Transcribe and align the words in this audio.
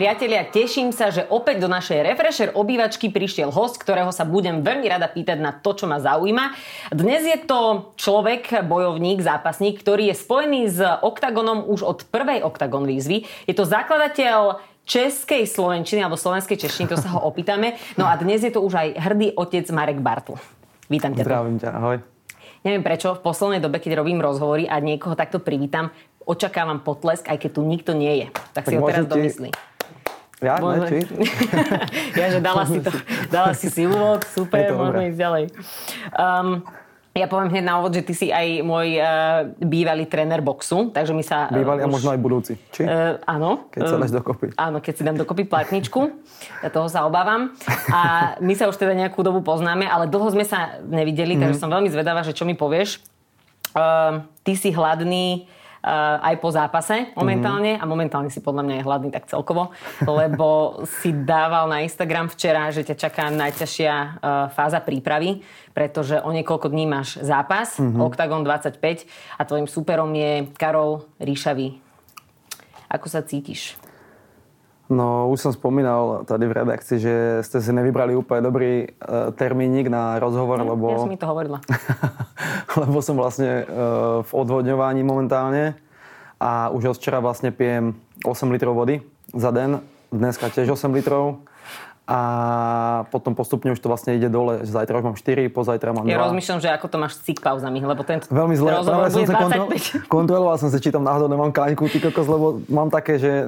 Priatelia, 0.00 0.48
teším 0.48 0.96
sa, 0.96 1.12
že 1.12 1.28
opäť 1.28 1.60
do 1.60 1.68
našej 1.68 2.00
Refresher 2.00 2.56
obývačky 2.56 3.12
prišiel 3.12 3.52
host, 3.52 3.76
ktorého 3.76 4.08
sa 4.16 4.24
budem 4.24 4.64
veľmi 4.64 4.88
rada 4.88 5.04
pýtať 5.04 5.36
na 5.36 5.52
to, 5.52 5.76
čo 5.76 5.84
ma 5.84 6.00
zaujíma. 6.00 6.56
Dnes 6.88 7.20
je 7.28 7.36
to 7.44 7.92
človek, 8.00 8.64
bojovník, 8.64 9.20
zápasník, 9.20 9.76
ktorý 9.76 10.08
je 10.08 10.16
spojený 10.16 10.72
s 10.72 10.80
OKTAGONom 10.80 11.68
už 11.68 11.84
od 11.84 12.08
prvej 12.08 12.40
OKTAGON 12.40 12.88
výzvy. 12.88 13.28
Je 13.44 13.52
to 13.52 13.68
zakladateľ 13.68 14.64
českej 14.88 15.44
slovenčiny 15.44 16.00
alebo 16.00 16.16
slovenskej 16.16 16.56
češtiny, 16.56 16.88
to 16.88 16.96
sa 16.96 17.20
ho 17.20 17.20
opýtame. 17.20 17.76
No 18.00 18.08
a 18.08 18.16
dnes 18.16 18.40
je 18.40 18.56
to 18.56 18.64
už 18.64 18.80
aj 18.80 18.96
hrdý 18.96 19.36
otec 19.36 19.68
Marek 19.68 20.00
Bartl. 20.00 20.40
Vítam 20.88 21.12
ťa. 21.12 21.28
Zdravím 21.28 21.60
ťa, 21.60 21.76
ahoj. 21.76 22.00
Neviem 22.64 22.80
prečo, 22.80 23.12
v 23.12 23.20
poslednej 23.20 23.60
dobe, 23.60 23.76
keď 23.76 24.00
robím 24.00 24.24
rozhovory 24.24 24.64
a 24.64 24.80
niekoho 24.80 25.12
takto 25.12 25.44
privítam, 25.44 25.92
očakávam 26.24 26.80
potlesk, 26.80 27.28
aj 27.28 27.36
keď 27.36 27.50
tu 27.52 27.68
nikto 27.68 27.92
nie 27.92 28.24
je. 28.24 28.26
Tak, 28.32 28.64
tak 28.64 28.64
si 28.64 28.80
ho 28.80 28.88
teraz 28.88 29.04
ti... 29.04 29.52
Ja? 30.40 30.56
Ne, 30.56 30.88
či? 30.88 30.98
ja, 32.20 32.26
že 32.32 32.40
dala 32.40 32.64
si, 32.64 32.80
to, 32.80 32.90
dala 33.28 33.52
si 33.52 33.68
si 33.68 33.84
úvod, 33.84 34.24
super, 34.36 34.72
môžeme 34.72 35.12
ísť 35.12 35.18
ďalej. 35.20 35.44
Um, 36.16 36.64
ja 37.10 37.26
poviem 37.26 37.52
hneď 37.52 37.64
na 37.66 37.74
úvod, 37.82 37.92
že 37.92 38.06
ty 38.06 38.14
si 38.16 38.26
aj 38.32 38.64
môj 38.64 38.96
uh, 38.96 39.52
bývalý 39.60 40.08
tréner 40.08 40.40
boxu, 40.40 40.88
takže 40.94 41.12
my 41.12 41.20
sa... 41.20 41.52
Bývalý 41.52 41.84
uh, 41.84 41.86
a 41.86 41.92
možno 41.92 42.14
aj 42.14 42.20
budúci, 42.22 42.56
či? 42.72 42.88
Uh, 42.88 43.20
áno. 43.28 43.68
Keď 43.68 43.80
sa 43.84 43.96
dáš 44.00 44.14
dokopy. 44.16 44.46
Áno, 44.56 44.80
keď 44.80 44.94
si 44.96 45.02
dám 45.04 45.18
dokopy 45.20 45.44
platničku. 45.44 46.00
ja 46.64 46.68
toho 46.72 46.88
sa 46.88 47.04
obávam. 47.04 47.52
A 47.92 48.32
my 48.40 48.54
sa 48.56 48.70
už 48.70 48.80
teda 48.80 48.96
nejakú 48.96 49.20
dobu 49.20 49.44
poznáme, 49.44 49.84
ale 49.84 50.08
dlho 50.08 50.30
sme 50.32 50.46
sa 50.46 50.80
nevideli, 50.86 51.36
mm-hmm. 51.36 51.42
takže 51.44 51.58
mhm. 51.60 51.62
som 51.66 51.74
veľmi 51.74 51.90
zvedavá, 51.92 52.24
že 52.24 52.32
čo 52.32 52.48
mi 52.48 52.56
povieš. 52.56 53.04
Uh, 53.76 54.24
ty 54.40 54.56
si 54.56 54.72
hladný 54.72 55.50
aj 56.20 56.36
po 56.44 56.52
zápase 56.52 57.08
momentálne 57.16 57.80
mm-hmm. 57.80 57.88
a 57.88 57.88
momentálne 57.88 58.28
si 58.28 58.44
podľa 58.44 58.68
mňa 58.68 58.74
je 58.76 58.84
hladný 58.84 59.08
tak 59.08 59.24
celkovo, 59.32 59.72
lebo 60.04 60.80
si 61.00 61.08
dával 61.16 61.72
na 61.72 61.80
Instagram 61.80 62.28
včera, 62.28 62.68
že 62.68 62.84
ťa 62.84 62.96
čaká 63.00 63.32
najťažšia 63.32 63.94
uh, 63.96 64.08
fáza 64.52 64.84
prípravy, 64.84 65.40
pretože 65.72 66.20
o 66.20 66.28
niekoľko 66.36 66.68
dní 66.68 66.84
máš 66.84 67.16
zápas, 67.24 67.80
mm-hmm. 67.80 67.96
Octagon 67.96 68.44
25 68.44 69.08
a 69.40 69.42
tvojim 69.48 69.64
superom 69.64 70.12
je 70.12 70.52
Karol 70.60 71.08
Ríšavý. 71.16 71.80
Ako 72.92 73.08
sa 73.08 73.24
cítiš? 73.24 73.79
No, 74.90 75.30
už 75.30 75.38
som 75.38 75.52
spomínal 75.54 76.26
tady 76.26 76.50
v 76.50 76.56
redakcii, 76.66 76.98
že 76.98 77.14
ste 77.46 77.62
si 77.62 77.70
nevybrali 77.70 78.10
úplne 78.18 78.42
dobrý 78.42 78.90
uh, 78.90 79.30
termínik 79.30 79.86
na 79.86 80.18
rozhovor, 80.18 80.58
ja, 80.58 80.66
lebo... 80.66 80.86
Ja 80.90 81.06
som 81.06 81.14
mi 81.14 81.20
to 81.20 81.30
hovorila. 81.30 81.62
lebo 82.82 82.98
som 82.98 83.14
vlastne 83.14 83.62
uh, 83.70 84.26
v 84.26 84.30
odvodňovaní 84.34 85.06
momentálne 85.06 85.78
a 86.42 86.74
už 86.74 86.90
od 86.90 86.96
včera 86.98 87.22
vlastne 87.22 87.54
pijem 87.54 87.94
8 88.26 88.50
litrov 88.50 88.74
vody 88.74 88.98
za 89.30 89.54
den. 89.54 89.78
Dneska 90.10 90.50
tiež 90.50 90.74
8 90.74 90.90
litrov 90.90 91.46
a 92.10 92.18
potom 93.14 93.38
postupne 93.38 93.70
už 93.70 93.78
to 93.78 93.86
vlastne 93.86 94.18
ide 94.18 94.26
dole. 94.26 94.66
Zajtra 94.66 94.98
už 94.98 95.04
mám 95.06 95.14
4, 95.14 95.46
pozajtra 95.46 95.94
mám 95.94 96.02
2. 96.02 96.10
Ja 96.10 96.18
rozmýšľam, 96.26 96.58
že 96.58 96.68
ako 96.74 96.86
to 96.90 96.96
máš 96.98 97.22
s 97.22 97.38
pauzami, 97.38 97.78
lebo 97.78 98.02
ten 98.02 98.18
Veľmi 98.26 98.58
zle. 98.58 98.82
Práve 98.82 99.14
som 99.14 99.22
sa 99.30 99.34
kontrol, 99.38 99.68
kontroloval 100.10 100.56
som 100.58 100.74
sa, 100.74 100.82
či 100.82 100.90
tam 100.90 101.06
náhodou 101.06 101.30
nemám 101.30 101.54
kaňku, 101.54 101.86
ty 101.86 102.02
kokos, 102.02 102.26
lebo 102.26 102.66
mám 102.66 102.90
také, 102.90 103.22
že 103.22 103.30
e, 103.30 103.44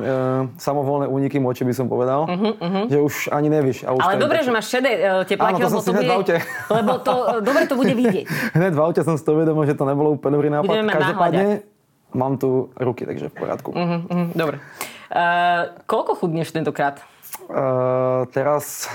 samovolné 0.62 1.11
úniky 1.11 1.43
moči 1.43 1.67
by 1.67 1.75
som 1.75 1.91
povedal, 1.91 2.31
uh-huh, 2.31 2.55
uh-huh. 2.55 2.84
že 2.87 2.99
už 3.03 3.15
ani 3.34 3.51
nevíš. 3.51 3.83
A 3.83 3.99
už 3.99 4.01
Ale 4.06 4.22
dobre, 4.22 4.47
že 4.47 4.55
máš 4.55 4.71
šedé 4.71 4.91
e, 4.95 5.27
tepláky, 5.27 5.59
lebo 5.67 5.83
to, 5.83 5.91
bude, 5.91 6.37
lebo 6.71 6.93
to, 7.03 7.15
dobre 7.43 7.62
to 7.67 7.75
bude 7.75 7.95
vidieť. 7.99 8.27
Hneď 8.62 8.72
v 8.78 8.81
aute 8.87 9.03
som 9.03 9.19
si 9.19 9.27
to 9.27 9.34
uvedomil, 9.34 9.67
že 9.67 9.75
to 9.75 9.83
nebolo 9.83 10.15
úplne 10.15 10.39
dobrý 10.39 10.49
nápad. 10.55 10.87
Každopádne 10.87 11.67
mám 12.15 12.39
tu 12.39 12.71
ruky, 12.78 13.11
takže 13.11 13.27
v 13.27 13.34
poriadku. 13.34 13.75
Uh-huh, 13.75 14.06
uh-huh, 14.06 14.27
dobre. 14.39 14.62
Uh, 15.11 15.75
koľko 15.91 16.15
chudneš 16.15 16.55
tentokrát? 16.55 17.03
Uh, 17.48 18.28
teraz 18.31 18.88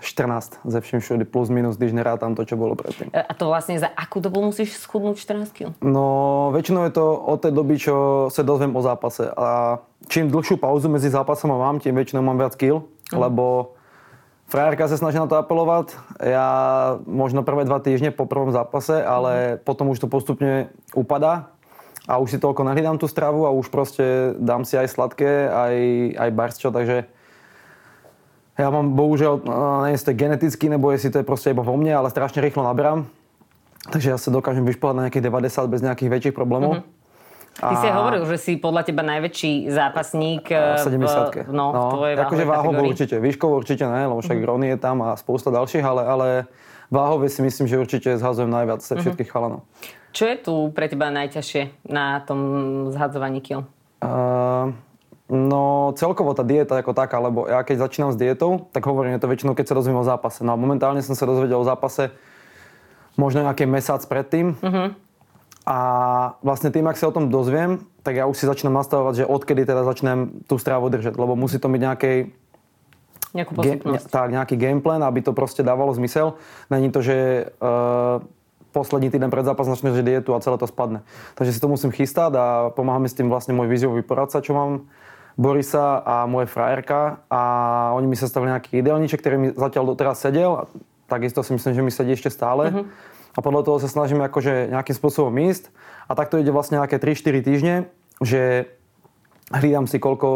14 0.00 0.60
ze 0.64 0.80
vším 0.80 1.00
všude, 1.00 1.24
plus 1.24 1.50
minus, 1.50 1.76
když 1.76 1.92
nerátam 1.92 2.34
to, 2.34 2.46
čo 2.46 2.54
bolo 2.54 2.78
predtým. 2.78 3.10
A 3.10 3.34
to 3.34 3.50
vlastne 3.50 3.78
za 3.78 3.90
akú 3.90 4.22
dobu 4.22 4.42
musíš 4.42 4.78
schudnúť 4.78 5.18
14 5.18 5.50
kg? 5.50 5.66
No, 5.82 6.48
väčšinou 6.54 6.86
je 6.86 6.92
to 6.94 7.06
od 7.18 7.38
tej 7.42 7.52
doby, 7.52 7.74
čo 7.78 7.94
sa 8.30 8.46
dozviem 8.46 8.70
o 8.78 8.82
zápase. 8.82 9.26
A 9.34 9.78
čím 10.06 10.30
dlhšiu 10.30 10.60
pauzu 10.60 10.86
medzi 10.86 11.10
zápasom 11.10 11.50
mám, 11.50 11.82
tým 11.82 11.98
väčšinou 11.98 12.22
mám 12.22 12.38
viac 12.38 12.54
kil, 12.54 12.86
uh-huh. 12.86 13.18
lebo 13.18 13.74
frajerka 14.46 14.86
sa 14.86 15.00
snaží 15.00 15.18
na 15.18 15.26
to 15.26 15.34
apelovať. 15.34 15.98
Ja 16.22 16.48
možno 17.02 17.42
prvé 17.42 17.66
dva 17.66 17.82
týždne 17.82 18.14
po 18.14 18.30
prvom 18.30 18.54
zápase, 18.54 19.02
ale 19.02 19.58
uh-huh. 19.58 19.62
potom 19.66 19.90
už 19.90 19.98
to 19.98 20.06
postupne 20.06 20.70
upadá 20.94 21.50
a 22.06 22.22
už 22.22 22.38
si 22.38 22.38
toľko 22.38 22.64
nahlídam 22.64 22.96
tú 22.96 23.10
stravu 23.10 23.44
a 23.44 23.52
už 23.52 23.68
proste 23.68 24.32
dám 24.38 24.62
si 24.62 24.78
aj 24.78 24.88
sladké, 24.94 25.50
aj, 25.50 25.76
aj 26.16 26.30
barsčo, 26.32 26.70
takže 26.70 27.10
ja 28.58 28.68
mám 28.74 28.98
bohužiaľ, 28.98 29.46
neviem, 29.46 29.94
jestli 29.94 30.04
to 30.04 30.10
je 30.10 30.18
geneticky, 30.18 30.64
nebo 30.66 30.90
jestli 30.90 31.14
to 31.14 31.18
je 31.22 31.26
proste 31.26 31.54
iba 31.54 31.62
vo 31.62 31.78
mne, 31.78 31.94
ale 31.94 32.10
strašne 32.10 32.42
rýchlo 32.42 32.66
naberám. 32.66 33.06
Takže 33.88 34.10
ja 34.10 34.18
sa 34.18 34.34
dokážem 34.34 34.66
vyšplhať 34.66 34.94
na 34.98 35.02
nejakých 35.06 35.24
90 35.30 35.72
bez 35.72 35.80
nejakých 35.80 36.10
väčších 36.10 36.34
problémov. 36.34 36.82
Mm-hmm. 36.82 36.96
Ty 37.58 37.74
a... 37.74 37.80
si 37.82 37.88
hovoril, 37.90 38.22
že 38.26 38.36
si 38.38 38.52
podľa 38.58 38.82
teba 38.86 39.02
najväčší 39.02 39.70
zápasník 39.70 40.50
70 40.50 41.50
v, 41.50 41.54
no, 41.54 41.74
no, 41.74 41.82
v 41.90 41.94
tvojej 41.94 42.14
akože 42.18 42.44
váhovo 42.46 42.80
určite, 42.86 43.16
výškovo 43.18 43.54
určite 43.58 43.86
ne, 43.86 44.10
lebo 44.10 44.22
však 44.22 44.38
mm-hmm. 44.38 44.50
Ronnie 44.50 44.70
je 44.74 44.80
tam 44.82 45.02
a 45.06 45.14
spousta 45.14 45.50
ďalších, 45.50 45.82
ale, 45.82 46.02
ale 46.06 46.26
váhove 46.90 47.26
si 47.30 47.42
myslím, 47.42 47.66
že 47.66 47.78
určite 47.78 48.10
zhazujem 48.18 48.50
najviac 48.50 48.82
z 48.82 48.98
všetkých 48.98 49.26
mm-hmm. 49.26 49.30
chalanov. 49.30 49.66
Čo 50.14 50.24
je 50.26 50.36
tu 50.38 50.54
pre 50.74 50.90
teba 50.90 51.14
najťažšie 51.14 51.90
na 51.90 52.22
tom 52.26 52.38
zhadzovaní 52.90 53.42
kil? 53.42 53.66
Uh, 53.98 54.70
No 55.28 55.92
celkovo 56.00 56.32
tá 56.32 56.40
dieta 56.40 56.80
ako 56.80 56.96
taká, 56.96 57.20
lebo 57.20 57.44
ja 57.44 57.60
keď 57.60 57.84
začínam 57.84 58.10
s 58.10 58.16
dietou, 58.16 58.72
tak 58.72 58.88
hovorím, 58.88 59.16
je 59.16 59.22
to 59.22 59.28
väčšinou, 59.28 59.52
keď 59.52 59.70
sa 59.70 59.76
dozviem 59.76 60.00
o 60.00 60.04
zápase. 60.04 60.40
No 60.40 60.52
a 60.52 60.60
momentálne 60.60 61.04
som 61.04 61.12
sa 61.12 61.28
dozvedel 61.28 61.60
o 61.60 61.68
zápase 61.68 62.16
možno 63.20 63.44
nejaký 63.44 63.68
mesiac 63.68 64.00
predtým. 64.08 64.56
Uh-huh. 64.56 64.96
A 65.68 65.78
vlastne 66.40 66.72
tým, 66.72 66.88
ak 66.88 66.96
sa 66.96 67.12
o 67.12 67.14
tom 67.14 67.28
dozviem, 67.28 67.84
tak 68.00 68.16
ja 68.16 68.24
už 68.24 68.40
si 68.40 68.48
začínam 68.48 68.80
nastavovať, 68.80 69.20
že 69.20 69.24
odkedy 69.28 69.68
teda 69.68 69.84
začnem 69.84 70.48
tú 70.48 70.56
stravu 70.56 70.88
držať, 70.88 71.12
lebo 71.20 71.36
musí 71.36 71.60
to 71.60 71.68
byť 71.68 71.82
nejaký 71.84 72.12
Nejakú 73.36 73.52
ge- 73.60 73.84
ne, 73.84 74.00
tak, 74.00 74.32
nejaký 74.32 74.56
gameplan, 74.56 75.04
aby 75.04 75.20
to 75.20 75.36
proste 75.36 75.60
dávalo 75.60 75.92
zmysel. 75.92 76.40
Není 76.72 76.88
to, 76.88 77.04
že 77.04 77.16
uh, 77.60 78.24
poslední 78.72 79.12
týden 79.12 79.28
pred 79.28 79.44
zápasom 79.44 79.76
začneš 79.76 80.00
dietu 80.00 80.32
a 80.32 80.40
celé 80.40 80.56
to 80.56 80.64
spadne. 80.64 81.04
Takže 81.36 81.52
si 81.52 81.60
to 81.60 81.68
musím 81.68 81.92
chystať 81.92 82.32
a 82.40 82.72
pomáha 82.72 82.96
mi 82.96 83.12
s 83.12 83.12
tým 83.12 83.28
vlastne 83.28 83.52
môj 83.52 83.68
výzvový 83.68 84.00
poradca, 84.00 84.40
čo 84.40 84.56
mám 84.56 84.88
Borisa 85.38 86.02
a 86.02 86.26
moje 86.26 86.50
frajerka 86.50 87.22
a 87.30 87.42
oni 87.94 88.10
mi 88.10 88.18
stavili 88.18 88.50
nejaký 88.50 88.82
ideálniček, 88.82 89.22
ktorý 89.22 89.36
mi 89.38 89.48
zatiaľ 89.54 89.94
doteraz 89.94 90.18
sedel. 90.18 90.66
Takisto 91.06 91.46
si 91.46 91.54
myslím, 91.54 91.72
že 91.78 91.82
mi 91.86 91.92
sedí 91.94 92.12
ešte 92.18 92.26
stále. 92.26 92.74
Uh-huh. 92.74 92.84
A 93.32 93.38
podľa 93.38 93.62
toho 93.70 93.78
sa 93.78 93.86
snažím 93.86 94.18
akože 94.18 94.74
nejakým 94.74 94.98
spôsobom 94.98 95.30
ísť. 95.46 95.70
A 96.10 96.18
takto 96.18 96.42
ide 96.42 96.50
vlastne 96.50 96.82
nejaké 96.82 96.98
3-4 96.98 97.46
týždne, 97.46 97.76
že 98.18 98.66
hlídam 99.54 99.86
si 99.86 100.02
koľko 100.02 100.28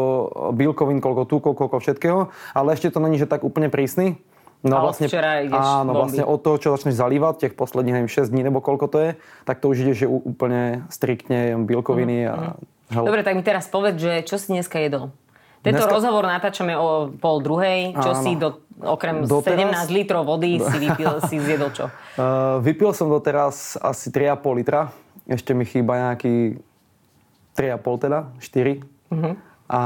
bílkovín, 0.55 1.03
koľko 1.03 1.27
tukov, 1.27 1.53
koľko 1.59 1.83
všetkého, 1.83 2.31
ale 2.55 2.73
ešte 2.73 2.89
to 2.89 3.03
není, 3.03 3.19
že 3.19 3.27
tak 3.27 3.43
úplne 3.43 3.67
prísny. 3.67 4.23
No 4.63 4.79
a 4.79 4.87
vlastne, 4.87 5.11
včera 5.11 5.43
ideš 5.43 5.59
Áno, 5.59 5.91
bomby. 5.91 5.99
vlastne 5.99 6.23
od 6.23 6.39
toho, 6.39 6.55
čo 6.55 6.71
začneš 6.71 6.95
zalívať, 6.95 7.51
tých 7.51 7.53
posledných, 7.59 7.99
neviem, 7.99 8.07
6 8.07 8.31
dní 8.31 8.47
nebo 8.47 8.63
koľko 8.63 8.87
to 8.87 8.97
je, 9.03 9.11
tak 9.43 9.59
to 9.59 9.67
už 9.67 9.83
ide, 9.83 9.93
že 9.93 10.07
úplne 10.07 10.87
striktne 10.87 11.59
bílkoviny 11.67 12.31
a 12.31 12.35
mm-hmm. 12.55 12.72
Halo. 12.91 13.07
Dobre, 13.07 13.23
tak 13.23 13.39
mi 13.39 13.43
teraz 13.45 13.71
povedz, 13.71 14.01
že 14.01 14.13
čo 14.27 14.35
si 14.35 14.51
dneska 14.51 14.81
jedol? 14.81 15.15
Tento 15.63 15.79
dneska... 15.79 15.95
rozhovor 15.95 16.27
natáčame 16.27 16.75
o 16.75 17.07
pol 17.15 17.39
druhej. 17.39 17.95
Čo 17.95 18.11
Áno. 18.11 18.21
si 18.21 18.35
do, 18.35 18.59
okrem 18.83 19.23
doteraz... 19.23 19.87
17 19.87 19.95
litrov 19.95 20.27
vody 20.27 20.59
si, 20.59 20.77
vypil, 20.77 21.11
si 21.31 21.39
zjedol 21.39 21.71
čo? 21.71 21.87
Uh, 22.19 22.59
vypil 22.59 22.91
som 22.91 23.07
doteraz 23.07 23.79
asi 23.79 24.11
3,5 24.11 24.59
litra. 24.59 24.91
Ešte 25.23 25.55
mi 25.55 25.63
chýba 25.63 26.11
nejaký 26.11 26.59
3,5 27.55 28.03
teda, 28.03 28.19
4. 28.43 28.83
Uh-huh. 28.83 29.33
A 29.71 29.81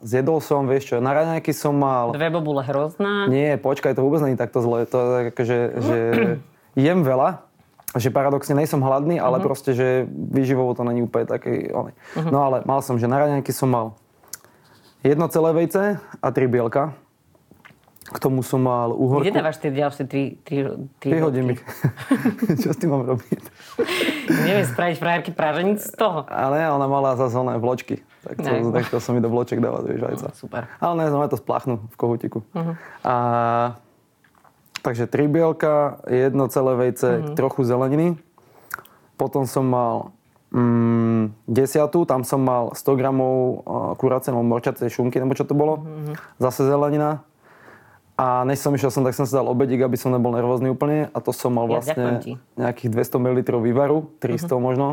zjedol 0.00 0.40
som, 0.40 0.64
vieš 0.64 0.90
čo, 0.90 1.04
na 1.04 1.12
raňajky 1.12 1.52
som 1.52 1.76
mal... 1.76 2.16
Dve 2.16 2.32
bobule 2.32 2.64
hrozná. 2.64 3.28
Nie, 3.28 3.60
počkaj, 3.60 3.92
to 3.92 4.02
vôbec 4.02 4.24
nie 4.24 4.34
je 4.34 4.40
takto 4.40 4.64
zle. 4.64 4.88
To 4.88 4.96
je 4.96 5.10
také, 5.30 5.42
že, 5.44 5.58
že 5.84 5.98
jem 6.88 7.04
veľa, 7.04 7.45
že 7.96 8.12
paradoxne 8.12 8.54
nejsem 8.56 8.80
hladný, 8.80 9.16
ale 9.18 9.40
uh-huh. 9.40 9.48
proste, 9.48 9.72
že 9.72 10.04
výživovo 10.12 10.76
to 10.76 10.84
není 10.84 11.04
úplne 11.04 11.26
taký... 11.26 11.72
Uh-huh. 11.72 11.90
No 12.28 12.44
ale 12.44 12.62
mal 12.68 12.84
som, 12.84 13.00
že 13.00 13.08
na 13.08 13.16
raňajky 13.20 13.52
som 13.52 13.72
mal 13.72 13.86
jedno 15.00 15.26
celé 15.32 15.52
vejce 15.56 15.96
a 16.00 16.26
tri 16.32 16.46
bielka, 16.50 16.92
K 18.06 18.22
tomu 18.22 18.46
som 18.46 18.62
mal 18.62 18.94
uhorku. 18.94 19.26
Kde 19.26 19.34
dávaš 19.34 19.58
tie 19.58 19.74
ďalšie 19.74 20.06
3, 20.06 20.46
3, 20.46 21.10
3 21.10 21.26
hodím 21.26 21.58
ich. 21.58 21.62
Čo 22.62 22.70
s 22.70 22.78
tým 22.78 22.94
mám 22.94 23.02
robiť? 23.02 23.42
Neviem 24.46 24.62
spraviť 24.62 24.96
frajerky 25.02 25.30
praženic 25.34 25.82
z 25.82 25.90
toho. 25.98 26.22
Ale 26.30 26.70
ona 26.70 26.86
mala 26.86 27.18
zase 27.18 27.34
oné 27.34 27.58
vločky. 27.58 28.06
Tak 28.22 28.36
to, 28.38 28.50
no. 28.62 28.70
tak 28.70 28.86
to 28.94 29.02
som 29.02 29.18
mi 29.18 29.22
do 29.22 29.26
vloček 29.26 29.58
dávať, 29.58 29.82
vieš, 29.90 30.02
vajca. 30.06 30.26
No, 30.30 30.38
super. 30.38 30.62
Ale 30.78 30.92
ne, 31.02 31.04
znamená 31.10 31.26
to 31.30 31.38
spláchnú 31.38 31.82
v 31.82 31.96
kohutiku. 31.98 32.38
Uh-huh. 32.54 32.78
A, 33.02 33.14
takže 34.86 35.10
tri 35.10 35.26
bielka, 35.26 35.98
jedno 36.06 36.46
celé 36.46 36.78
vejce, 36.78 37.18
uh-huh. 37.18 37.34
trochu 37.34 37.66
zeleniny. 37.66 38.14
Potom 39.18 39.42
som 39.50 39.66
mal 39.66 40.14
mm, 40.54 41.34
desiatu, 41.50 42.06
tam 42.06 42.22
som 42.22 42.38
mal 42.38 42.70
100 42.78 42.94
gramov 42.94 43.66
kuracej 43.98 44.30
alebo 44.30 44.46
morčacej 44.46 44.86
šunky, 44.86 45.18
nebo 45.18 45.34
čo 45.34 45.42
to 45.42 45.58
bolo. 45.58 45.82
Uh-huh. 45.82 46.14
Zase 46.38 46.62
zelenina. 46.70 47.26
A 48.14 48.46
než 48.46 48.62
som 48.62 48.72
išiel 48.72 48.94
som, 48.94 49.02
tak 49.02 49.18
som 49.18 49.26
si 49.26 49.34
dal 49.34 49.44
obedík, 49.50 49.82
aby 49.82 49.98
som 49.98 50.14
nebol 50.14 50.32
nervózny 50.32 50.70
úplne. 50.70 51.10
A 51.10 51.18
to 51.18 51.34
som 51.34 51.50
mal 51.50 51.66
vlastne 51.66 52.22
ja, 52.22 52.38
nejakých 52.70 52.94
200 52.94 53.20
ml 53.20 53.38
vývaru, 53.58 54.14
300 54.22 54.46
uh-huh. 54.46 54.62
možno 54.62 54.86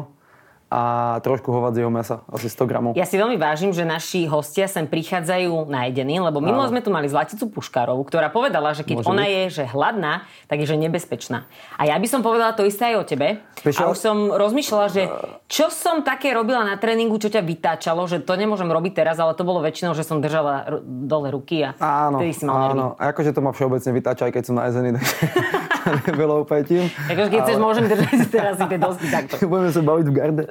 a 0.74 0.82
trošku 1.22 1.54
hovadzieho 1.54 1.94
mesa, 1.94 2.26
asi 2.34 2.50
100 2.50 2.66
gramov. 2.66 2.92
Ja 2.98 3.06
si 3.06 3.14
veľmi 3.14 3.38
vážim, 3.38 3.70
že 3.70 3.86
naši 3.86 4.26
hostia 4.26 4.66
sem 4.66 4.90
prichádzajú 4.90 5.70
najedení, 5.70 6.18
lebo 6.18 6.42
minulo 6.42 6.66
sme 6.66 6.82
tu 6.82 6.90
mali 6.90 7.06
Zlaticu 7.06 7.46
Puškárovú, 7.54 8.02
ktorá 8.02 8.34
povedala, 8.34 8.74
že 8.74 8.82
keď 8.82 9.06
Môže 9.06 9.10
ona 9.14 9.26
byť? 9.30 9.34
je 9.38 9.44
že 9.54 9.64
hladná, 9.70 10.26
tak 10.50 10.66
je 10.66 10.74
že 10.74 10.78
nebezpečná. 10.82 11.46
A 11.78 11.86
ja 11.86 11.94
by 11.94 12.08
som 12.10 12.26
povedala 12.26 12.58
to 12.58 12.66
isté 12.66 12.90
aj 12.90 12.96
o 12.98 13.06
tebe. 13.06 13.38
Pešo? 13.62 13.86
A 13.86 13.94
už 13.94 14.00
som 14.02 14.18
rozmýšľala, 14.34 14.88
že 14.90 15.06
čo 15.46 15.70
som 15.70 16.02
také 16.02 16.34
robila 16.34 16.66
na 16.66 16.82
tréningu, 16.82 17.22
čo 17.22 17.30
ťa 17.30 17.46
vytáčalo, 17.46 18.10
že 18.10 18.26
to 18.26 18.34
nemôžem 18.34 18.66
robiť 18.66 18.98
teraz, 18.98 19.22
ale 19.22 19.38
to 19.38 19.46
bolo 19.46 19.62
väčšinou, 19.62 19.94
že 19.94 20.02
som 20.02 20.26
držala 20.26 20.82
dole 20.82 21.30
ruky 21.30 21.62
a 21.62 21.78
áno, 21.78 22.18
vtedy 22.18 22.34
si 22.34 22.50
mal 22.50 22.74
áno. 22.74 22.98
A 22.98 23.14
akože 23.14 23.30
to 23.30 23.46
ma 23.46 23.54
všeobecne 23.54 23.94
vytáča, 23.94 24.26
aj 24.26 24.34
keď 24.34 24.44
som 24.50 24.58
najezený, 24.58 24.98
takže 24.98 25.16
tým. 26.70 26.84
Akože 26.88 27.30
keď 27.30 27.40
ale... 27.40 27.46
chceš, 27.48 27.58
môžem 27.60 27.86
držať 27.88 28.18
teraz 28.32 28.56
si 28.56 28.66
tie 28.66 28.80
dosky 28.88 29.08
takto. 29.12 29.34
Budeme 29.46 29.72
sa 29.72 29.82
baviť 29.84 30.06
v 30.08 30.14
garde. 30.14 30.46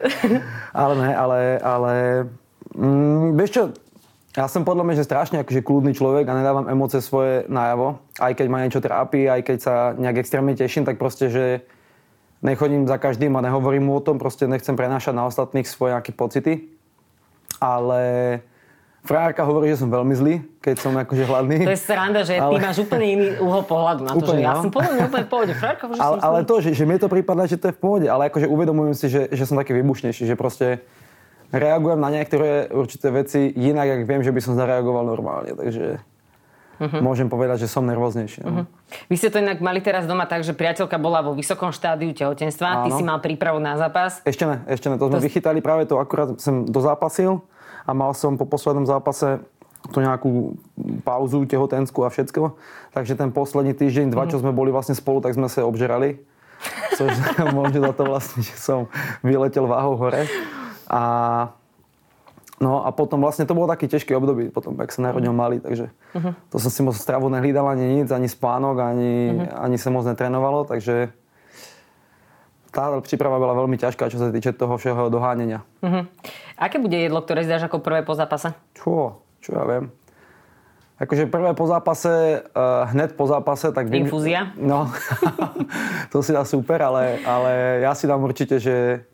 ale 0.73 0.95
ne, 0.99 1.11
ale, 1.13 1.39
ale 1.61 1.93
mm, 2.77 3.27
vieš 3.37 3.51
čo, 3.51 3.63
ja 4.33 4.49
som 4.49 4.65
podľa 4.65 4.85
mňa, 4.89 4.95
že 4.97 5.09
strašne 5.09 5.37
akože 5.45 5.61
kľudný 5.61 5.93
človek 5.93 6.25
a 6.25 6.39
nedávam 6.39 6.65
emócie 6.65 7.05
svoje 7.05 7.45
najavo. 7.53 8.01
Aj 8.17 8.33
keď 8.33 8.47
ma 8.49 8.65
niečo 8.65 8.81
trápi, 8.81 9.29
aj 9.29 9.41
keď 9.45 9.59
sa 9.61 9.75
nejak 9.93 10.25
extrémne 10.25 10.57
teším, 10.57 10.89
tak 10.89 10.97
proste, 10.97 11.29
že 11.29 11.45
nechodím 12.41 12.89
za 12.89 12.97
každým 12.97 13.37
a 13.37 13.45
nehovorím 13.45 13.93
mu 13.93 14.01
o 14.01 14.05
tom, 14.05 14.17
proste 14.17 14.49
nechcem 14.49 14.73
prenášať 14.73 15.13
na 15.13 15.29
ostatných 15.29 15.69
svoje 15.69 15.93
nejaké 15.93 16.17
pocity. 16.17 16.53
Ale 17.61 18.01
Frárka 19.03 19.43
hovorí, 19.43 19.67
že 19.75 19.83
som 19.83 19.91
veľmi 19.91 20.15
zlý, 20.15 20.35
keď 20.63 20.75
som 20.79 20.95
akože 20.95 21.27
hladný. 21.27 21.67
To 21.67 21.75
je 21.75 21.83
sranda, 21.83 22.23
že 22.23 22.39
ale... 22.39 22.55
ty 22.55 22.57
máš 22.63 22.79
úplne 22.87 23.07
iný 23.19 23.27
uhol 23.43 23.63
pohľadu 23.67 24.07
na 24.07 24.15
to, 24.15 24.23
úplne, 24.23 24.39
že 24.39 24.47
ja 24.47 24.55
no. 24.55 24.63
som 24.63 24.71
podľa 24.71 24.91
mňa 24.95 25.05
úplne 25.11 25.27
v 25.27 25.31
pohode. 25.35 25.53
Frárka, 25.59 25.83
že 25.91 25.99
ale, 25.99 26.17
som 26.23 26.23
ale 26.23 26.39
to, 26.47 26.55
že, 26.63 26.71
že 26.71 26.85
mi 26.87 26.95
to 27.03 27.11
prípada, 27.11 27.43
že 27.51 27.59
to 27.59 27.67
je 27.71 27.75
v 27.75 27.81
pohode, 27.83 28.07
ale 28.07 28.31
akože 28.31 28.47
uvedomujem 28.47 28.95
si, 28.95 29.07
že, 29.11 29.27
že 29.35 29.43
som 29.43 29.59
taký 29.59 29.75
vybušnejší, 29.75 30.23
že 30.23 30.39
proste 30.39 30.87
reagujem 31.51 31.99
na 31.99 32.15
niektoré 32.15 32.71
určité 32.71 33.11
veci 33.11 33.51
inak, 33.51 34.01
ak 34.01 34.01
viem, 34.07 34.23
že 34.23 34.31
by 34.31 34.39
som 34.39 34.55
zareagoval 34.55 35.03
normálne. 35.03 35.51
Takže 35.59 35.99
uh-huh. 36.79 37.03
môžem 37.03 37.27
povedať, 37.27 37.67
že 37.67 37.69
som 37.75 37.83
nervóznejší. 37.83 38.47
No. 38.47 38.51
Uh-huh. 38.51 38.65
Vy 39.11 39.19
ste 39.19 39.35
to 39.35 39.43
inak 39.43 39.59
mali 39.59 39.83
teraz 39.83 40.07
doma 40.07 40.31
tak, 40.31 40.47
že 40.47 40.55
priateľka 40.55 40.95
bola 41.03 41.27
vo 41.27 41.35
vysokom 41.35 41.75
štádiu 41.75 42.15
tehotenstva, 42.15 42.69
Áno. 42.71 42.83
ty 42.87 42.91
si 42.95 43.03
mal 43.03 43.19
prípravu 43.19 43.59
na 43.59 43.75
zápas. 43.75 44.23
Ešte 44.23 44.47
ne, 44.47 44.63
ešte 44.71 44.87
ne, 44.89 44.95
to, 44.95 45.11
to 45.11 45.19
sme 45.19 45.27
vychytali 45.27 45.59
práve 45.59 45.91
to, 45.91 45.99
akurát 45.99 46.39
som 46.39 46.63
dozápasil 46.63 47.43
a 47.87 47.91
mal 47.93 48.15
som 48.15 48.39
po 48.39 48.47
poslednom 48.47 48.87
zápase 48.87 49.43
to 49.91 49.99
nejakú 49.99 50.55
pauzu 51.03 51.43
tehotenskú 51.43 52.07
a 52.07 52.13
všetko. 52.13 52.55
Takže 52.95 53.19
ten 53.19 53.35
posledný 53.35 53.75
týždeň, 53.75 54.15
dva, 54.15 54.31
čo 54.31 54.39
mhm. 54.39 54.43
sme 54.47 54.53
boli 54.55 54.71
vlastne 54.71 54.95
spolu, 54.95 55.19
tak 55.19 55.35
sme 55.35 55.51
sa 55.51 55.67
obžerali. 55.67 56.23
Což 56.95 57.11
môže 57.57 57.83
za 57.83 57.91
to 57.91 58.03
vlastne, 58.07 58.41
že 58.47 58.55
som 58.55 58.87
vyletel 59.27 59.67
váhou 59.67 59.99
hore. 59.99 60.31
A, 60.87 61.03
no 62.63 62.87
a 62.87 62.95
potom 62.95 63.19
vlastne 63.19 63.43
to 63.43 63.57
bolo 63.57 63.67
taký 63.67 63.91
ťažký 63.91 64.15
obdobie, 64.15 64.55
potom, 64.55 64.79
ak 64.79 64.95
sa 64.95 65.11
narodil 65.11 65.33
malý, 65.33 65.59
takže 65.59 65.89
uh-huh. 66.15 66.37
to 66.53 66.57
som 66.61 66.71
si 66.71 66.81
moc 66.85 66.95
stravu 66.95 67.33
nehlídal 67.33 67.65
ani 67.65 68.05
nic, 68.05 68.13
ani 68.13 68.29
spánok, 68.29 68.77
ani, 68.77 69.35
uh-huh. 69.35 69.65
ani 69.67 69.77
sa 69.81 69.89
moc 69.89 70.05
netrénovalo, 70.05 70.69
takže 70.69 71.17
tá 72.73 72.89
príprava 73.05 73.37
bola 73.37 73.53
veľmi 73.53 73.77
ťažká, 73.77 74.09
čo 74.09 74.17
sa 74.17 74.33
týče 74.33 74.57
toho 74.57 74.81
všeho 74.81 75.13
dohánenia. 75.13 75.61
Uh-huh. 75.85 76.09
Aké 76.57 76.81
bude 76.81 76.97
jedlo, 76.97 77.21
ktoré 77.21 77.45
zdáš 77.45 77.69
ako 77.69 77.85
prvé 77.85 78.01
po 78.01 78.17
zápase? 78.17 78.57
Čo? 78.73 79.21
Čo 79.45 79.51
ja 79.61 79.65
viem. 79.69 79.85
Akože 80.97 81.29
prvé 81.29 81.53
po 81.53 81.69
zápase, 81.69 82.47
uh, 82.55 82.89
hned 82.95 83.13
po 83.19 83.29
zápase, 83.29 83.75
tak... 83.77 83.93
Infúzia? 83.93 84.57
No, 84.57 84.89
to 86.15 86.25
si 86.25 86.33
dá 86.33 86.47
super, 86.49 86.81
ale, 86.81 87.21
ale 87.27 87.83
ja 87.85 87.93
si 87.93 88.09
dám 88.09 88.23
určite, 88.25 88.57
že 88.63 89.05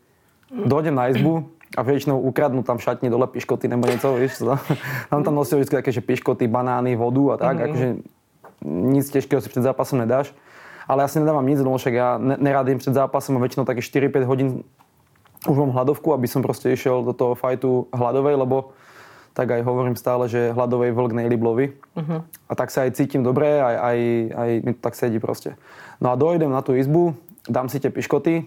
dojdem 0.53 0.95
na 0.95 1.09
izbu 1.09 1.49
a 1.75 1.81
väčšinou 1.81 2.21
ukradnú 2.29 2.61
tam 2.61 2.77
šatni 2.77 3.09
dole 3.09 3.25
piškoty 3.29 3.69
nebo 3.69 3.89
niečo, 3.89 4.13
vieš, 4.17 4.41
tam 5.09 5.21
tam 5.21 5.33
nosia 5.33 5.57
vždy 5.57 5.81
také, 5.81 5.89
že 5.89 6.01
piškoty, 6.05 6.49
banány, 6.49 6.93
vodu 6.97 7.33
a 7.33 7.35
tak, 7.37 7.57
mm-hmm. 7.57 7.67
akože 7.69 7.87
nic 8.65 9.05
ťažkého 9.05 9.39
si 9.41 9.49
pred 9.49 9.63
zápasom 9.65 10.01
nedáš 10.01 10.33
ale 10.89 11.05
ja 11.05 11.07
si 11.07 11.21
nedávam 11.21 11.45
nic, 11.45 11.61
lebo 11.61 11.77
však 11.77 11.93
ja 11.93 12.17
neradím 12.17 12.81
pred 12.81 12.97
zápasom 12.97 13.37
a 13.37 13.43
väčšinou 13.45 13.69
také 13.69 13.85
4-5 13.85 14.25
hodín 14.25 14.49
už 15.47 15.55
mám 15.55 15.71
hladovku, 15.71 16.11
aby 16.11 16.27
som 16.27 16.43
proste 16.43 16.73
išiel 16.73 17.05
do 17.05 17.13
toho 17.15 17.37
fajtu 17.37 17.87
hladovej, 17.95 18.35
lebo 18.35 18.75
tak 19.31 19.55
aj 19.55 19.63
hovorím 19.63 19.95
stále, 19.95 20.27
že 20.27 20.51
hladovej 20.51 20.91
vlk 20.91 21.15
nejliblovi. 21.15 21.65
Uh-huh. 21.95 22.27
A 22.49 22.53
tak 22.59 22.73
sa 22.73 22.83
aj 22.83 22.99
cítim 22.99 23.23
dobre, 23.23 23.61
aj, 23.61 23.75
aj, 23.77 23.97
aj 24.35 24.49
mi 24.67 24.71
to 24.75 24.81
tak 24.83 24.99
sedí 24.99 25.15
proste. 25.21 25.55
No 26.03 26.11
a 26.11 26.19
dojdem 26.19 26.51
na 26.51 26.59
tú 26.59 26.75
izbu, 26.75 27.15
dám 27.47 27.71
si 27.71 27.79
tie 27.79 27.87
piškoty, 27.87 28.43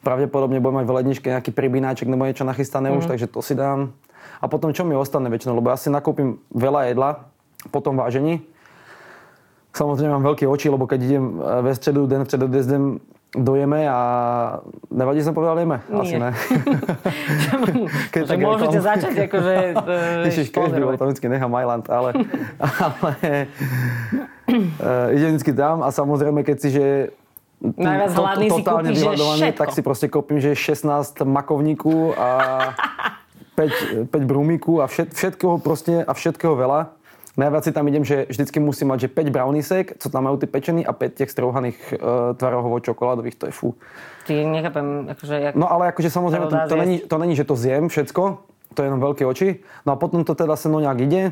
pravdepodobne 0.00 0.64
budem 0.64 0.80
mať 0.80 0.86
v 0.88 0.94
ledničke 0.96 1.28
nejaký 1.28 1.52
pribináček 1.52 2.08
nebo 2.08 2.24
niečo 2.24 2.48
nachystané 2.48 2.88
uh-huh. 2.88 3.02
už, 3.02 3.04
mhm. 3.04 3.10
takže 3.12 3.26
to 3.28 3.44
si 3.44 3.52
dám. 3.52 3.92
A 4.38 4.46
potom 4.48 4.72
čo 4.72 4.86
mi 4.86 4.96
ostane 4.96 5.28
väčšinou, 5.28 5.60
lebo 5.60 5.68
ja 5.68 5.76
si 5.76 5.92
nakúpim 5.92 6.40
veľa 6.54 6.94
jedla 6.94 7.28
po 7.68 7.82
tom 7.84 7.98
vážení 7.98 8.40
Samozrejme 9.78 10.10
mám 10.18 10.26
veľké 10.34 10.42
oči, 10.50 10.66
lebo 10.66 10.90
keď 10.90 11.00
idem 11.06 11.24
eh, 11.38 11.62
ve 11.62 11.72
stredu, 11.78 12.10
den 12.10 12.26
stredu, 12.26 12.50
den 12.50 12.98
dojeme 13.36 13.84
a 13.84 14.00
nevadí 14.88 15.20
som 15.20 15.36
povedal 15.36 15.60
jeme? 15.60 15.78
Asi 15.92 16.16
ne. 16.16 16.32
keď 18.14 18.22
tak 18.24 18.40
môžete 18.40 18.78
začať 18.80 19.14
akože... 19.28 19.54
Ježiš, 20.32 20.48
keď 20.48 20.72
by 20.72 20.80
bol, 20.80 20.96
to 20.96 21.04
vždycky 21.12 21.26
nechám 21.28 21.52
Mailand, 21.52 21.84
ale, 21.92 22.24
ale 22.56 23.12
uh, 24.80 25.12
idem 25.12 25.36
vždycky 25.36 25.52
tam 25.52 25.84
a 25.84 25.92
samozrejme, 25.92 26.40
keď 26.40 26.56
si, 26.56 26.68
že 26.72 26.86
Najviac 27.58 28.14
hladný 28.14 28.48
to, 28.48 28.54
si 28.54 28.62
kúpiš, 28.62 28.98
že 29.34 29.48
tak 29.50 29.68
si 29.74 29.80
proste 29.82 30.06
kúpim, 30.06 30.38
že 30.38 30.54
16 30.54 31.26
makovníku 31.26 32.14
a 32.14 32.30
5, 33.58 34.14
5 34.14 34.30
brumíku 34.30 34.78
a 34.78 34.86
všet, 34.86 35.10
všetkého 35.10 35.58
proste 35.58 36.06
a 36.06 36.12
všetkého 36.14 36.54
veľa. 36.54 36.94
Najviac 37.38 37.62
si 37.62 37.72
tam 37.72 37.86
idem, 37.86 38.02
že 38.02 38.26
vždycky 38.26 38.58
musím 38.58 38.90
mať, 38.90 39.06
že 39.06 39.14
5 39.14 39.30
browniesek, 39.30 39.86
co 39.94 40.06
tam 40.10 40.26
majú 40.26 40.42
tie 40.42 40.50
pečení 40.50 40.82
a 40.82 40.90
5 40.90 41.22
tých 41.22 41.30
strouhaných 41.30 41.78
uh, 41.94 42.34
tvarohovo 42.34 42.82
čokoládových, 42.82 43.38
to 43.38 43.46
je 43.46 43.54
fú. 43.54 43.78
Ty 44.26 44.42
nechápem, 44.42 45.06
akože... 45.14 45.34
Jak 45.38 45.54
no 45.54 45.70
ale 45.70 45.94
akože 45.94 46.10
samozrejme, 46.10 46.50
to, 46.50 46.58
to, 46.66 46.76
není, 46.76 46.96
to 47.06 47.16
není, 47.18 47.34
že 47.38 47.46
to 47.46 47.54
zjem 47.54 47.86
všetko, 47.86 48.22
to 48.74 48.78
je 48.82 48.86
jenom 48.90 48.98
veľké 48.98 49.22
oči. 49.22 49.62
No 49.86 49.94
a 49.94 49.96
potom 49.96 50.26
to 50.26 50.34
teda 50.34 50.58
sa 50.58 50.66
no 50.66 50.82
nejak 50.82 50.98
ide, 50.98 51.22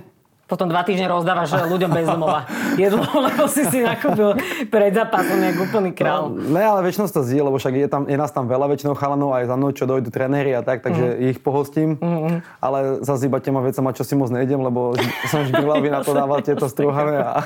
potom 0.46 0.70
dva 0.70 0.86
týždne 0.86 1.10
rozdávaš 1.10 1.58
ľuďom 1.66 1.90
bez 1.90 2.06
domova 2.06 2.46
jedlo, 2.78 3.02
lebo 3.26 3.50
si 3.50 3.66
si 3.66 3.82
nakúpil 3.82 4.38
pred 4.70 4.94
zápasom 4.94 5.42
jak 5.42 5.58
úplný 5.58 5.90
král. 5.90 6.30
No, 6.30 6.54
ne, 6.54 6.62
ale 6.62 6.86
väčšinou 6.86 7.10
to 7.10 7.26
zdie, 7.26 7.42
lebo 7.42 7.58
však 7.58 7.74
je, 7.74 7.86
tam, 7.90 8.02
je 8.06 8.14
nás 8.14 8.30
tam 8.30 8.46
veľa 8.46 8.70
väčšinou 8.70 8.94
chalanov 8.94 9.34
aj 9.34 9.50
za 9.50 9.54
mnou, 9.58 9.70
čo 9.74 9.90
dojdu 9.90 10.08
tréneri 10.14 10.54
a 10.54 10.62
tak, 10.62 10.86
takže 10.86 11.02
mm. 11.02 11.18
ich 11.34 11.38
pohostím. 11.42 11.98
Mm. 11.98 12.46
Ale 12.62 13.02
zase 13.02 13.26
iba 13.26 13.42
těma 13.42 13.60
vecama, 13.60 13.90
čo 13.90 14.06
si 14.06 14.14
moc 14.14 14.30
nejdem, 14.30 14.62
lebo 14.62 14.94
som 15.34 15.42
žgrlavý 15.42 15.90
na 15.90 16.06
to 16.06 16.14
dával 16.14 16.38
tieto 16.46 16.70
struhavé 16.72 17.26
a 17.26 17.42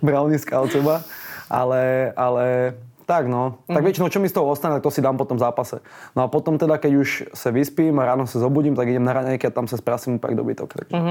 browniska 0.00 0.56
od 0.64 0.72
seba. 0.72 1.04
Ale, 1.50 2.14
ale 2.14 2.72
tak 3.10 3.26
no. 3.26 3.58
Mm. 3.66 3.74
Tak 3.74 3.82
väčšinou, 3.82 4.06
čo 4.06 4.22
mi 4.22 4.30
z 4.30 4.38
toho 4.38 4.46
ostane, 4.46 4.78
tak 4.78 4.86
to 4.86 4.94
si 4.94 5.02
dám 5.02 5.18
po 5.18 5.26
tom 5.26 5.34
zápase. 5.34 5.82
No 6.14 6.22
a 6.22 6.26
potom 6.30 6.54
teda, 6.54 6.78
keď 6.78 6.92
už 7.02 7.08
sa 7.34 7.50
vyspím 7.50 7.98
a 7.98 8.06
ráno 8.06 8.30
sa 8.30 8.38
zobudím, 8.38 8.78
tak 8.78 8.86
idem 8.86 9.02
na 9.02 9.10
raňajky 9.10 9.50
a 9.50 9.52
tam 9.52 9.66
sa 9.66 9.74
sprasím 9.74 10.22
úplne 10.22 10.38
dobytok. 10.38 10.68
Takže. 10.70 10.94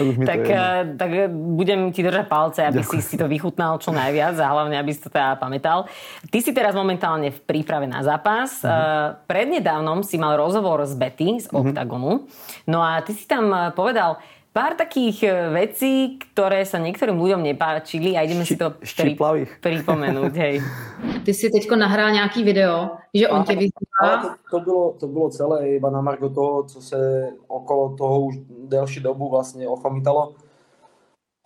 Mm-hmm. 0.00 0.24
tak, 0.24 0.42
uh, 0.48 0.96
tak 0.96 1.10
budem 1.28 1.92
ti 1.92 2.00
držať 2.00 2.24
palce, 2.24 2.64
aby 2.64 2.80
Ďakujem. 2.80 3.04
si 3.04 3.08
si 3.12 3.16
to 3.20 3.28
vychutnal 3.28 3.76
čo 3.76 3.92
najviac 3.92 4.32
a 4.40 4.48
hlavne, 4.48 4.80
aby 4.80 4.96
si 4.96 5.04
to 5.04 5.12
teda 5.12 5.36
pamätal. 5.36 5.84
Ty 6.32 6.38
si 6.40 6.56
teraz 6.56 6.72
momentálne 6.72 7.28
v 7.28 7.40
príprave 7.44 7.84
na 7.84 8.00
zápas. 8.00 8.64
Mm-hmm. 8.64 9.28
Prednedávnom 9.28 10.00
si 10.00 10.16
mal 10.16 10.40
rozhovor 10.40 10.80
s 10.88 10.96
Betty 10.96 11.36
z 11.36 11.52
mm-hmm. 11.52 11.60
Octagonu. 11.60 12.24
No 12.64 12.80
a 12.80 13.04
ty 13.04 13.12
si 13.12 13.28
tam 13.28 13.52
eh, 13.52 13.68
povedal, 13.76 14.16
pár 14.52 14.74
takých 14.74 15.18
e, 15.22 15.30
vecí, 15.50 16.18
ktoré 16.18 16.66
sa 16.66 16.82
niektorým 16.82 17.16
ľuďom 17.16 17.42
nepáčili 17.42 18.18
a 18.18 18.26
ideme 18.26 18.42
Ši, 18.42 18.54
si 18.54 18.56
to 18.58 18.74
pri, 18.78 19.14
pripomenúť. 19.62 20.34
Hej. 20.34 20.54
Ty 21.24 21.30
si 21.34 21.50
teďko 21.50 21.76
nahrál 21.76 22.10
nějaký 22.10 22.44
video, 22.44 22.90
že 23.14 23.28
on 23.28 23.44
tě 23.44 23.56
vyzývá. 23.56 24.22
To, 24.22 24.28
to, 24.50 24.60
bylo, 24.60 24.92
to 24.92 25.06
bylo 25.06 25.30
celé 25.30 25.68
iba 25.68 25.90
na 25.90 26.00
margo 26.00 26.28
toho, 26.28 26.62
co 26.62 26.82
se 26.82 27.28
okolo 27.48 27.96
toho 27.96 28.20
už 28.20 28.34
delší 28.68 29.00
dobu 29.00 29.30
vlastně 29.30 29.68
ochomítalo. 29.68 30.34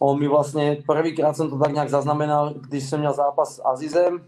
on 0.04 0.18
mi 0.20 0.28
vlastne, 0.28 0.84
prvýkrát 0.84 1.32
som 1.32 1.49
to 1.49 1.56
tak 1.56 1.73
nejak 1.73 1.88
zaznamenal, 1.88 2.54
když 2.54 2.84
som 2.84 3.00
měl 3.00 3.12
zápas 3.12 3.56
s 3.56 3.62
Azizem 3.64 4.20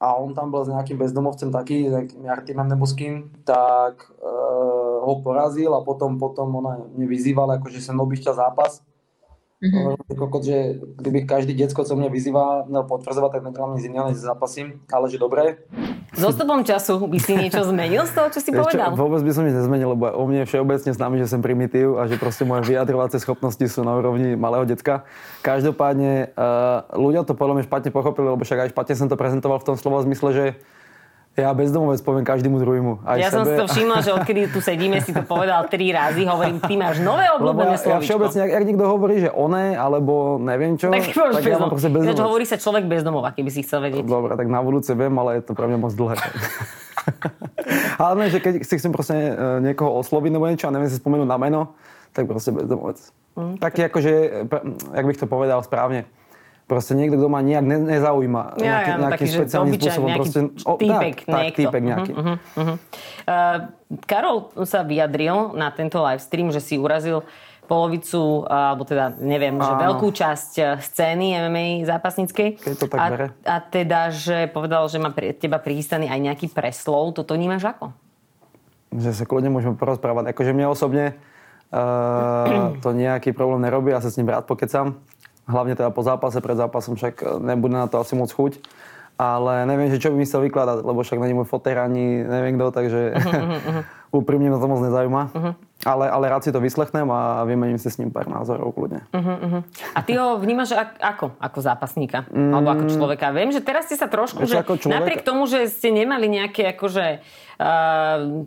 a 0.00 0.14
on 0.14 0.34
tam 0.34 0.50
byl 0.50 0.64
s 0.64 0.68
nejakým 0.68 0.98
bezdomovcem 0.98 1.50
taký, 1.52 1.88
nejakým 1.88 2.28
Artimem 2.28 2.68
nebo 2.68 2.86
s 2.86 2.92
kým, 2.92 3.30
tak 3.44 4.10
uh, 4.22 4.77
ho 5.08 5.22
porazil 5.22 5.74
a 5.74 5.84
potom, 5.84 6.18
potom 6.18 6.56
ona 6.56 6.78
mě 6.96 7.06
vyzývala, 7.06 7.54
akože 7.54 7.80
som 7.80 7.96
chtěl 8.10 8.34
zápas 8.34 8.82
Mm-hmm. 9.58 10.14
Kokot, 10.14 10.46
že 10.46 10.78
kdyby 11.02 11.26
každý 11.26 11.54
detsko, 11.54 11.82
co 11.82 11.96
mňa 11.96 12.08
vyzýva, 12.08 12.70
měl 12.70 12.82
potvrdzovať, 12.86 13.32
tak 13.32 13.42
netrvám 13.42 13.74
nic 13.74 13.84
iného, 13.84 14.14
zápasím, 14.14 14.86
ale 14.86 15.10
že 15.10 15.18
dobré. 15.18 15.58
S 16.14 16.22
odstupom 16.22 16.62
času 16.62 17.02
by 17.10 17.18
si 17.18 17.34
niečo 17.34 17.66
zmenil 17.66 18.06
z 18.06 18.12
toho, 18.14 18.30
čo 18.30 18.38
si 18.38 18.54
povedal? 18.54 18.94
Čo, 18.94 19.02
vôbec 19.02 19.18
by 19.18 19.32
som 19.34 19.42
nič 19.42 19.58
nezmenil, 19.58 19.98
lebo 19.98 20.14
o 20.14 20.22
mne 20.30 20.46
všeobecne 20.46 20.94
známe, 20.94 21.18
že 21.18 21.26
som 21.26 21.42
primitív 21.42 21.98
a 21.98 22.06
že 22.06 22.22
proste 22.22 22.46
moje 22.46 22.70
vyjadrovacie 22.70 23.18
schopnosti 23.18 23.66
sú 23.66 23.82
na 23.82 23.98
úrovni 23.98 24.38
malého 24.38 24.62
decka. 24.62 25.02
Každopádne 25.42 26.38
uh, 26.38 26.86
ľudia 26.94 27.26
to 27.26 27.34
podľa 27.34 27.58
mňa 27.58 27.64
špatne 27.66 27.90
pochopili, 27.90 28.30
lebo 28.30 28.46
však 28.46 28.62
aj 28.62 28.70
špatne 28.70 28.94
som 28.94 29.10
to 29.10 29.18
prezentoval 29.18 29.58
v 29.58 29.74
tom 29.74 29.76
slovo 29.76 29.98
zmysle, 30.06 30.30
že 30.30 30.44
ja 31.42 31.54
bezdomovec 31.54 32.02
poviem 32.02 32.24
každému 32.26 32.56
druhému. 32.58 32.92
Aj 33.06 33.18
ja 33.18 33.30
sebe. 33.30 33.34
som 33.34 33.42
si 33.46 33.54
to 33.54 33.66
všimla, 33.70 33.98
že 34.02 34.10
odkedy 34.10 34.40
tu 34.50 34.58
sedíme, 34.58 34.98
si 34.98 35.14
to 35.14 35.22
povedal 35.22 35.66
tri 35.70 35.94
razy. 35.94 36.26
Hovorím, 36.26 36.58
ty 36.58 36.74
máš 36.74 36.98
nové 36.98 37.30
obľúbené 37.38 37.78
ja, 37.78 37.82
slovičko. 37.82 38.02
Ja 38.02 38.06
všeobecne, 38.06 38.40
ak, 38.42 38.50
ak 38.58 38.62
niekto 38.66 38.84
hovorí, 38.84 39.14
že 39.22 39.30
one, 39.30 39.78
alebo 39.78 40.42
neviem 40.42 40.74
čo, 40.74 40.90
tak, 40.90 41.14
tak 41.14 41.44
ja 41.46 41.58
mám 41.62 41.70
proste 41.70 41.90
bezdomovec. 41.94 42.26
hovorí 42.26 42.44
sa 42.44 42.56
človek 42.58 42.84
bezdomova, 42.90 43.30
keby 43.30 43.50
si 43.54 43.62
chcel 43.62 43.86
vedieť. 43.86 44.02
Dobre, 44.02 44.34
tak 44.34 44.48
na 44.50 44.60
budúce 44.60 44.90
viem, 44.92 45.14
ale 45.14 45.38
je 45.38 45.42
to 45.46 45.52
pre 45.54 45.66
mňa 45.70 45.78
moc 45.78 45.92
dlhé. 45.94 46.16
ale 48.02 48.12
ne, 48.18 48.26
že 48.28 48.38
keď 48.42 48.54
si 48.66 48.74
chcem 48.74 48.92
proste 48.92 49.14
e, 49.14 49.32
niekoho 49.62 49.94
osloviť 50.02 50.30
nebo 50.34 50.44
niečo 50.50 50.66
a 50.68 50.74
neviem 50.74 50.90
si 50.90 50.98
spomenúť 50.98 51.28
na 51.28 51.38
meno, 51.38 51.78
tak 52.12 52.26
proste 52.26 52.50
bezdomovec. 52.50 52.98
Mm, 53.38 53.54
Taký 53.62 53.80
akože, 53.86 54.12
jak 54.94 55.06
bych 55.06 55.20
to 55.22 55.26
povedal 55.30 55.62
správne, 55.62 56.10
Proste 56.68 56.92
niekto, 56.92 57.16
kto 57.16 57.32
ma 57.32 57.40
nejak 57.40 57.64
ne, 57.64 57.76
nezaujíma. 57.96 58.60
Ja, 58.60 58.84
nejaký, 58.84 58.90
ja, 58.92 58.96
nejakým 59.00 59.08
taký, 59.08 59.26
špeciálnym 59.32 59.72
spôsobom. 59.80 60.08
Nejaký 60.12 60.20
proste, 60.20 60.40
o, 60.68 60.72
týpek, 60.76 61.16
tak, 61.24 61.32
tak, 61.32 61.56
týpek 61.56 61.82
nejaký. 61.82 62.12
Uh-huh, 62.12 62.36
uh-huh. 62.36 62.76
Uh, 63.24 63.58
Karol 64.04 64.38
sa 64.68 64.84
vyjadril 64.84 65.56
na 65.56 65.72
tento 65.72 65.96
live 66.04 66.20
stream, 66.20 66.52
že 66.52 66.60
si 66.60 66.76
urazil 66.76 67.24
polovicu, 67.64 68.44
alebo 68.48 68.84
teda 68.84 69.16
neviem, 69.16 69.56
Áno. 69.56 69.64
že 69.64 69.72
veľkú 69.76 70.08
časť 70.08 70.52
e, 70.56 70.62
scény 70.80 71.36
MMA 71.36 71.84
zápasníckej. 71.84 72.56
Keď 72.56 72.74
to 72.80 72.86
tak 72.88 72.96
a, 72.96 73.06
bere. 73.12 73.26
a 73.44 73.56
teda, 73.60 74.08
že 74.08 74.48
povedal, 74.48 74.88
že 74.88 74.96
má 74.96 75.12
pre 75.12 75.36
teba 75.36 75.60
prichystaný 75.60 76.08
aj 76.08 76.20
nejaký 76.32 76.46
preslov. 76.48 77.12
Toto 77.12 77.36
vnímaš 77.36 77.68
ako? 77.68 77.92
Že 78.96 79.10
sa 79.12 79.24
kľudne 79.28 79.52
môžeme 79.52 79.76
porozprávať. 79.76 80.32
Akože 80.32 80.56
mne 80.56 80.72
osobne 80.72 81.20
uh, 81.68 82.72
to 82.80 82.96
nejaký 82.96 83.36
problém 83.36 83.68
nerobí, 83.68 83.92
ja 83.92 84.00
sa 84.00 84.08
s 84.08 84.16
ním 84.16 84.32
rád 84.32 84.48
pokecam 84.48 84.96
hlavne 85.48 85.74
teda 85.74 85.90
po 85.90 86.04
zápase, 86.04 86.38
pred 86.44 86.60
zápasom, 86.60 86.94
však 86.94 87.14
e, 87.24 87.26
nebude 87.40 87.74
na 87.74 87.88
to 87.88 87.98
asi 87.98 88.14
moc 88.14 88.28
chuť. 88.28 88.60
Ale 89.18 89.66
neviem, 89.66 89.90
že 89.90 89.98
čo 89.98 90.14
by 90.14 90.22
mi 90.22 90.28
chcel 90.30 90.46
vykladať, 90.46 90.86
lebo 90.86 91.02
však 91.02 91.18
není 91.18 91.34
môj 91.34 91.50
fotér 91.50 91.82
ani 91.82 92.22
neviem 92.22 92.54
kto, 92.54 92.70
takže 92.70 93.18
uh-huh, 93.18 93.82
úprimne 94.22 94.46
ma 94.46 94.62
to 94.62 94.70
moc 94.70 94.78
nezaujíma. 94.78 95.22
Uh-huh. 95.34 95.52
Ale, 95.82 96.06
ale 96.06 96.30
rád 96.30 96.46
si 96.46 96.54
to 96.54 96.62
vyslechnem 96.62 97.10
a 97.10 97.42
vymením 97.42 97.82
si 97.82 97.90
s 97.90 97.98
ním 97.98 98.14
pár 98.14 98.30
názorov 98.30 98.78
kľudne. 98.78 99.10
Uh-huh, 99.10 99.66
a 99.90 99.98
ty 100.06 100.14
ho 100.14 100.38
vnímaš 100.38 100.70
ako? 101.02 101.34
Ako 101.42 101.58
zápasníka? 101.58 102.30
Mm. 102.30 102.54
Alebo 102.54 102.68
ako 102.78 102.84
človeka? 102.94 103.34
Viem, 103.34 103.50
že 103.50 103.58
teraz 103.58 103.90
ste 103.90 103.98
sa 103.98 104.06
trošku, 104.06 104.46
že 104.46 104.62
ako 104.62 104.86
človek... 104.86 104.94
napriek 104.94 105.20
tomu, 105.26 105.50
že 105.50 105.66
ste 105.66 105.90
nemali 105.90 106.30
nejaké 106.30 106.78
akože 106.78 107.18
uh, 107.58 108.46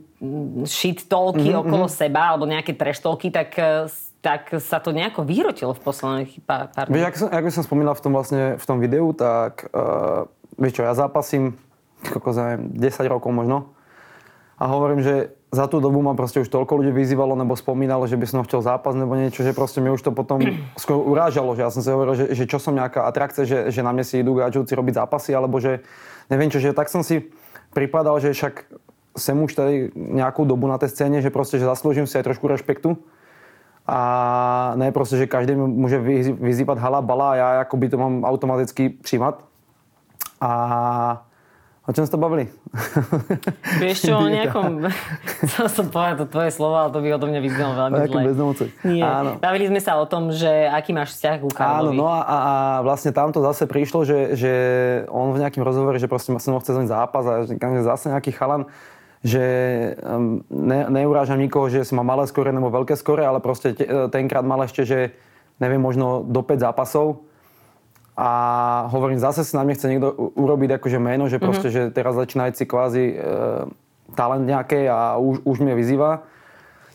shit 0.64 1.04
talky 1.12 1.52
uh-huh, 1.52 1.68
okolo 1.68 1.92
uh-huh. 1.92 2.00
seba, 2.00 2.32
alebo 2.32 2.48
nejaké 2.48 2.80
trash 2.80 3.04
talky, 3.04 3.28
tak 3.28 3.52
uh, 3.60 3.92
tak 4.22 4.54
sa 4.62 4.78
to 4.78 4.94
nejako 4.94 5.26
vyhrotilo 5.26 5.74
v 5.74 5.82
posledných 5.82 6.46
pár, 6.46 6.70
pár 6.70 6.86
Vieš, 6.94 7.06
ako 7.10 7.18
som, 7.18 7.30
ako 7.34 7.48
som 7.50 7.64
spomínal 7.66 7.96
v 7.98 8.02
tom, 8.06 8.14
vlastne, 8.14 8.44
v 8.56 8.66
tom 8.70 8.78
videu, 8.78 9.10
tak 9.18 9.66
uh, 9.74 10.30
vieš 10.62 10.78
čo, 10.78 10.86
ja 10.86 10.94
zápasím 10.94 11.58
koľko 12.10 12.30
zaviem, 12.34 12.62
10 12.74 13.14
rokov 13.14 13.30
možno. 13.30 13.78
A 14.58 14.70
hovorím, 14.70 15.02
že 15.02 15.34
za 15.52 15.66
tú 15.66 15.82
dobu 15.82 16.00
ma 16.06 16.14
proste 16.14 16.42
už 16.42 16.50
toľko 16.50 16.80
ľudí 16.82 16.94
vyzývalo 16.94 17.34
nebo 17.34 17.58
spomínalo, 17.58 18.06
že 18.08 18.16
by 18.16 18.26
som 18.30 18.46
chcel 18.46 18.62
zápas 18.64 18.94
nebo 18.94 19.18
niečo, 19.18 19.44
že 19.44 19.58
proste 19.58 19.84
mi 19.84 19.90
už 19.90 20.02
to 20.02 20.12
potom 20.14 20.42
skôr 20.82 21.02
urážalo, 21.02 21.54
že 21.58 21.62
ja 21.66 21.70
som 21.74 21.82
si 21.82 21.90
hovoril, 21.90 22.14
že, 22.18 22.26
že 22.34 22.46
čo 22.46 22.58
som 22.58 22.74
nejaká 22.74 23.06
atrakcia, 23.06 23.44
že, 23.46 23.60
že 23.70 23.82
na 23.86 23.92
mne 23.94 24.06
si 24.06 24.22
idú 24.22 24.38
gáčovci 24.38 24.74
robiť 24.74 24.94
zápasy, 25.06 25.34
alebo 25.34 25.58
že 25.62 25.82
neviem 26.30 26.50
čo, 26.50 26.62
že 26.62 26.74
tak 26.74 26.90
som 26.90 27.02
si 27.02 27.30
pripadal, 27.74 28.22
že 28.22 28.34
však 28.34 28.70
sem 29.12 29.36
už 29.36 29.52
tady 29.52 29.92
nejakú 29.98 30.48
dobu 30.48 30.72
na 30.72 30.80
tej 30.80 30.96
scéne, 30.96 31.20
že 31.20 31.34
proste, 31.34 31.60
že 31.60 31.68
zaslúžim 31.68 32.08
si 32.08 32.16
aj 32.16 32.32
trošku 32.32 32.48
rešpektu 32.48 32.96
a 33.88 34.00
ne 34.78 34.94
proste, 34.94 35.18
že 35.18 35.26
každý 35.26 35.58
môže 35.58 35.98
vyzývať 36.38 36.78
hala, 36.78 37.02
bala 37.02 37.28
a 37.34 37.36
ja 37.36 37.48
akoby 37.66 37.90
to 37.90 37.98
mám 37.98 38.22
automaticky 38.22 38.90
přijímat. 39.02 39.42
A 40.42 40.52
o 41.86 41.92
čom 41.94 42.06
ste 42.06 42.18
bavili? 42.18 42.46
Vieš 43.84 44.10
čo, 44.10 44.22
o 44.22 44.30
nejakom... 44.30 44.86
Chcel 45.50 45.68
som 45.70 45.86
povedať 45.90 46.24
to 46.24 46.26
tvoje 46.30 46.54
slovo, 46.54 46.78
ale 46.78 46.90
to 46.94 47.02
by 47.02 47.10
odo 47.14 47.26
mňa 47.26 47.42
vyznalo 47.42 47.74
veľmi 47.78 47.98
zle. 48.06 48.22
bezdomovci. 48.32 48.66
Nie. 48.86 49.04
Áno. 49.06 49.32
Bavili 49.42 49.66
sme 49.70 49.82
sa 49.82 49.98
o 49.98 50.06
tom, 50.06 50.30
že 50.30 50.50
aký 50.70 50.94
máš 50.94 51.18
vzťah 51.18 51.36
ku 51.42 51.50
Karlovi. 51.50 51.98
Áno, 51.98 52.06
no 52.06 52.08
a, 52.08 52.20
a, 52.22 52.36
vlastne 52.86 53.10
tamto 53.10 53.42
zase 53.42 53.66
prišlo, 53.66 54.06
že, 54.06 54.38
že 54.38 54.54
on 55.10 55.34
v 55.34 55.42
nejakým 55.42 55.66
rozhovore, 55.66 55.98
že 55.98 56.06
proste 56.06 56.30
mnou 56.30 56.62
chce 56.62 56.74
zvoniť 56.74 56.90
zápas 56.90 57.24
a 57.26 57.34
že 57.50 57.82
zase 57.82 58.14
nejaký 58.14 58.30
chalan 58.34 58.70
že 59.22 59.44
ne, 60.50 60.80
neurážam 60.90 61.38
nikoho, 61.38 61.70
že 61.70 61.86
si 61.86 61.94
má 61.94 62.02
malé 62.02 62.26
skore 62.26 62.50
nebo 62.50 62.74
veľké 62.74 62.98
skore, 62.98 63.22
ale 63.22 63.38
proste 63.38 63.78
tenkrát 64.10 64.42
mal 64.42 64.66
ešte, 64.66 64.82
že 64.82 65.00
neviem, 65.62 65.78
možno 65.78 66.26
do 66.26 66.42
5 66.42 66.58
zápasov. 66.58 67.22
A 68.18 68.32
hovorím, 68.92 69.22
zase 69.22 69.46
si 69.46 69.54
na 69.54 69.64
mne 69.64 69.78
chce 69.78 69.88
niekto 69.88 70.14
urobiť 70.36 70.82
akože 70.82 71.00
meno, 71.00 71.30
že 71.30 71.38
proste, 71.38 71.70
mm-hmm. 71.70 71.90
že 71.90 71.96
teraz 71.96 72.14
začína 72.18 72.52
si 72.52 72.66
kvázi 72.68 73.06
e, 73.08 73.16
talent 74.18 74.46
nejaké 74.46 74.90
a 74.90 75.16
už, 75.22 75.46
už 75.48 75.58
mňa 75.64 75.76
vyzýva. 75.78 76.12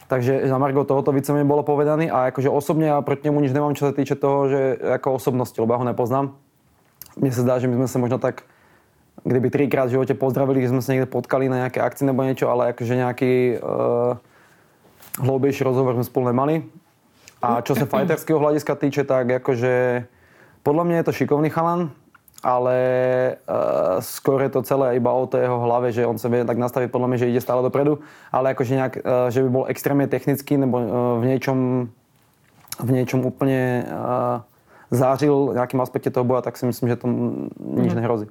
Takže 0.07 0.47
na 0.47 0.59
Margo 0.59 0.87
tohoto 0.87 1.11
více 1.11 1.35
mi 1.35 1.43
bolo 1.43 1.67
povedaný 1.67 2.07
a 2.07 2.31
akože 2.31 2.47
osobne 2.47 2.95
ja 2.95 3.03
proti 3.03 3.27
nemu 3.27 3.43
nič 3.43 3.51
nemám, 3.51 3.75
čo 3.75 3.91
sa 3.91 3.95
týče 3.95 4.15
toho, 4.15 4.47
že 4.47 4.61
ako 5.03 5.19
osobnosti, 5.19 5.59
lebo 5.59 5.75
ja 5.75 5.83
ho 5.83 5.87
nepoznám. 5.89 6.27
Mne 7.19 7.33
sa 7.35 7.43
zdá, 7.43 7.55
že 7.59 7.67
my 7.67 7.75
sme 7.83 7.89
sa 7.91 7.99
možno 7.99 8.19
tak 8.23 8.47
kdyby 9.25 9.49
trikrát 9.49 9.89
v 9.89 9.97
živote 9.97 10.15
pozdravili, 10.19 10.61
že 10.61 10.71
sme 10.75 10.83
sa 10.85 10.93
niekde 10.93 11.09
potkali 11.09 11.49
na 11.49 11.67
nejaké 11.67 11.81
akcie 11.81 12.05
nebo 12.05 12.27
niečo, 12.27 12.51
ale 12.53 12.77
akože 12.77 12.95
nejaký 12.95 13.33
uh, 13.59 14.19
hlbejší 15.23 15.63
rozhovor 15.65 15.97
sme 15.97 16.05
spolu 16.05 16.25
nemali. 16.35 16.69
A 17.41 17.65
čo 17.65 17.73
sa 17.73 17.89
fighterského 17.93 18.37
hľadiska 18.37 18.77
týče, 18.77 19.03
tak 19.09 19.31
akože 19.41 20.05
podľa 20.67 20.83
mňa 20.85 20.97
je 21.01 21.07
to 21.07 21.17
šikovný 21.17 21.49
chalan, 21.49 21.95
ale 22.45 22.77
uh, 23.49 23.99
skôr 24.05 24.45
je 24.45 24.53
to 24.53 24.67
celé 24.67 25.01
iba 25.01 25.11
o 25.11 25.25
jeho 25.25 25.59
hlave, 25.65 25.91
že 25.91 26.05
on 26.05 26.21
sa 26.21 26.29
vie 26.29 26.45
tak 26.45 26.61
nastaviť 26.61 26.93
podľa 26.93 27.09
mňa, 27.09 27.21
že 27.23 27.31
ide 27.33 27.41
stále 27.41 27.65
dopredu, 27.65 28.05
ale 28.29 28.53
akože 28.53 28.73
nejak, 28.77 28.95
uh, 29.01 29.33
že 29.33 29.41
by 29.43 29.49
bol 29.49 29.65
extrémne 29.67 30.07
technický 30.07 30.61
nebo 30.61 30.77
uh, 30.77 30.87
v 31.19 31.33
niečom 31.33 31.91
v 32.77 32.91
niečom 32.93 33.25
úplne 33.25 33.89
uh, 33.89 34.45
zážil 34.91 35.51
v 35.51 35.59
nejakým 35.59 35.81
aspekte 35.83 36.15
toho 36.15 36.23
boja, 36.23 36.47
tak 36.47 36.55
si 36.55 36.65
myslím, 36.67 36.87
že 36.95 36.97
to 37.01 37.07
nič 37.59 37.93
mm. 37.93 37.99
nehrozí. 37.99 38.27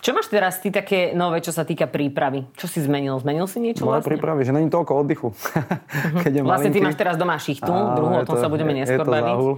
Čo 0.00 0.16
máš 0.16 0.32
teraz 0.32 0.56
ty 0.60 0.72
také 0.72 1.12
nové, 1.12 1.44
čo 1.44 1.52
sa 1.52 1.68
týka 1.68 1.84
prípravy? 1.84 2.48
Čo 2.56 2.64
si 2.64 2.80
zmenil? 2.80 3.20
Zmenil 3.20 3.44
si 3.44 3.60
niečo 3.60 3.84
Moje 3.84 4.00
vlastne? 4.00 4.16
prípravy, 4.16 4.40
že 4.48 4.52
není 4.56 4.72
toľko 4.72 4.92
oddychu. 5.04 5.28
Mm-hmm. 5.36 6.20
Keď 6.24 6.32
je 6.32 6.42
vlastne 6.42 6.72
malinký. 6.72 6.76
ty 6.80 6.80
máš 6.80 6.96
teraz 6.96 7.14
doma 7.20 7.36
šichtu, 7.36 7.68
Á, 7.68 7.96
druhú, 7.96 8.14
o 8.16 8.24
tom 8.24 8.36
to, 8.36 8.40
sa 8.40 8.48
budeme 8.48 8.72
neskôr 8.72 9.04
baviť. 9.04 9.36
Záhul. 9.36 9.54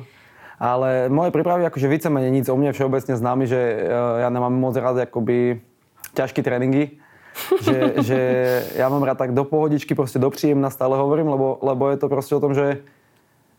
Ale 0.61 1.09
moje 1.09 1.30
prípravy, 1.33 1.64
akože 1.64 1.88
vícemenej 1.88 2.30
nic 2.35 2.47
o 2.52 2.57
mne 2.59 2.76
všeobecne 2.76 3.16
známy, 3.16 3.45
že 3.49 3.61
ja 4.21 4.28
nemám 4.28 4.52
moc 4.52 4.76
rád 4.76 5.09
akoby 5.09 5.64
ťažké 6.12 6.45
tréningy. 6.45 7.00
že, 7.64 8.02
že 8.02 8.21
ja 8.75 8.90
mám 8.90 9.07
rád 9.07 9.23
tak 9.23 9.30
do 9.33 9.47
pohodičky, 9.47 9.95
proste 9.95 10.19
do 10.19 10.28
príjemna 10.28 10.69
stále 10.69 10.99
hovorím, 10.99 11.30
lebo, 11.30 11.62
lebo 11.62 11.88
je 11.88 11.97
to 11.97 12.11
proste 12.11 12.35
o 12.35 12.42
tom, 12.42 12.52
že 12.52 12.83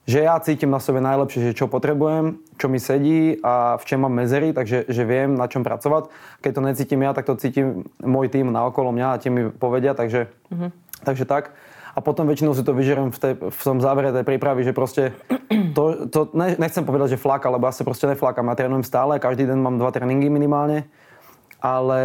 že 0.10 0.25
ja 0.25 0.34
cítim 0.41 0.74
na 0.74 0.81
sebe 0.81 0.98
najlepšie, 0.98 1.53
že 1.53 1.58
čo 1.58 1.70
potrebujem, 1.70 2.41
čo 2.58 2.65
mi 2.65 2.81
sedí 2.81 3.38
a 3.46 3.77
v 3.77 3.84
čom 3.86 4.01
mám 4.01 4.17
mezery, 4.17 4.50
takže 4.50 4.89
že 4.89 5.03
viem 5.05 5.38
na 5.38 5.46
čom 5.46 5.62
pracovať. 5.62 6.10
Keď 6.41 6.51
to 6.58 6.62
necítim 6.65 7.00
ja, 7.05 7.13
tak 7.13 7.29
to 7.29 7.38
cítim 7.38 7.86
môj 8.01 8.34
tým 8.34 8.50
na 8.50 8.65
okolo 8.65 8.89
mňa 8.89 9.08
a 9.13 9.20
tie 9.22 9.29
mi 9.29 9.53
povedia, 9.53 9.93
takže, 9.93 10.34
mm-hmm. 10.50 10.70
takže 11.05 11.25
tak. 11.29 11.53
A 11.91 12.00
potom 12.00 12.24
väčšinou 12.25 12.55
si 12.55 12.63
to 12.63 12.72
vyžerem 12.72 13.12
v, 13.12 13.20
tej, 13.20 13.34
v 13.38 13.62
tom 13.62 13.77
závere 13.84 14.15
tej 14.15 14.25
prípravy, 14.25 14.65
že 14.65 14.74
proste 14.74 15.13
to, 15.77 16.08
to 16.10 16.20
nechcem 16.34 16.88
povedať, 16.88 17.15
že 17.15 17.22
flaka, 17.22 17.51
lebo 17.51 17.70
ja 17.70 17.75
sa 17.75 17.86
proste 17.86 18.10
neflákam. 18.10 18.48
Ja 18.48 18.58
trénujem 18.58 18.88
stále, 18.88 19.22
každý 19.22 19.46
deň 19.46 19.60
mám 19.60 19.77
dva 19.77 19.93
tréningy 19.93 20.31
minimálne, 20.34 20.89
ale 21.62 22.01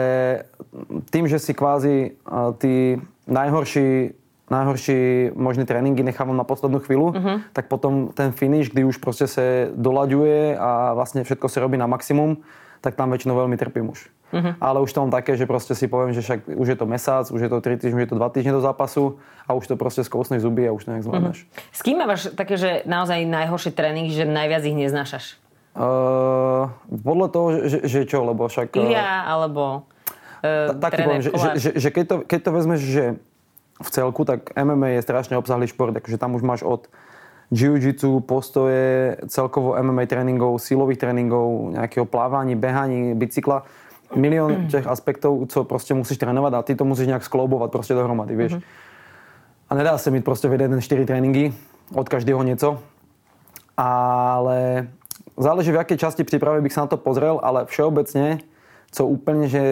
tým, 1.08 1.30
že 1.30 1.40
si 1.40 1.56
kvázi 1.56 2.18
tí 2.60 3.00
najhorší 3.24 4.12
najhorší 4.46 5.30
možný 5.34 5.66
tréningy 5.66 6.06
nechávam 6.06 6.38
na 6.38 6.46
poslednú 6.46 6.78
chvíľu, 6.78 7.10
uh-huh. 7.10 7.36
tak 7.50 7.66
potom 7.66 8.14
ten 8.14 8.30
finish, 8.30 8.70
kdy 8.70 8.86
už 8.86 9.02
proste 9.02 9.26
sa 9.26 9.70
doľaďuje 9.74 10.54
a 10.54 10.94
vlastne 10.94 11.26
všetko 11.26 11.46
sa 11.50 11.58
robí 11.58 11.74
na 11.74 11.90
maximum, 11.90 12.38
tak 12.78 12.94
tam 12.94 13.10
väčšinou 13.10 13.34
veľmi 13.34 13.58
trpím 13.58 13.90
už. 13.90 14.06
Uh-huh. 14.30 14.54
Ale 14.58 14.82
už 14.82 14.90
to 14.90 15.02
mám 15.02 15.10
také, 15.14 15.34
že 15.34 15.46
proste 15.46 15.74
si 15.74 15.86
poviem, 15.90 16.14
že 16.14 16.22
však 16.22 16.50
už 16.50 16.66
je 16.66 16.78
to 16.78 16.86
mesiac, 16.86 17.26
už 17.30 17.40
je 17.46 17.50
to 17.50 17.58
3 17.58 17.78
týždne, 17.78 17.96
už 17.98 18.04
je 18.06 18.10
to 18.14 18.18
2 18.18 18.34
týždne 18.34 18.52
do 18.54 18.62
zápasu 18.62 19.18
a 19.46 19.54
už 19.54 19.66
to 19.66 19.74
proste 19.74 20.02
skosnej 20.06 20.38
zuby 20.38 20.66
a 20.66 20.74
už 20.74 20.86
to 20.86 20.90
nejak 20.94 21.06
zvládneš. 21.06 21.38
Uh-huh. 21.46 21.74
S 21.74 21.80
kým 21.82 21.98
máš 21.98 22.30
také, 22.34 22.54
že 22.54 22.86
naozaj 22.86 23.26
najhoršie 23.26 23.74
tréningy, 23.74 24.14
že 24.14 24.26
najviac 24.26 24.62
ich 24.62 24.78
neznášaš? 24.78 25.42
Uh, 25.76 26.72
podľa 26.88 27.28
toho, 27.34 27.48
že, 27.68 27.78
že 27.84 28.00
čo, 28.08 28.24
lebo 28.24 28.48
však... 28.48 28.72
uh, 28.72 28.80
Ilia 28.80 29.28
alebo 29.28 29.84
uh, 30.40 30.72
tak 30.80 31.04
poviem, 31.04 31.20
že, 31.20 31.30
že, 31.36 31.48
že, 31.60 31.70
že 31.76 31.88
keď, 31.92 32.04
to, 32.08 32.16
keď 32.24 32.40
to 32.48 32.50
vezmeš, 32.54 32.80
že 32.80 33.04
v 33.76 33.88
celku, 33.92 34.24
tak 34.24 34.56
MMA 34.56 34.98
je 34.98 35.06
strašne 35.06 35.36
obsahlý 35.36 35.68
šport, 35.68 35.92
takže 35.92 36.16
tam 36.16 36.32
už 36.34 36.42
máš 36.42 36.62
od 36.64 36.88
jiu-jitsu, 37.52 38.24
postoje, 38.26 39.16
celkovo 39.30 39.78
MMA 39.78 40.10
tréningov, 40.10 40.58
silových 40.58 40.98
tréningov, 40.98 41.78
nejakého 41.78 42.08
plávaní, 42.08 42.58
behaní, 42.58 43.14
bicykla. 43.14 43.62
Milión 44.14 44.70
tých 44.70 44.86
aspektov, 44.86 45.50
co 45.50 45.66
proste 45.66 45.90
musíš 45.90 46.22
trénovať 46.22 46.52
a 46.54 46.62
ty 46.62 46.78
to 46.78 46.86
musíš 46.86 47.10
nejak 47.10 47.26
sklobovať 47.26 47.74
proste 47.74 47.94
dohromady, 47.94 48.38
vieš. 48.38 48.62
A 49.66 49.74
nedá 49.74 49.98
sa 49.98 50.14
mi 50.14 50.22
proste 50.22 50.46
vedieť 50.46 50.70
jeden 50.70 50.78
4 50.78 51.10
tréningy, 51.10 51.50
od 51.90 52.06
každého 52.06 52.38
nieco. 52.46 52.78
Ale 53.74 54.86
záleží 55.34 55.74
v 55.74 55.82
akej 55.82 55.98
časti 55.98 56.22
prípravy 56.22 56.62
bych 56.62 56.74
sa 56.78 56.86
na 56.86 56.90
to 56.94 57.02
pozrel, 57.02 57.42
ale 57.42 57.66
všeobecne, 57.66 58.46
co 58.94 59.02
úplne, 59.10 59.50
že 59.50 59.62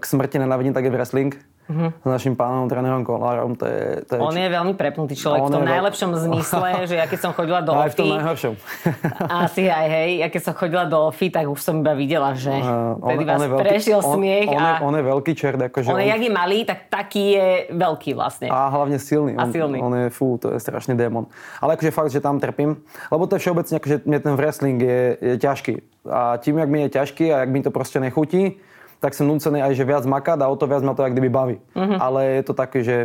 k 0.00 0.04
smrti 0.04 0.40
nenávidím, 0.40 0.72
tak 0.72 0.88
je 0.88 0.92
wrestling. 0.96 1.36
Mm-hmm. 1.66 1.90
S 1.98 2.06
našim 2.06 2.34
pánom 2.38 2.70
trénerom 2.70 3.02
Kolárom. 3.02 3.58
To 3.58 3.66
je, 3.66 4.06
to 4.06 4.14
je 4.14 4.20
On 4.22 4.30
je 4.30 4.46
veľmi 4.46 4.78
prepnutý 4.78 5.18
človek 5.18 5.42
v 5.42 5.46
On 5.46 5.50
tom 5.50 5.62
je 5.62 5.66
veľ- 5.66 5.74
najlepšom 5.74 6.10
zmysle, 6.30 6.68
že 6.86 6.94
ja 6.94 7.06
keď 7.10 7.18
som 7.18 7.32
chodila 7.34 7.58
do 7.58 7.74
Aj 7.74 7.90
v 7.90 7.96
tom 7.98 8.06
najhoršom. 8.06 8.54
asi 9.42 9.66
aj 9.66 9.86
hej, 9.90 10.10
ja 10.22 10.28
keď 10.30 10.42
som 10.46 10.54
chodila 10.54 10.86
do 10.86 11.10
OFI, 11.10 11.34
tak 11.34 11.50
už 11.50 11.58
som 11.58 11.82
iba 11.82 11.98
videla, 11.98 12.30
že 12.38 12.54
Uh, 12.56 12.98
vtedy 13.02 13.24
vás 13.28 13.42
prešiel 13.46 14.00
on, 14.00 14.14
smiech 14.18 14.48
on, 14.48 14.58
a 14.58 14.64
je, 14.64 14.72
on 14.82 14.94
je 14.96 15.04
veľký 15.04 15.32
čert. 15.34 15.60
Akože 15.60 15.90
on 15.92 16.00
je, 16.00 16.08
jak 16.08 16.22
je 16.22 16.32
malý, 16.32 16.58
tak 16.62 16.86
taký 16.86 17.24
je 17.36 17.48
veľký 17.74 18.10
vlastne. 18.16 18.46
a 18.48 18.70
hlavne 18.70 18.96
silný. 18.98 19.34
A 19.36 19.44
on, 19.44 19.52
silný. 19.52 19.78
On 19.82 19.92
je, 19.92 20.06
fú, 20.08 20.38
to 20.40 20.54
je 20.54 20.58
strašný 20.58 20.94
démon. 20.94 21.26
Ale 21.58 21.74
akože 21.74 21.90
fakt, 21.90 22.10
že 22.10 22.22
tam 22.22 22.38
trpím. 22.38 22.80
Lebo 23.10 23.26
to 23.26 23.36
je 23.36 23.42
všeobecne, 23.42 23.74
akože 23.78 23.96
mne 24.06 24.18
ten 24.22 24.34
wrestling 24.34 24.78
je, 24.78 25.00
je 25.20 25.34
ťažký. 25.38 25.74
A 26.06 26.38
tým, 26.38 26.58
jak 26.58 26.68
mi 26.70 26.78
je 26.86 26.88
ťažký 26.94 27.24
a 27.34 27.36
jak 27.42 27.50
mi 27.50 27.60
to 27.62 27.70
proste 27.74 27.98
nechutí, 27.98 28.56
tak 29.00 29.12
som 29.14 29.28
núcený 29.28 29.60
aj, 29.60 29.76
že 29.76 29.84
viac 29.84 30.04
makať 30.08 30.40
a 30.40 30.50
o 30.50 30.56
to 30.56 30.66
viac 30.66 30.82
ma 30.82 30.96
to 30.96 31.04
jak 31.04 31.12
kdyby 31.12 31.28
baví. 31.28 31.56
Mhm. 31.76 31.96
Ale 32.00 32.20
je 32.40 32.42
to 32.42 32.54
také, 32.54 32.80
že 32.84 32.96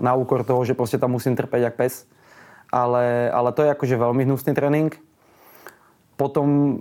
na 0.00 0.12
úkor 0.16 0.44
toho, 0.44 0.64
že 0.64 0.72
proste 0.72 0.96
tam 0.96 1.12
musím 1.12 1.36
trpeť 1.36 1.60
jak 1.60 1.76
pes. 1.76 2.08
Ale, 2.72 3.28
ale 3.34 3.50
to 3.52 3.66
je 3.66 3.72
akože 3.74 3.96
veľmi 3.98 4.24
hnusný 4.24 4.54
tréning. 4.54 4.94
Potom 6.16 6.80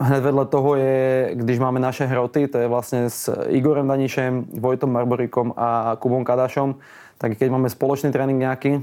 hned 0.00 0.22
vedle 0.24 0.44
toho 0.46 0.74
je, 0.74 1.30
když 1.34 1.58
máme 1.58 1.78
naše 1.78 2.06
hroty, 2.08 2.48
to 2.48 2.58
je 2.58 2.66
vlastne 2.66 3.06
s 3.06 3.30
Igorem 3.52 3.86
Danišem, 3.86 4.58
Vojtom 4.58 4.90
Marborikom 4.90 5.54
a 5.54 5.94
Kubom 6.00 6.24
Kadašom, 6.24 6.80
tak 7.20 7.38
keď 7.38 7.48
máme 7.52 7.70
spoločný 7.70 8.10
tréning 8.10 8.40
nejaký, 8.40 8.82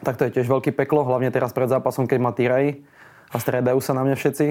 tak 0.00 0.16
to 0.16 0.24
je 0.28 0.40
tiež 0.40 0.48
veľký 0.48 0.72
peklo, 0.72 1.04
hlavne 1.04 1.28
teraz 1.28 1.52
pred 1.52 1.68
zápasom, 1.68 2.08
keď 2.08 2.18
ma 2.20 2.32
týrají 2.32 2.86
a 3.32 3.36
stredajú 3.36 3.82
sa 3.82 3.92
na 3.92 4.06
mňa 4.06 4.16
všetci. 4.16 4.46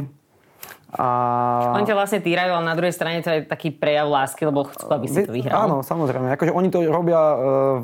A... 0.93 1.73
Oni 1.73 1.89
ťa 1.89 1.97
vlastne 1.97 2.21
týrajú, 2.21 2.53
ale 2.53 2.65
na 2.69 2.77
druhej 2.77 2.93
strane 2.93 3.25
to 3.25 3.33
je 3.33 3.39
taký 3.49 3.73
prejav 3.73 4.05
lásky, 4.05 4.45
lebo 4.45 4.69
chcú, 4.69 4.85
aby 4.93 5.07
si 5.09 5.25
to 5.25 5.33
vyhral. 5.33 5.65
Áno, 5.65 5.77
samozrejme. 5.81 6.29
Akože 6.37 6.53
oni 6.53 6.69
to 6.69 6.85
robia 6.85 7.17
e, 7.17 7.35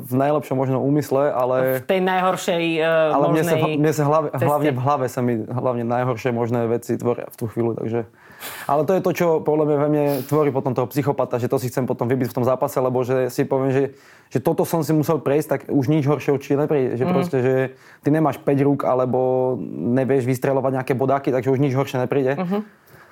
v 0.06 0.14
najlepšom 0.14 0.54
možnom 0.54 0.78
úmysle, 0.78 1.34
ale... 1.34 1.82
V 1.82 1.90
tej 1.90 2.00
najhoršej 2.06 2.64
uh, 2.78 3.18
Ale 3.18 3.24
mne 3.34 3.42
sa, 3.42 3.56
možnej 3.58 3.74
mne 3.82 3.92
sa 3.92 4.04
hlave, 4.06 4.26
ceste. 4.30 4.46
hlavne 4.46 4.70
v 4.70 4.80
hlave 4.80 5.06
sa 5.10 5.20
mi 5.26 5.34
hlavne 5.42 5.84
najhoršie 5.90 6.30
možné 6.30 6.70
veci 6.70 6.94
tvoria 6.94 7.26
v 7.26 7.36
tú 7.36 7.44
chvíľu, 7.50 7.74
takže... 7.74 8.06
Ale 8.64 8.88
to 8.88 8.96
je 8.96 9.04
to, 9.04 9.10
čo 9.12 9.26
podľa 9.44 9.64
mňa 9.68 9.76
ve 9.76 9.88
mne 9.92 10.04
tvorí 10.24 10.48
potom 10.48 10.72
toho 10.72 10.88
psychopata, 10.88 11.36
že 11.36 11.50
to 11.50 11.60
si 11.60 11.68
chcem 11.68 11.84
potom 11.84 12.08
vybiť 12.08 12.32
v 12.32 12.36
tom 12.40 12.44
zápase, 12.46 12.80
lebo 12.80 13.04
že 13.04 13.28
si 13.28 13.44
poviem, 13.44 13.68
že, 13.68 13.84
že 14.32 14.38
toto 14.40 14.64
som 14.64 14.80
si 14.80 14.96
musel 14.96 15.20
prejsť, 15.20 15.48
tak 15.50 15.60
už 15.68 15.92
nič 15.92 16.08
horšie 16.08 16.32
určite 16.32 16.56
nepríde. 16.56 16.96
Že 16.96 17.04
proste, 17.04 17.36
že 17.44 17.54
ty 18.00 18.08
nemáš 18.08 18.40
5 18.40 18.64
rúk, 18.64 18.80
alebo 18.88 19.60
nevieš 19.68 20.24
vystreľovať 20.24 20.72
nejaké 20.72 20.92
bodáky, 20.96 21.28
takže 21.28 21.52
už 21.52 21.60
nič 21.60 21.76
horšie 21.76 22.00
nepríde. 22.00 22.40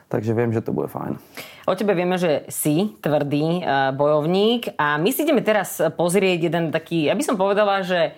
Takže 0.08 0.32
viem, 0.32 0.48
že 0.52 0.64
to 0.64 0.72
bude 0.72 0.88
fajn. 0.88 1.20
O 1.68 1.76
tebe 1.76 1.92
vieme, 1.92 2.16
že 2.16 2.48
si 2.48 2.96
tvrdý 3.04 3.60
uh, 3.60 3.92
bojovník 3.92 4.72
a 4.80 4.96
my 4.96 5.12
si 5.12 5.20
ideme 5.20 5.44
teraz 5.44 5.84
pozrieť 6.00 6.48
jeden 6.48 6.72
taký, 6.72 7.12
ja 7.12 7.14
by 7.14 7.20
som 7.20 7.36
povedala, 7.36 7.84
že 7.84 8.16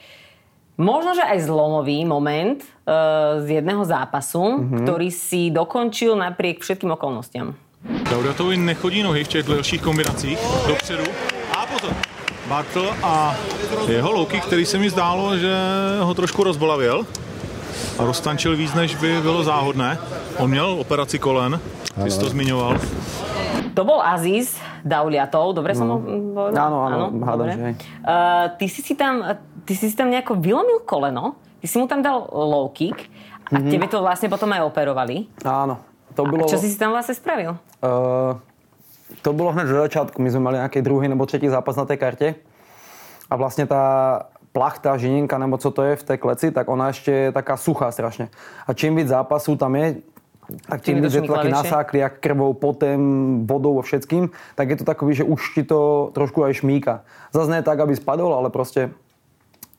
možno, 0.78 1.18
že 1.18 1.26
aj 1.26 1.50
zlomový 1.50 2.06
moment 2.06 2.62
uh, 2.62 3.42
z 3.42 3.58
jedného 3.58 3.82
zápasu, 3.82 4.38
mm-hmm. 4.38 4.86
ktorý 4.86 5.08
si 5.10 5.50
dokončil 5.50 6.14
napriek 6.14 6.62
všetkým 6.62 6.94
okolnostiam. 6.94 7.58
Laudatovi 8.12 8.56
nechodí 8.56 9.02
nohy 9.02 9.24
v 9.24 9.28
těch 9.28 9.46
delších 9.46 9.82
kombinacích. 9.82 10.38
Dopředu. 10.68 11.04
A 11.58 11.66
pozor. 11.66 11.94
Bartl 12.48 12.86
a 13.02 13.36
jeho 13.88 14.10
louky, 14.10 14.40
který 14.40 14.66
se 14.66 14.78
mi 14.78 14.90
zdálo, 14.90 15.38
že 15.38 15.54
ho 16.00 16.14
trošku 16.14 16.44
rozbolavil. 16.44 17.06
A 17.98 18.04
roztančil 18.04 18.56
víc, 18.56 18.74
než 18.74 18.94
by 18.94 19.20
bylo 19.20 19.42
záhodné. 19.42 19.98
On 20.38 20.50
měl 20.50 20.66
operaci 20.80 21.18
kolen, 21.18 21.60
ty 22.04 22.10
jsi 22.10 22.20
to 22.20 22.28
zmiňoval. 22.28 22.78
To 23.74 23.84
bol 23.86 24.02
Aziz 24.02 24.58
Dauliatov, 24.82 25.54
dobre 25.54 25.78
som 25.78 25.86
ho 25.86 25.98
povedal? 26.02 26.58
Áno, 26.58 26.78
áno, 26.90 27.06
hádam, 27.22 27.46
že 27.54 27.60
hej. 27.60 27.74
Uh, 28.02 28.46
ty, 28.58 28.66
si 28.66 28.82
si 28.82 28.98
tam, 28.98 29.22
ty 29.62 29.78
si 29.78 29.86
si 29.86 29.94
tam 29.94 30.10
nejako 30.10 30.42
vylomil 30.42 30.82
koleno, 30.82 31.38
ty 31.62 31.70
si 31.70 31.78
mu 31.78 31.86
tam 31.86 32.02
dal 32.02 32.26
low 32.34 32.66
kick 32.74 32.98
a 33.46 33.56
mm-hmm. 33.56 33.70
tebe 33.70 33.86
to 33.86 34.02
vlastne 34.02 34.26
potom 34.26 34.50
aj 34.50 34.66
operovali. 34.66 35.30
Áno. 35.46 35.78
To 36.18 36.26
A 36.26 36.28
bolo... 36.28 36.50
čo 36.50 36.58
si 36.58 36.66
si 36.66 36.74
tam 36.74 36.90
vlastne 36.90 37.14
spravil? 37.14 37.54
Uh, 37.78 38.34
to 39.22 39.30
bolo 39.30 39.54
hneď 39.54 39.66
zo 39.70 39.78
začiatku. 39.86 40.18
My 40.18 40.28
sme 40.34 40.42
mali 40.50 40.56
nejaký 40.58 40.82
druhý 40.82 41.06
nebo 41.06 41.22
tretí 41.30 41.46
zápas 41.46 41.78
na 41.78 41.86
tej 41.86 41.98
karte. 42.02 42.28
A 43.30 43.38
vlastne 43.38 43.70
tá 43.70 44.26
plachta, 44.52 44.98
žinienka, 44.98 45.38
nebo 45.38 45.58
co 45.58 45.70
to 45.70 45.82
je 45.82 45.94
v 45.96 46.02
tej 46.02 46.18
kleci, 46.18 46.46
tak 46.50 46.66
ona 46.66 46.90
ešte 46.90 47.10
je 47.10 47.26
taká 47.30 47.54
suchá 47.54 47.90
strašne. 47.94 48.28
A 48.66 48.74
čím 48.74 48.98
víc 48.98 49.08
zápasu 49.08 49.54
tam 49.54 49.78
je, 49.78 50.02
tak 50.66 50.82
to 50.82 50.90
víc 50.90 51.14
je 51.14 51.22
to 51.22 51.30
šmiklavejšie? 51.30 51.54
nasákli, 51.54 51.98
jak 52.02 52.18
krvou, 52.18 52.50
potem, 52.58 52.98
vodou 53.46 53.78
a 53.78 53.82
všetkým, 53.86 54.34
tak 54.58 54.66
je 54.70 54.76
to 54.82 54.84
takový, 54.84 55.14
že 55.14 55.24
už 55.24 55.40
ti 55.54 55.62
to 55.62 56.10
trošku 56.14 56.42
aj 56.42 56.66
šmíka. 56.66 57.06
Zase 57.30 57.54
nie 57.54 57.62
tak, 57.62 57.78
aby 57.78 57.94
spadol, 57.94 58.34
ale 58.34 58.50
proste 58.50 58.90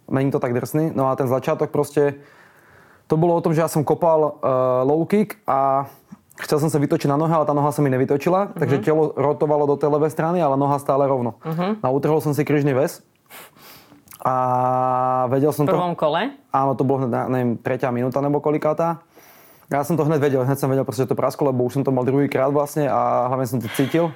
není 0.07 0.31
to 0.31 0.39
tak 0.39 0.55
drsný. 0.55 0.95
No 0.95 1.11
a 1.11 1.15
ten 1.19 1.27
začiatok 1.27 1.71
proste, 1.71 2.23
to 3.11 3.19
bolo 3.19 3.35
o 3.35 3.43
tom, 3.43 3.51
že 3.51 3.59
ja 3.59 3.67
som 3.67 3.83
kopal 3.83 4.39
uh, 4.39 4.87
low 4.87 5.03
kick 5.03 5.43
a 5.43 5.91
chcel 6.39 6.63
som 6.63 6.71
sa 6.71 6.79
vytočiť 6.79 7.11
na 7.11 7.19
nohe, 7.19 7.35
ale 7.35 7.43
tá 7.43 7.51
noha 7.51 7.75
sa 7.75 7.83
mi 7.83 7.91
nevytočila, 7.91 8.55
takže 8.55 8.79
telo 8.79 9.11
rotovalo 9.19 9.67
do 9.67 9.75
tej 9.75 9.91
ľavej 9.91 10.11
strany, 10.15 10.39
ale 10.39 10.55
noha 10.55 10.79
stále 10.79 11.03
rovno. 11.03 11.35
No 11.83 11.85
a 11.85 11.91
utrhol 11.91 12.23
som 12.23 12.31
si 12.31 12.47
kryžný 12.47 12.71
väz 12.71 13.03
a 14.21 14.35
vedel 15.33 15.49
som 15.49 15.65
V 15.65 15.73
to... 15.73 15.77
prvom 15.77 15.97
kole? 15.97 16.37
Áno, 16.53 16.77
to 16.77 16.85
bolo 16.85 17.09
hneď, 17.09 17.25
neviem, 17.27 17.51
tretia 17.57 17.89
minúta 17.89 18.21
nebo 18.21 18.37
kolikátá. 18.37 19.01
Ja 19.71 19.81
som 19.81 19.97
to 19.97 20.05
hneď 20.05 20.19
vedel, 20.21 20.41
hneď 20.45 20.59
som 20.61 20.69
vedel, 20.69 20.85
proste 20.85 21.07
že 21.07 21.09
to 21.09 21.17
prasklo, 21.17 21.49
lebo 21.49 21.65
už 21.65 21.79
som 21.79 21.83
to 21.87 21.95
mal 21.95 22.05
druhýkrát 22.05 22.53
vlastne 22.53 22.85
a 22.85 23.31
hlavne 23.31 23.47
som 23.49 23.57
to 23.57 23.71
cítil. 23.73 24.13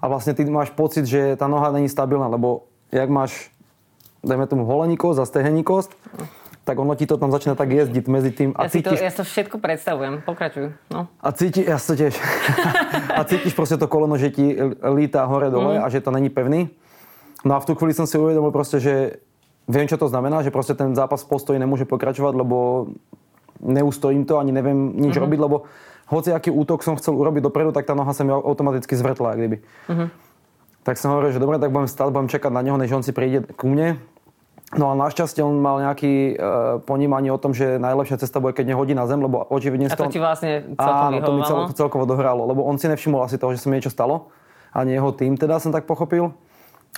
A 0.00 0.08
vlastne 0.08 0.32
ty 0.32 0.46
máš 0.48 0.72
pocit, 0.72 1.04
že 1.04 1.36
tá 1.36 1.44
noha 1.44 1.68
není 1.74 1.90
stabilná, 1.90 2.30
lebo 2.30 2.70
jak 2.88 3.10
máš, 3.10 3.50
dajme 4.24 4.46
tomu 4.46 4.64
holení 4.64 4.96
kost 4.96 5.20
a 5.20 5.26
stehení 5.26 5.66
kost, 5.66 5.92
tak 6.64 6.80
ono 6.80 6.96
ti 6.96 7.04
to 7.04 7.20
tam 7.20 7.28
začína 7.28 7.52
tak 7.58 7.68
jezdiť 7.68 8.04
medzi 8.08 8.30
tým 8.32 8.50
a 8.56 8.64
Ja 8.64 8.72
si 8.72 8.80
to, 8.80 8.96
cítiš, 8.96 9.04
ja 9.04 9.12
to 9.12 9.24
všetko 9.28 9.56
predstavujem. 9.60 10.24
Pokračuj. 10.24 10.72
No. 10.88 11.12
a 11.20 11.28
cíti, 11.36 11.60
ja 11.60 11.76
sa 11.76 11.92
tiež. 11.92 12.16
a 13.18 13.20
cítiš 13.28 13.52
proste 13.52 13.76
to 13.76 13.84
koleno, 13.84 14.16
že 14.16 14.32
ti 14.32 14.56
líta 14.80 15.28
hore 15.28 15.52
dole 15.52 15.76
a 15.76 15.86
že 15.92 16.00
to 16.00 16.08
není 16.08 16.32
pevný. 16.32 16.72
No 17.44 17.58
a 17.58 17.60
v 17.60 17.68
tú 17.68 17.72
chvíli 17.76 17.92
som 17.92 18.08
si 18.08 18.16
uvedomil 18.16 18.48
proste, 18.48 18.80
že 18.80 19.20
viem, 19.68 19.86
čo 19.88 19.96
to 19.96 20.08
znamená, 20.08 20.44
že 20.44 20.52
proste 20.52 20.76
ten 20.76 20.92
zápas 20.92 21.24
v 21.24 21.30
postoji 21.30 21.58
nemôže 21.60 21.88
pokračovať, 21.88 22.32
lebo 22.36 22.88
neustojím 23.64 24.28
to, 24.28 24.36
ani 24.36 24.52
neviem 24.52 24.96
nič 24.98 25.16
robiť, 25.16 25.40
lebo 25.40 25.64
hoci 26.12 26.36
aký 26.36 26.52
útok 26.52 26.84
som 26.84 27.00
chcel 27.00 27.16
urobiť 27.16 27.40
dopredu, 27.40 27.72
tak 27.72 27.88
tá 27.88 27.96
noha 27.96 28.12
sa 28.12 28.28
mi 28.28 28.32
automaticky 28.32 28.92
zvrtla, 28.92 29.36
kdyby. 29.40 29.56
Tak 30.84 31.00
som 31.00 31.16
hovoril, 31.16 31.32
že 31.32 31.40
dobre, 31.40 31.56
tak 31.56 31.72
budem 31.72 31.88
stáť, 31.88 32.12
budem 32.12 32.28
čakať 32.28 32.52
na 32.52 32.60
neho, 32.60 32.76
než 32.76 32.92
on 32.92 33.00
si 33.00 33.16
príde 33.16 33.40
ku 33.56 33.72
mne. 33.72 33.96
No 34.76 34.90
a 34.90 34.94
našťastie 34.98 35.40
on 35.40 35.56
mal 35.62 35.80
nejaký 35.80 36.12
e, 36.12 36.44
ponímanie 36.82 37.30
o 37.30 37.38
tom, 37.38 37.54
že 37.54 37.78
najlepšia 37.78 38.20
cesta 38.20 38.42
bude, 38.42 38.58
keď 38.58 38.74
nehodí 38.74 38.92
na 38.92 39.06
zem, 39.06 39.22
lebo 39.22 39.44
očividne... 39.48 39.86
A 39.86 39.96
to 39.96 40.10
ti 40.10 40.18
vlastne 40.18 40.66
celkom 40.76 41.08
Áno, 41.14 41.16
to 41.22 41.32
mi 41.32 41.42
cel, 41.46 41.58
celkovo 41.72 42.04
dohralo, 42.04 42.44
lebo 42.44 42.66
on 42.66 42.76
si 42.76 42.90
nevšimol 42.90 43.22
asi 43.22 43.38
toho, 43.38 43.54
že 43.54 43.62
sa 43.62 43.70
mi 43.70 43.78
niečo 43.78 43.92
stalo. 43.92 44.34
Ani 44.74 44.98
jeho 44.98 45.14
tým 45.14 45.38
teda 45.38 45.62
som 45.62 45.70
tak 45.70 45.86
pochopil. 45.86 46.34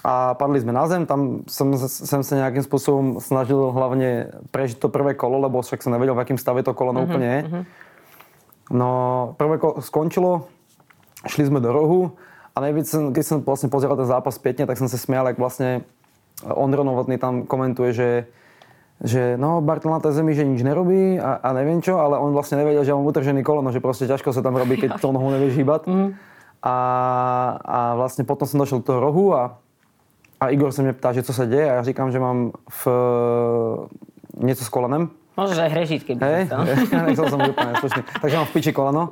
A 0.04 0.36
padli 0.36 0.60
sme 0.60 0.70
na 0.70 0.84
zem, 0.86 1.02
tam 1.04 1.42
som, 1.48 1.72
som 1.78 2.20
sa 2.20 2.34
nejakým 2.36 2.62
spôsobom 2.62 3.06
snažil 3.18 3.58
hlavne 3.58 4.28
prežiť 4.50 4.76
to 4.76 4.88
prvé 4.88 5.12
kolo, 5.12 5.40
lebo 5.40 5.58
však 5.58 5.80
som 5.80 5.90
nevedel, 5.90 6.12
v 6.12 6.22
akým 6.22 6.38
stave 6.38 6.60
to 6.60 6.72
koleno 6.72 7.02
Mhm, 7.02 7.06
úplne 7.06 7.26
je. 7.26 7.40
No, 8.68 8.90
prvé 9.34 9.56
kolo 9.56 9.78
skončilo, 9.78 10.46
šli 11.24 11.46
sme 11.46 11.58
do 11.58 11.70
rohu 11.70 12.14
a 12.52 12.60
najviac, 12.60 12.86
som- 12.86 13.10
keď 13.10 13.24
som 13.24 13.36
vlastne 13.40 13.68
pozeral 13.68 13.94
ten 13.94 14.06
zápas 14.06 14.34
spätne, 14.34 14.66
tak 14.66 14.74
som 14.74 14.86
sa 14.86 14.98
smial, 14.98 15.26
ak 15.26 15.38
vlastne 15.38 15.86
Ondro 16.44 16.82
Novotný 16.82 17.16
tam 17.16 17.42
komentuje, 17.42 17.90
že 17.92 18.10
že 18.96 19.36
no, 19.36 19.60
Bartl 19.60 19.92
na 19.92 20.00
tej 20.00 20.16
zemi, 20.16 20.32
že 20.32 20.40
nič 20.40 20.64
nerobí 20.64 21.20
a, 21.20 21.36
a 21.36 21.52
neviem 21.52 21.84
čo, 21.84 22.00
ale 22.00 22.16
on 22.16 22.32
vlastne 22.32 22.56
nevedel, 22.56 22.80
že 22.80 22.96
mám 22.96 23.04
utržený 23.04 23.44
koleno, 23.44 23.68
že 23.68 23.84
proste 23.84 24.08
ťažko 24.08 24.32
sa 24.32 24.40
tam 24.40 24.56
robí, 24.56 24.80
keď 24.80 24.96
to 25.04 25.12
nohou 25.12 25.28
nevieš 25.28 25.52
hýbať. 25.52 25.84
A, 26.64 26.76
a 27.60 27.78
vlastne 27.94 28.24
potom 28.24 28.48
som 28.48 28.56
došiel 28.56 28.80
do 28.80 28.88
toho 28.88 29.00
rohu 29.04 29.36
a, 29.36 29.60
a 30.46 30.54
Igor 30.54 30.70
sa 30.70 30.86
mňa 30.86 30.94
ptá, 30.94 31.10
že 31.10 31.26
co 31.26 31.34
sa 31.34 31.44
deje 31.44 31.66
a 31.66 31.78
ja 31.78 31.82
říkám, 31.82 32.14
že 32.14 32.22
mám 32.22 32.54
v, 32.70 32.82
niečo 34.38 34.62
s 34.62 34.70
kolenem. 34.70 35.10
Môžeš 35.36 35.58
aj 35.60 35.70
hrešiť, 35.76 36.00
keby 36.00 36.20
si 36.24 36.42
chcel. 36.48 36.60
nechcel 37.12 37.26
som 37.28 37.38
byť 37.44 37.50
úplne 37.52 37.72
slušný. 37.76 38.02
Takže 38.24 38.36
mám 38.40 38.46
v 38.48 38.52
piči 38.56 38.72
koleno. 38.72 39.02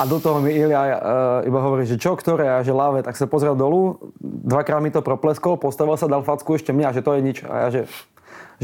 A 0.00 0.02
do 0.08 0.16
toho 0.16 0.40
mi 0.40 0.56
Ilia 0.56 0.80
uh, 0.80 0.94
iba 1.44 1.60
hovorí, 1.60 1.84
že 1.84 2.00
čo, 2.00 2.16
ktoré, 2.16 2.48
a 2.48 2.64
že 2.64 2.72
láve, 2.72 3.04
tak 3.04 3.12
sa 3.20 3.28
pozrel 3.28 3.52
dolu, 3.52 4.00
dvakrát 4.24 4.80
mi 4.80 4.88
to 4.88 5.04
propleskol, 5.04 5.60
postavil 5.60 6.00
sa, 6.00 6.08
dal 6.08 6.24
facku 6.24 6.56
ešte 6.56 6.72
mňa, 6.72 6.96
že 6.96 7.04
to 7.04 7.12
je 7.12 7.20
nič. 7.20 7.36
A 7.44 7.68
ja, 7.68 7.68
že, 7.68 7.82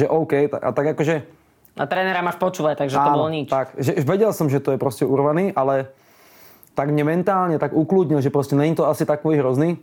že 0.00 0.08
OK, 0.08 0.48
a 0.48 0.68
tak 0.72 0.96
akože... 0.96 1.28
A 1.76 1.84
trénera 1.84 2.24
máš 2.24 2.40
počúvať, 2.40 2.88
takže 2.88 2.96
to 2.96 3.04
áno, 3.04 3.16
bolo 3.20 3.28
nič. 3.28 3.52
Tak, 3.52 3.76
že 3.76 4.00
vedel 4.00 4.32
som, 4.32 4.48
že 4.48 4.64
to 4.64 4.72
je 4.72 4.78
proste 4.80 5.04
urvaný, 5.04 5.52
ale 5.52 5.92
tak 6.72 6.88
mne 6.88 7.04
mentálne 7.04 7.60
tak 7.60 7.76
ukludnil, 7.76 8.24
že 8.24 8.32
proste 8.32 8.56
není 8.56 8.72
to 8.72 8.88
asi 8.88 9.04
takový 9.04 9.36
hrozný. 9.44 9.76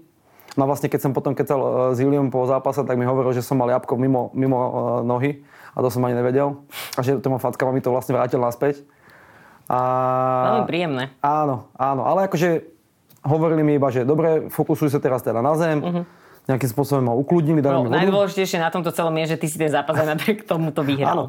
No 0.58 0.66
vlastne 0.66 0.90
keď 0.90 1.00
som 1.06 1.12
potom 1.14 1.38
kecal 1.38 1.60
uh, 1.62 1.70
s 1.94 2.02
Iliom 2.02 2.34
po 2.34 2.44
zápase, 2.50 2.82
tak 2.82 2.98
mi 2.98 3.06
hovoril, 3.06 3.32
že 3.32 3.46
som 3.46 3.62
mal 3.62 3.70
jabko 3.70 3.94
mimo, 3.94 4.34
mimo 4.34 4.58
uh, 4.58 4.70
nohy 5.06 5.46
a 5.72 5.86
to 5.86 5.94
som 5.94 6.02
ani 6.04 6.18
nevedel. 6.18 6.66
A 6.98 7.06
že 7.06 7.22
to 7.22 7.30
ma 7.30 7.38
facka 7.38 7.62
mi 7.70 7.78
to 7.78 7.94
vlastne 7.94 8.18
vrátil 8.18 8.42
naspäť. 8.42 8.82
A... 9.70 9.78
Veľmi 10.50 10.66
príjemné. 10.66 11.04
Áno, 11.22 11.70
áno, 11.76 12.02
ale 12.08 12.26
akože 12.26 12.66
hovorili 13.28 13.62
mi 13.62 13.76
iba, 13.76 13.92
že 13.92 14.08
dobre, 14.08 14.48
fokusuj 14.48 14.90
sa 14.90 15.00
teraz 15.04 15.22
teda 15.22 15.44
na 15.44 15.54
zem, 15.60 16.08
nejakým 16.48 16.70
spôsobom 16.72 17.04
ma 17.04 17.14
ukludnili, 17.14 17.60
dali 17.60 17.76
No, 17.76 17.84
mi 17.84 17.92
vodu. 17.92 18.00
najdôležitejšie 18.00 18.64
na 18.64 18.72
tomto 18.72 18.96
celom 18.96 19.12
je, 19.20 19.36
že 19.36 19.38
ty 19.38 19.52
si 19.52 19.60
ten 19.60 19.68
zápas 19.68 20.00
aj 20.00 20.16
napriek 20.16 20.48
tomuto 20.48 20.80
vyhral. 20.88 21.12
Áno. 21.12 21.26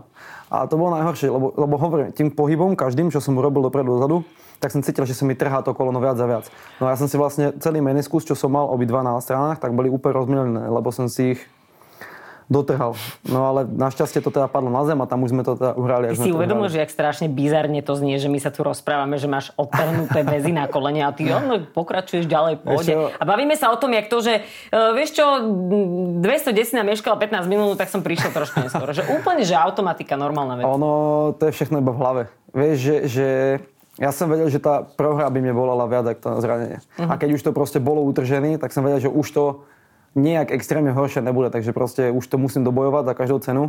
A 0.47 0.71
to 0.71 0.79
bolo 0.79 0.95
najhoršie, 0.95 1.27
lebo, 1.27 1.51
lebo 1.59 1.75
hovorím, 1.75 2.15
tým 2.15 2.31
pohybom, 2.31 2.79
každým, 2.79 3.11
čo 3.11 3.19
som 3.19 3.35
urobil 3.35 3.67
dopredu 3.67 3.99
dozadu, 3.99 4.23
tak 4.59 4.75
som 4.75 4.83
cítil, 4.83 5.07
že 5.07 5.15
sa 5.15 5.23
mi 5.23 5.39
trhá 5.39 5.63
to 5.63 5.71
koleno 5.71 6.03
viac 6.03 6.19
a 6.19 6.27
viac. 6.27 6.47
No 6.83 6.91
a 6.91 6.95
ja 6.95 6.99
som 6.99 7.07
si 7.07 7.15
vlastne 7.15 7.55
celý 7.63 7.79
meniskus, 7.79 8.27
čo 8.27 8.35
som 8.35 8.51
mal 8.51 8.67
obidva 8.67 9.07
na 9.07 9.15
stranách, 9.23 9.63
tak 9.63 9.75
boli 9.75 9.87
úplne 9.87 10.15
rozmielené, 10.19 10.63
lebo 10.67 10.91
som 10.91 11.07
si 11.07 11.39
ich 11.39 11.41
dotrhal. 12.49 12.97
No 13.29 13.45
ale 13.45 13.69
našťastie 13.69 14.25
to 14.25 14.33
teda 14.33 14.49
padlo 14.49 14.73
na 14.73 14.81
zem 14.89 14.97
a 14.99 15.07
tam 15.07 15.21
už 15.21 15.37
sme 15.37 15.45
to 15.45 15.53
teda 15.55 15.77
uhrali. 15.77 16.17
Ty 16.17 16.25
si 16.25 16.33
uvedomil, 16.33 16.73
že 16.73 16.81
jak 16.81 16.89
strašne 16.89 17.29
bizarne 17.29 17.85
to 17.85 17.93
znie, 17.93 18.17
že 18.17 18.33
my 18.33 18.41
sa 18.41 18.49
tu 18.49 18.65
rozprávame, 18.65 19.21
že 19.21 19.29
máš 19.29 19.53
odtrhnuté 19.61 20.25
väzy 20.25 20.57
na 20.57 20.65
kolene 20.65 21.05
a 21.05 21.13
ty 21.13 21.29
no, 21.29 21.61
pokračuješ 21.77 22.25
ďalej 22.25 22.53
v 22.59 22.61
pohode. 22.65 22.93
A 23.21 23.25
bavíme 23.29 23.53
sa 23.55 23.69
o 23.69 23.77
tom, 23.77 23.93
jak 23.93 24.09
to, 24.09 24.25
že 24.25 24.41
uh, 24.73 24.97
vieš 24.97 25.21
čo, 25.21 25.25
210 26.25 26.81
na 26.81 26.83
meškala 26.89 27.21
15 27.21 27.45
minút, 27.53 27.77
tak 27.77 27.93
som 27.93 28.01
prišiel 28.01 28.33
trošku 28.33 28.65
neskôr. 28.65 28.89
Že 28.97 29.13
úplne, 29.13 29.45
že 29.45 29.53
automatika, 29.53 30.17
normálna 30.17 30.57
vec. 30.57 30.65
Ono, 30.65 31.37
to 31.37 31.53
je 31.53 31.53
všechno 31.53 31.85
iba 31.85 31.93
v 31.93 32.01
hlave. 32.01 32.23
Vieš, 32.57 32.77
že, 32.81 32.97
že 33.05 33.27
ja 33.99 34.15
som 34.15 34.31
vedel, 34.31 34.47
že 34.47 34.63
tá 34.63 34.87
prohra 34.87 35.27
by 35.27 35.43
mne 35.43 35.55
volala 35.59 35.91
viac 35.91 36.07
ako 36.07 36.21
to 36.23 36.31
zranenie. 36.39 36.79
Uh-huh. 36.97 37.11
A 37.11 37.19
keď 37.19 37.35
už 37.35 37.43
to 37.43 37.51
proste 37.51 37.83
bolo 37.83 38.07
utržené, 38.07 38.55
tak 38.57 38.71
som 38.71 38.87
vedel, 38.87 39.03
že 39.03 39.11
už 39.11 39.27
to 39.35 39.45
nejak 40.15 40.55
extrémne 40.55 40.95
horšie 40.95 41.21
nebude, 41.21 41.51
takže 41.51 41.75
proste 41.75 42.15
už 42.15 42.25
to 42.27 42.39
musím 42.39 42.63
dobojovať 42.63 43.05
za 43.11 43.15
každú 43.19 43.39
cenu. 43.43 43.65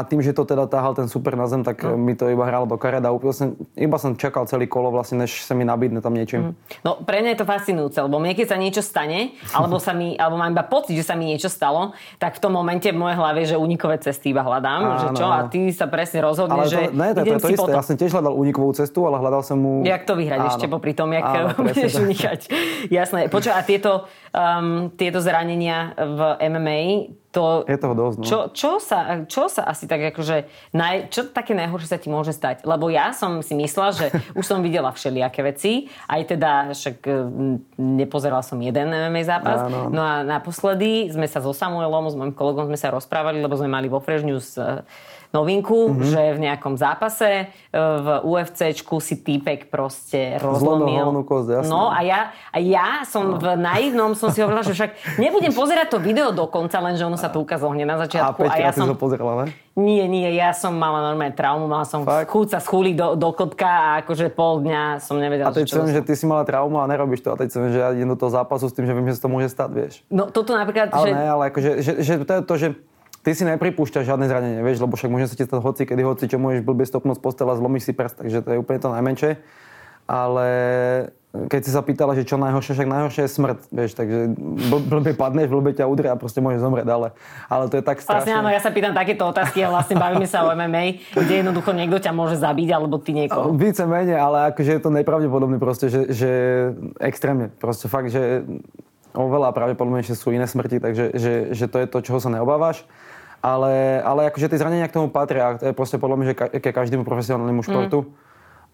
A 0.00 0.08
tým, 0.08 0.24
že 0.24 0.32
to 0.32 0.48
teda 0.48 0.64
táhal 0.64 0.96
ten 0.96 1.12
super 1.12 1.36
na 1.36 1.44
zem, 1.44 1.60
tak 1.60 1.84
no. 1.84 2.00
mi 2.00 2.16
to 2.16 2.24
iba 2.32 2.48
hralo 2.48 2.64
do 2.64 2.80
karet 2.80 3.04
a 3.04 3.12
úplne 3.12 3.36
som, 3.36 3.48
iba 3.76 4.00
som 4.00 4.16
čakal 4.16 4.48
celý 4.48 4.64
kolo 4.64 4.88
vlastne, 4.88 5.20
než 5.20 5.44
sa 5.44 5.52
mi 5.52 5.68
nabídne 5.68 6.00
tam 6.00 6.16
niečím. 6.16 6.56
No 6.80 6.96
pre 7.04 7.20
mňa 7.20 7.36
je 7.36 7.38
to 7.44 7.46
fascinujúce, 7.46 8.00
lebo 8.00 8.16
mne 8.16 8.32
keď 8.32 8.46
sa 8.48 8.56
niečo 8.56 8.80
stane, 8.80 9.36
alebo, 9.52 9.76
sa 9.76 9.92
mi, 9.92 10.16
alebo 10.16 10.40
mám 10.40 10.56
iba 10.56 10.64
pocit, 10.64 10.96
že 10.96 11.04
sa 11.04 11.12
mi 11.12 11.28
niečo 11.28 11.52
stalo, 11.52 11.92
tak 12.16 12.40
v 12.40 12.40
tom 12.40 12.56
momente 12.56 12.88
v 12.88 12.96
mojej 12.96 13.16
hlave, 13.20 13.40
že 13.44 13.60
unikové 13.60 14.00
cesty 14.00 14.32
iba 14.32 14.40
hľadám, 14.40 14.80
že 14.96 15.06
Áno, 15.12 15.18
čo, 15.20 15.26
a 15.28 15.38
ty 15.52 15.68
sa 15.68 15.84
presne 15.84 16.24
rozhodneš, 16.24 16.64
to, 16.64 16.72
že 16.72 16.80
ne, 16.96 17.08
to, 17.12 17.20
to, 17.20 17.20
idem 17.28 17.36
je 17.36 17.36
to 17.36 17.48
si 17.48 17.52
isté. 17.52 17.60
potom. 17.60 17.76
Ja 17.76 17.84
som 17.84 17.96
tiež 18.00 18.12
hľadal 18.16 18.32
unikovú 18.32 18.70
cestu, 18.72 19.04
ale 19.04 19.16
hľadal 19.20 19.42
som 19.44 19.60
mu... 19.60 19.84
Jak 19.84 20.08
to 20.08 20.16
vyhrať 20.16 20.40
Áno. 20.40 20.50
ešte 20.56 20.66
popri 20.72 20.96
tom, 20.96 21.12
jak 21.12 21.28
Áno, 21.28 21.52
budeš 21.68 21.92
unikať. 22.00 22.40
Jasné. 22.88 23.28
Počuj, 23.28 23.52
a 23.52 23.60
tieto, 23.60 24.08
um, 24.34 24.90
tieto 24.94 25.18
zranenia 25.22 25.94
v 25.94 26.20
MMA, 26.50 26.80
to... 27.30 27.62
Je 27.62 27.78
toho 27.78 27.94
dosť, 27.94 28.16
no. 28.18 28.24
Čo, 28.26 28.38
čo, 28.50 28.72
sa, 28.82 29.22
čo 29.30 29.46
sa 29.46 29.62
asi 29.70 29.86
tak 29.86 30.02
akože... 30.10 30.50
Naj, 30.74 31.14
čo 31.14 31.30
také 31.30 31.54
najhoršie 31.54 31.88
sa 31.94 32.02
ti 32.02 32.10
môže 32.10 32.34
stať? 32.34 32.66
Lebo 32.66 32.90
ja 32.90 33.14
som 33.14 33.38
si 33.38 33.54
myslela, 33.54 33.94
že 33.94 34.06
už 34.38 34.42
som 34.42 34.58
videla 34.58 34.90
všelijaké 34.90 35.46
veci. 35.46 35.86
Aj 36.10 36.18
teda, 36.26 36.74
však 36.74 37.06
mm, 37.06 37.78
nepozerala 37.78 38.42
som 38.42 38.58
jeden 38.58 38.90
MMA 38.90 39.22
zápas. 39.22 39.62
Áno. 39.62 39.94
No 39.94 40.02
a 40.02 40.26
naposledy 40.26 41.06
sme 41.14 41.30
sa 41.30 41.38
so 41.38 41.54
Samuelom, 41.54 42.10
s 42.10 42.18
mojim 42.18 42.34
kolegom 42.34 42.66
sme 42.66 42.78
sa 42.78 42.90
rozprávali, 42.90 43.38
lebo 43.38 43.54
sme 43.54 43.70
mali 43.70 43.86
vo 43.86 44.02
Fresh 44.02 44.26
News 44.26 44.58
novinku, 45.30 45.88
Mhm. 45.88 45.92
mm-hmm. 45.92 46.10
že 46.10 46.22
v 46.30 46.40
nejakom 46.40 46.74
zápase 46.74 47.28
eh, 47.28 47.48
v 47.72 48.08
UFCčku 48.24 48.98
si 48.98 49.16
týpek 49.16 49.66
proste 49.66 50.36
rozlomil. 50.36 51.06
jasné. 51.30 51.66
No 51.66 51.86
a 51.86 52.00
ja, 52.00 52.20
a 52.48 52.58
ja 52.58 53.04
som 53.04 53.34
v 53.34 53.54
naivnom 53.54 54.12
som 54.12 54.28
si 54.28 54.38
hovorila, 54.38 54.60
že 54.60 54.72
však 54.72 54.90
nebudem 55.16 55.50
pozerať 55.50 55.86
to 55.88 55.98
video 55.98 56.30
do 56.30 56.44
konca, 56.44 56.78
lenže 56.78 57.02
ono 57.02 57.14
sa 57.14 57.26
to 57.26 57.38
ukázalo 57.38 57.72
hneď 57.72 57.86
na 57.86 57.96
A 57.96 58.00
začiatku. 58.00 58.38
Peťka, 58.40 58.58
ja 58.60 58.72
som... 58.72 58.86
to 58.86 58.96
pozerala, 58.96 59.32
ne? 59.40 59.54
Nie, 59.72 60.04
nie, 60.04 60.26
ja 60.30 60.50
som 60.50 60.74
mala 60.74 61.00
normálne 61.04 61.32
traumu, 61.32 61.64
mala 61.64 61.86
som 61.86 62.02
Fakt? 62.02 62.28
chuť 62.28 62.46
sa 62.50 62.58
schúliť 62.58 62.94
do, 62.94 63.08
do 63.14 63.30
kotka 63.30 63.64
a 63.64 64.02
akože 64.02 64.28
pol 64.28 64.60
dňa 64.60 64.98
som 64.98 65.16
nevedela, 65.16 65.48
A 65.48 65.54
teď 65.54 65.70
som, 65.70 65.86
to 65.86 65.94
že 65.94 66.02
ty 66.02 66.12
si 66.12 66.26
mala 66.26 66.42
traumu 66.42 66.76
a 66.76 66.84
nerobíš 66.84 67.22
to. 67.22 67.32
A 67.32 67.38
teď 67.38 67.48
som, 67.48 67.62
že 67.64 67.78
ja 67.78 67.88
idem 67.88 68.10
do 68.10 68.18
toho 68.18 68.28
zápasu 68.28 68.66
s 68.66 68.74
tým, 68.74 68.84
že 68.84 68.92
viem, 68.92 69.06
že 69.06 69.16
sa 69.16 69.24
to 69.24 69.30
môže 69.30 69.46
stať, 69.46 69.70
vieš. 69.70 69.94
No 70.10 70.26
toto 70.26 70.52
napríklad, 70.52 70.90
Ale 70.90 71.06
že... 71.06 71.10
ne, 71.12 71.24
ale 71.24 71.42
akože, 71.48 71.70
že, 71.80 71.92
že, 71.98 72.12
to 72.18 72.32
je 72.34 72.42
to, 72.42 72.54
že 72.58 72.68
ty 73.20 73.30
si 73.36 73.44
nepripúšťaš 73.44 74.04
žiadne 74.08 74.26
zranenie, 74.26 74.60
vieš, 74.64 74.80
lebo 74.80 74.96
však 74.96 75.10
môže 75.12 75.28
sa 75.28 75.36
ti 75.36 75.44
stať 75.44 75.60
hoci, 75.60 75.82
kedy 75.84 76.02
hoci, 76.04 76.24
čo 76.28 76.40
môžeš 76.40 76.64
blbie 76.64 76.88
stopnúť 76.88 77.20
z 77.20 77.22
postela, 77.22 77.56
zlomíš 77.56 77.88
si 77.88 77.92
prst, 77.92 78.24
takže 78.24 78.38
to 78.40 78.48
je 78.56 78.58
úplne 78.60 78.80
to 78.80 78.88
najmenšie. 78.88 79.30
Ale 80.10 80.46
keď 81.30 81.60
si 81.62 81.70
sa 81.70 81.86
pýtala, 81.86 82.18
že 82.18 82.26
čo 82.26 82.34
najhoršie, 82.34 82.74
však 82.74 82.90
najhoršie 82.90 83.22
je 83.22 83.30
smrť, 83.30 83.58
vieš, 83.70 83.94
takže 83.94 84.34
bl- 84.66 84.82
blbie 84.82 85.14
padneš, 85.14 85.46
blbie 85.46 85.70
ťa 85.78 85.86
udrie 85.86 86.10
a 86.10 86.18
proste 86.18 86.42
môžeš 86.42 86.66
zomrieť, 86.66 86.90
ale, 86.90 87.14
ale 87.46 87.70
to 87.70 87.78
je 87.78 87.84
tak 87.86 88.02
strašné. 88.02 88.26
Vlastne 88.26 88.34
áno, 88.42 88.50
ja 88.50 88.58
sa 88.58 88.74
pýtam 88.74 88.90
takéto 88.90 89.22
otázky 89.30 89.62
a 89.62 89.70
vlastne 89.70 89.94
bavíme 89.94 90.26
sa 90.26 90.42
o 90.42 90.50
MMA, 90.50 91.14
kde 91.14 91.46
jednoducho 91.46 91.70
niekto 91.70 92.02
ťa 92.02 92.10
môže 92.10 92.34
zabiť, 92.42 92.68
alebo 92.74 92.98
ty 92.98 93.14
niekoho. 93.14 93.54
Více 93.54 93.86
menej, 93.86 94.18
ale 94.18 94.50
akože 94.50 94.70
je 94.74 94.82
to 94.82 94.90
nepravdepodobné 94.90 95.62
proste, 95.62 95.86
že, 95.86 96.10
že 96.10 96.30
extrémne. 96.98 97.54
Proste 97.62 97.86
fakt, 97.86 98.10
že 98.10 98.42
oveľa 99.14 99.54
pravdepodobnejšie 99.54 100.18
sú 100.18 100.34
iné 100.34 100.50
smrti, 100.50 100.82
takže 100.82 101.14
že, 101.14 101.34
že 101.54 101.66
to 101.70 101.78
je 101.78 101.86
to, 101.86 101.98
čoho 102.02 102.18
sa 102.18 102.34
neobávaš. 102.34 102.82
Ale, 103.40 104.04
ale 104.04 104.28
akože 104.28 104.52
tie 104.52 104.60
zranenia 104.60 104.84
k 104.84 105.00
tomu 105.00 105.08
patria. 105.08 105.56
To 105.56 105.72
je 105.72 105.74
proste 105.74 105.96
podľa 105.96 106.16
mňa, 106.20 106.26
že 106.28 106.34
ka, 106.36 106.46
ke 106.60 106.70
každému 106.76 107.08
profesionálnemu 107.08 107.64
športu. 107.64 108.04
Mm. 108.04 108.28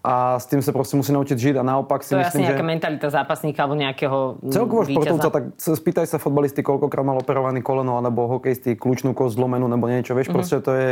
A 0.07 0.39
s 0.39 0.47
tým 0.47 0.63
sa 0.63 0.71
proste 0.71 0.95
musí 0.95 1.11
naučiť 1.11 1.35
žiť 1.35 1.55
a 1.59 1.63
naopak 1.67 1.99
si 2.05 2.15
To 2.15 2.21
je 2.21 2.27
asi 2.27 2.39
myslím, 2.39 2.47
nejaká 2.47 2.63
že... 2.63 2.69
mentalita 2.69 3.07
zápasníka 3.11 3.59
alebo 3.65 3.75
nejakého 3.75 4.17
mm, 4.39 4.53
Celkovo 4.53 4.81
športovca, 4.87 5.27
tak 5.33 5.43
spýtaj 5.57 6.05
sa 6.07 6.17
futbalisty, 6.21 6.63
koľkokrát 6.63 7.03
mal 7.03 7.17
operovaný 7.19 7.59
koleno, 7.59 7.99
alebo 7.99 8.29
hokejisti 8.39 8.79
kľúčnú 8.79 9.11
kosť 9.11 9.35
zlomenú, 9.35 9.67
nebo 9.67 9.89
niečo, 9.89 10.15
vieš, 10.15 10.31
mm-hmm. 10.31 10.37
proste 10.37 10.57
to 10.63 10.71
je... 10.75 10.89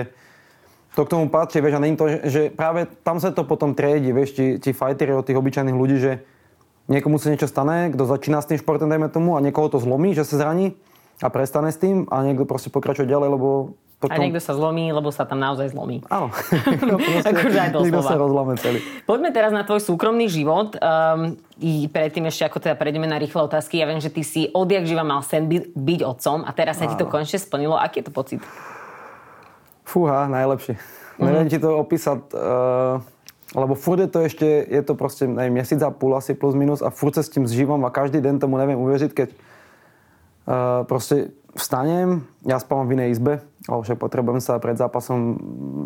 To 0.96 1.04
k 1.04 1.12
tomu 1.12 1.28
patrí, 1.28 1.60
vieš, 1.60 1.76
a 1.76 1.84
není 1.84 2.00
to, 2.00 2.08
že, 2.08 2.18
že 2.28 2.42
práve 2.56 2.88
tam 3.04 3.20
sa 3.20 3.32
to 3.32 3.44
potom 3.44 3.76
triedi, 3.76 4.16
vieš, 4.16 4.36
ti, 4.36 4.46
ti 4.64 4.72
fighteri 4.72 5.12
od 5.12 5.28
tých 5.28 5.36
obyčajných 5.36 5.76
ľudí, 5.76 6.00
že 6.00 6.24
niekomu 6.88 7.20
sa 7.20 7.36
niečo 7.36 7.52
stane, 7.52 7.92
kto 7.92 8.08
začína 8.08 8.40
s 8.40 8.48
tým 8.48 8.60
športom, 8.60 8.88
dajme 8.88 9.12
tomu, 9.12 9.36
a 9.36 9.44
niekoho 9.44 9.68
to 9.68 9.80
zlomí, 9.80 10.16
že 10.16 10.24
sa 10.24 10.40
zraní 10.40 10.76
a 11.24 11.28
prestane 11.32 11.72
s 11.72 11.80
tým 11.80 12.08
a 12.12 12.26
niekto 12.28 12.44
proste 12.44 12.68
pokračuje 12.68 13.08
ďalej, 13.08 13.40
lebo 13.40 13.50
A 14.04 14.12
potom... 14.12 14.20
niekto 14.20 14.44
sa 14.44 14.52
zlomí, 14.52 14.92
lebo 14.92 15.08
sa 15.16 15.24
tam 15.24 15.40
naozaj 15.40 15.72
zlomí. 15.72 16.04
Áno. 16.12 16.28
no, 16.92 17.00
Akože 17.00 17.56
aj 17.56 17.72
niekto 17.72 17.88
doslova. 17.88 18.12
sa 18.12 18.18
rozlame 18.20 18.54
celý. 18.60 18.80
Poďme 19.08 19.32
teraz 19.32 19.56
na 19.56 19.64
tvoj 19.64 19.80
súkromný 19.80 20.28
život. 20.28 20.76
Um, 20.76 21.40
I 21.64 21.88
predtým 21.88 22.28
ešte, 22.28 22.44
ako 22.44 22.60
teda 22.60 22.76
prejdeme 22.76 23.08
na 23.08 23.16
rýchle 23.16 23.48
otázky, 23.48 23.80
ja 23.80 23.88
viem, 23.88 24.04
že 24.04 24.12
ty 24.12 24.28
si 24.28 24.52
odjak 24.52 24.84
živa 24.84 25.08
mal 25.08 25.24
sen 25.24 25.48
by, 25.48 25.72
byť 25.72 26.00
otcom 26.04 26.44
a 26.44 26.52
teraz 26.52 26.84
sa 26.84 26.92
ti 26.92 27.00
to 27.00 27.08
konečne 27.08 27.40
splnilo. 27.40 27.80
Aký 27.80 28.04
je 28.04 28.12
to 28.12 28.14
pocit? 28.14 28.44
Fúha, 29.88 30.28
najlepšie. 30.28 30.76
Mm-hmm. 30.76 31.24
Neviem 31.24 31.48
ti 31.48 31.58
to 31.64 31.70
opísať, 31.80 32.20
uh, 32.36 33.00
lebo 33.56 33.74
furt 33.80 34.04
je 34.04 34.10
to 34.12 34.20
ešte, 34.28 34.48
je 34.68 34.82
to 34.84 35.00
proste 35.00 35.24
neviem, 35.32 35.64
mesiac 35.64 35.80
a 35.88 35.90
púl 35.96 36.12
asi 36.20 36.36
plus 36.36 36.60
minus 36.60 36.84
a 36.84 36.92
furt 36.92 37.16
sa 37.16 37.24
s 37.24 37.32
tým 37.32 37.48
zžívam 37.48 37.80
a 37.88 37.94
každý 37.94 38.20
deň 38.20 38.44
tomu 38.44 38.60
neviem 38.60 38.76
uveriť, 38.76 39.16
keď 39.16 39.30
proste 40.86 41.34
vstanem, 41.56 42.22
ja 42.46 42.60
spávam 42.60 42.86
v 42.86 43.00
inej 43.00 43.18
izbe, 43.18 43.42
lebo 43.66 43.82
však 43.82 43.98
potrebujem 43.98 44.44
sa 44.44 44.60
pred 44.60 44.76
zápasom 44.76 45.40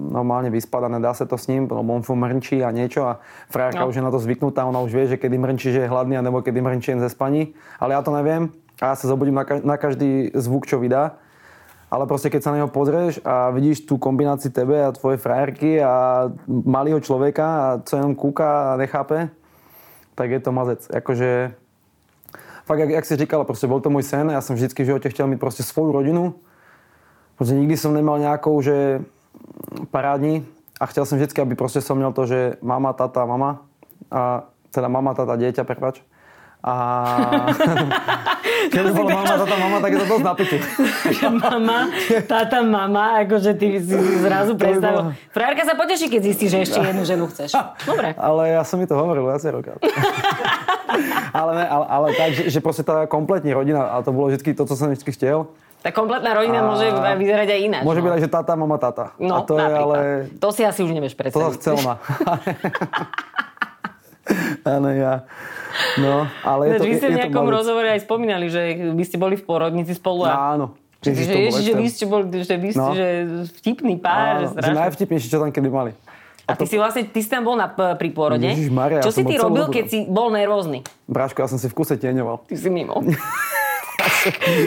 normálne 0.09 0.49
vyspať 0.49 0.81
a 0.89 0.93
nedá 0.99 1.11
sa 1.13 1.23
to 1.29 1.37
s 1.37 1.47
ním, 1.47 1.69
lebo 1.69 1.93
on 1.93 2.01
furt 2.03 2.17
mrnčí 2.17 2.59
a 2.65 2.73
niečo 2.73 3.05
a 3.05 3.21
frajerka 3.47 3.85
No. 3.85 3.89
už 3.93 4.01
je 4.01 4.03
na 4.03 4.11
to 4.11 4.19
zvyknutá, 4.19 4.65
ona 4.65 4.81
už 4.81 4.91
vie, 4.91 5.05
že 5.07 5.21
kedy 5.21 5.37
mrnčí, 5.37 5.69
že 5.71 5.85
je 5.85 5.91
hladný, 5.91 6.17
alebo 6.17 6.41
kedy 6.41 6.59
mrnčí 6.59 6.91
jen 6.91 6.99
ze 6.99 7.09
spaní, 7.13 7.53
ale 7.79 7.93
ja 7.93 8.01
to 8.01 8.11
neviem 8.11 8.49
a 8.81 8.91
ja 8.91 8.95
sa 8.97 9.07
zobudím 9.07 9.37
na, 9.37 9.45
ka- 9.45 9.63
na 9.63 9.77
každý 9.77 10.33
zvuk, 10.33 10.65
čo 10.65 10.81
vydá. 10.81 11.21
Ale 11.89 12.05
proste 12.05 12.29
keď 12.29 12.41
sa 12.45 12.51
na 12.53 12.61
neho 12.61 12.69
pozrieš 12.69 13.17
a 13.25 13.49
vidíš 13.49 13.89
tú 13.89 13.97
kombináciu 13.97 14.53
tebe 14.53 14.77
a 14.77 14.93
tvojej 14.93 15.17
frajerky 15.17 15.81
a 15.81 16.29
malého 16.45 17.01
človeka 17.01 17.45
a 17.45 17.67
co 17.81 17.97
jenom 17.97 18.13
kúka 18.13 18.73
a 18.73 18.77
nechápe, 18.77 19.33
tak 20.13 20.29
je 20.29 20.39
to 20.39 20.53
mazec. 20.53 20.85
Akože, 20.85 21.57
fakt, 22.69 22.85
jak, 22.85 22.89
jak 23.01 23.05
si 23.05 23.17
říkala, 23.17 23.49
proste 23.49 23.65
bol 23.65 23.81
to 23.81 23.89
môj 23.89 24.05
sen. 24.05 24.29
Ja 24.29 24.45
som 24.45 24.53
vždy 24.53 24.69
v 24.69 24.89
živote 24.93 25.09
chcel 25.09 25.25
mať 25.25 25.41
proste 25.41 25.65
svoju 25.65 25.89
rodinu. 25.89 26.37
Proste 27.33 27.57
nikdy 27.57 27.73
som 27.73 27.97
nemal 27.97 28.21
nejakou, 28.21 28.53
že 28.61 29.01
parádni 29.89 30.45
a 30.77 30.85
chcel 30.85 31.09
som 31.09 31.17
vždy, 31.17 31.33
aby 31.33 31.57
proste 31.57 31.81
som 31.81 31.97
měl 31.97 32.13
to, 32.13 32.29
že 32.29 32.39
mama, 32.61 32.93
tata, 32.93 33.25
mama 33.25 33.65
a 34.13 34.45
teda 34.69 34.85
mama, 34.85 35.17
tata, 35.17 35.33
dieťa, 35.33 35.65
prepač. 35.65 36.05
A 36.59 36.75
keď 38.67 38.91
bolo 38.91 39.07
mama, 39.09 39.31
tata, 39.39 39.55
mama, 39.55 39.77
tak 39.79 39.95
je 39.95 39.99
to 40.03 40.07
dosť 40.11 40.25
napätie. 40.27 40.59
mama, 41.47 41.79
táta, 42.27 42.59
mama, 42.59 43.23
akože 43.23 43.55
ty 43.55 43.79
si 43.79 43.95
zrazu 44.19 44.59
predstavil. 44.59 45.15
bolo- 45.15 45.31
Frajerka 45.31 45.63
sa 45.63 45.79
poteší, 45.79 46.11
keď 46.11 46.21
zistí, 46.21 46.51
že 46.51 46.67
ešte 46.67 46.83
jednu 46.83 47.07
ženu 47.07 47.31
chceš. 47.31 47.55
Dobre. 47.89 48.11
Ale 48.19 48.59
ja 48.59 48.67
som 48.67 48.75
mi 48.75 48.83
to 48.83 48.99
hovoril 48.99 49.23
viacero 49.23 49.63
krát. 49.63 49.79
ale, 51.31 51.51
ne, 51.53 51.65
ale, 51.65 51.85
ale 51.85 52.07
tak, 52.13 52.29
že, 52.31 52.43
že 52.47 52.59
proste 52.59 52.81
tá 52.81 53.05
kompletní 53.05 53.51
rodina, 53.51 53.89
a 53.89 53.99
to 53.99 54.09
bolo 54.09 54.27
vždy 54.27 54.51
to, 54.51 54.63
co 54.63 54.73
som 54.73 54.87
vždy 54.87 55.11
chcel, 55.11 55.49
Tá 55.79 55.89
kompletná 55.89 56.33
rodina 56.33 56.59
A- 56.59 56.67
môže 56.67 56.91
vyzerať 56.91 57.47
aj 57.49 57.59
ináč. 57.61 57.83
môže 57.83 57.99
no. 57.99 58.03
byť 58.03 58.11
aj, 58.11 58.21
že 58.21 58.29
tata, 58.29 58.51
mama, 58.53 58.75
tata. 58.75 59.15
No, 59.15 59.33
a 59.33 59.39
to 59.41 59.55
je 59.55 59.63
ale... 59.65 59.97
To 60.35 60.51
si 60.51 60.61
asi 60.61 60.83
už 60.83 60.91
nevieš 60.91 61.13
To 61.13 61.19
predstaviť. 61.21 61.47
zase 61.49 61.59
celná. 61.63 61.93
Áno, 64.67 64.89
ja. 64.91 65.23
No, 65.95 66.27
ale 66.43 66.61
je 66.61 66.69
Ináč 66.69 66.79
to, 66.79 66.83
vy 66.83 66.93
ste 66.93 66.99
je, 66.99 66.99
v 66.99 67.09
je 67.09 67.15
to 67.15 67.21
nejakom 67.23 67.43
balík. 67.43 67.55
rozhovore 67.55 67.87
aj 67.87 68.01
spomínali, 68.03 68.45
že 68.45 68.61
vy 68.91 69.03
ste 69.03 69.15
boli 69.15 69.33
v 69.33 69.43
porodnici 69.43 69.93
spolu 69.93 70.27
a... 70.27 70.53
Áno. 70.53 70.75
Čiže, 70.99 71.15
Ježiš, 71.15 71.23
že, 71.23 71.31
to 71.31 71.39
ježiš, 71.39 71.63
že 71.63 71.73
vy 71.73 71.87
ste 71.87 72.05
boli, 72.05 72.23
že 72.35 72.55
vy 72.57 72.69
ste, 72.69 72.77
No. 72.77 72.91
že 72.91 73.07
vtipný 73.55 73.95
pár, 73.95 74.19
Áno, 74.35 74.39
že 74.43 74.47
strašne. 74.51 74.75
najvtipnejšie, 74.83 75.29
čo 75.31 75.39
tam 75.39 75.49
kedy 75.49 75.69
mali. 75.71 75.91
A 76.49 76.55
ty 76.55 76.65
si 76.65 76.75
vlastne, 76.75 77.01
ty 77.03 77.19
si 77.19 77.27
tam 77.27 77.43
bol 77.43 77.53
na, 77.53 77.67
pri 77.69 78.09
pôrode. 78.09 78.43
Ježišmaria, 78.43 78.99
Čo 78.99 79.11
si 79.11 79.21
ty 79.21 79.35
robil, 79.35 79.65
keď 79.67 79.85
si 79.85 79.97
bol 80.03 80.29
nervózny? 80.29 80.81
Bráško, 81.05 81.39
ja 81.39 81.47
som 81.47 81.55
si 81.55 81.65
v 81.65 81.75
kuse 81.75 81.95
tieňoval. 81.95 82.43
Ty 82.43 82.55
si 82.55 82.67
mimo. 82.67 82.99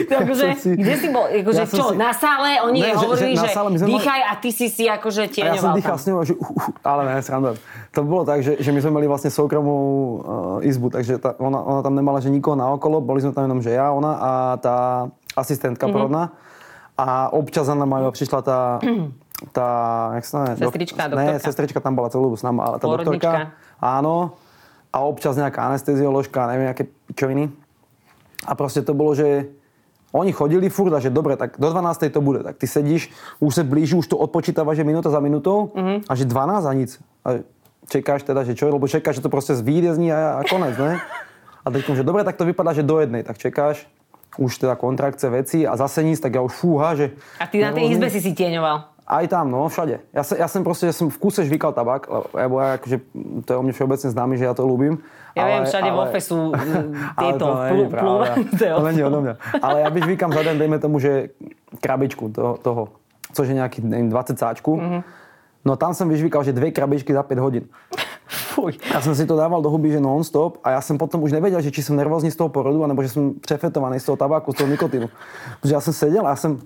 Ty 0.07 0.13
akože, 0.19 0.45
Ja 0.47 0.55
si- 0.55 0.73
kde 0.73 0.93
si 0.95 1.07
bol? 1.09 1.25
Akože, 1.25 1.57
ja 1.57 1.65
čo, 1.67 1.85
si- 1.87 1.97
na 1.97 2.09
sále? 2.11 2.61
Oni 2.61 2.79
Ne, 2.79 2.89
že- 2.91 2.97
hovorili, 2.99 3.33
že 3.33 3.49
že, 3.49 3.57
my 3.65 3.77
sme 3.77 3.87
dýchaj 3.91 4.21
a 4.23 4.33
ty 4.35 4.49
si 4.49 4.67
si 4.67 4.85
akože 4.85 5.21
A 5.21 5.25
ja 5.25 5.33
som 5.57 5.73
tieňoval 5.73 5.73
dýchal 5.75 5.91
tam. 5.91 5.99
s 5.99 6.05
ňou, 6.05 6.17
že 6.23 6.33
uh, 6.33 6.45
uh, 6.45 6.69
ale 6.83 7.01
ne, 7.03 7.13
srandujem. 7.19 7.57
To 7.91 7.99
bolo 8.03 8.23
tak, 8.23 8.39
že, 8.39 8.57
že 8.57 8.69
my 8.69 8.79
sme 8.79 8.91
mali 8.93 9.05
vlastne 9.05 9.29
soukromú 9.29 9.75
uh, 9.75 10.17
izbu, 10.61 10.89
takže 10.91 11.17
tá, 11.17 11.33
ona, 11.35 11.59
ona 11.59 11.81
tam 11.81 11.93
nemala 11.93 12.17
že 12.17 12.29
nikoho 12.29 12.53
naokolo, 12.55 12.97
boli 12.99 13.19
sme 13.19 13.29
tam 13.31 13.45
jenom, 13.45 13.59
že 13.59 13.71
ja, 13.71 13.89
ona 13.89 14.11
a 14.13 14.31
tá 14.57 14.75
asistentka 15.33 15.85
Mhm. 15.85 15.91
porodná. 15.91 16.23
A 16.93 17.05
občas 17.27 17.65
za 17.65 17.73
nama 17.73 18.05
prišla 18.07 18.39
tá, 18.39 18.77
tá, 19.51 19.69
jak 20.15 20.23
sa 20.23 20.37
neviem, 20.45 20.61
Sestrička, 20.61 21.01
Ne, 21.03 21.09
doktorka. 21.09 21.39
sestrička 21.41 21.79
tam 21.79 21.93
bola 21.93 22.07
celú 22.07 22.23
dobu 22.25 22.37
s 22.37 22.43
nami, 22.43 22.59
ale 22.59 22.75
tá 22.77 22.85
Pôrodnička. 22.85 23.11
doktorka, 23.11 23.39
áno. 23.77 24.37
A 24.89 25.01
občas 25.01 25.35
nejaká 25.35 25.65
anestezioložka, 25.65 26.47
neviem, 26.47 26.69
aké 26.69 26.85
pičoviny. 27.09 27.49
A 28.43 28.53
proste 28.53 28.79
to 28.79 28.93
bolo, 28.93 29.11
že 29.11 29.49
oni 30.13 30.29
chodili 30.29 30.69
furt 30.69 30.93
a 30.93 31.01
že 31.01 31.09
dobre, 31.09 31.33
tak 31.33 31.57
do 31.57 31.65
12. 31.65 32.07
to 32.07 32.21
bude. 32.21 32.39
Tak 32.39 32.55
ty 32.55 32.69
sedíš, 32.69 33.09
už 33.39 33.51
sa 33.51 33.63
blíži, 33.65 33.97
už 33.97 34.05
to 34.05 34.15
odpočítava, 34.15 34.71
že 34.71 34.85
minúta 34.85 35.09
za 35.09 35.17
minútou 35.17 35.73
Mhm. 35.73 36.05
a 36.05 36.13
že 36.13 36.23
12 36.23 36.63
a 36.63 36.71
nic. 36.71 36.91
A 37.25 37.41
čekáš 37.89 38.21
teda, 38.21 38.45
že 38.45 38.53
čo, 38.53 38.69
lebo 38.69 38.85
čekáš, 38.85 39.17
že 39.17 39.25
to 39.25 39.33
proste 39.33 39.57
vyjde 39.57 39.91
z 39.91 39.97
ní 39.97 40.07
a, 40.07 40.37
a 40.37 40.41
konec, 40.45 40.77
ne? 40.77 41.01
A 41.59 41.67
teď 41.67 41.97
že 41.97 42.03
dobre, 42.03 42.21
tak 42.21 42.37
to 42.37 42.45
vypadá, 42.45 42.71
že 42.71 42.83
do 42.83 42.99
jednej, 42.99 43.23
tak 43.23 43.35
čekáš, 43.35 43.87
už 44.37 44.57
teda 44.57 44.75
kontrakce, 44.75 45.25
veci 45.27 45.65
a 45.65 45.73
zase 45.73 46.03
nic, 46.03 46.15
tak 46.15 46.33
ja 46.33 46.41
už 46.41 46.53
fúha, 46.53 46.93
že... 46.93 47.17
A 47.41 47.49
ty 47.49 47.57
na 47.59 47.73
tej 47.73 47.89
izbe 47.89 48.13
si 48.13 48.21
si 48.21 48.31
tieňoval. 48.31 48.92
Aj 49.03 49.25
tam, 49.27 49.51
no, 49.51 49.67
všade. 49.67 49.99
Ja, 50.15 50.23
sa, 50.23 50.33
ja 50.39 50.47
som 50.47 50.63
proste, 50.63 50.87
ja 50.87 50.95
som 50.95 51.11
v 51.11 51.17
kuse 51.19 51.43
žvíkal 51.43 51.75
tabak, 51.75 52.07
lebo 52.31 52.55
ja 52.63 52.79
akože, 52.79 52.97
to 53.43 53.49
je 53.51 53.57
o 53.59 53.63
mne 53.63 53.75
všeobecne 53.75 54.09
známy, 54.15 54.33
že 54.39 54.47
ja 54.47 54.55
to 54.55 54.63
ľúbim. 54.63 55.03
Ja 55.35 55.49
viem, 55.49 55.67
všade 55.67 55.89
vo 55.91 56.07
FE 56.07 56.21
sú 56.23 56.55
Ale 57.19 57.35
tieto 57.35 57.45
to 58.55 58.83
není 58.87 59.01
To 59.03 59.07
odo 59.11 59.19
mňa. 59.25 59.33
Ale 59.59 59.77
ja 59.83 59.89
bych 59.91 60.05
vykam 60.07 60.31
za 60.31 60.41
den, 60.45 60.55
dejme 60.55 60.77
tomu, 60.79 61.03
že 61.03 61.35
krabičku 61.83 62.31
toho, 62.31 62.55
toho 62.61 62.81
což 63.33 63.49
je 63.49 63.57
nejaký 63.57 63.81
neviem, 63.81 64.13
20 64.13 64.37
sáčku. 64.37 64.77
Mhm. 64.77 64.99
No 65.63 65.79
tam 65.79 65.95
som 65.95 66.11
vyžvíkal, 66.11 66.43
že 66.43 66.51
dve 66.51 66.75
krabičky 66.75 67.15
za 67.15 67.23
5 67.23 67.39
hodín. 67.39 67.65
Fuj. 68.27 68.75
Ja 68.91 68.99
som 68.99 69.15
si 69.15 69.23
to 69.23 69.35
dával 69.39 69.63
do 69.63 69.71
huby, 69.71 69.91
že 69.91 69.99
non-stop 69.99 70.59
a 70.59 70.75
ja 70.75 70.81
som 70.83 70.99
potom 70.99 71.23
už 71.23 71.31
nevedel, 71.31 71.59
že 71.63 71.71
či 71.71 71.79
som 71.79 71.95
nervózny 71.95 72.31
z 72.31 72.37
toho 72.39 72.51
porodu, 72.51 72.83
alebo 72.83 72.99
že 72.99 73.15
som 73.15 73.39
přefetovaný 73.39 73.99
z 73.99 74.11
toho 74.11 74.17
tabáku, 74.19 74.51
z 74.51 74.63
toho 74.63 74.69
nikotínu. 74.69 75.07
Protože 75.59 75.73
ja 75.73 75.81
som 75.83 75.93
sedel 75.95 76.23
a 76.27 76.35
ja 76.35 76.39
som, 76.39 76.59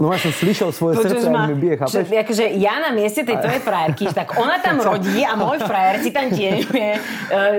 no 0.00 0.08
ja 0.08 0.18
som 0.20 0.32
slyšel 0.32 0.72
svoje 0.72 0.94
Počuš 0.96 1.20
srdce, 1.20 1.28
ma, 1.28 1.44
mi 1.44 1.56
bije, 1.56 1.76
čo, 1.84 2.00
chápeš? 2.00 2.08
akože 2.08 2.44
ja 2.56 2.80
na 2.80 2.90
mieste 2.96 3.28
tej 3.28 3.36
tvojej 3.36 3.60
frajerky, 3.60 4.04
tak 4.08 4.32
ona 4.40 4.56
tam 4.64 4.80
rodí 4.88 5.20
a 5.20 5.36
môj 5.36 5.60
frajer 5.60 5.96
si 6.00 6.10
tam 6.10 6.32
tieňuje, 6.32 6.88
e, 6.88 6.98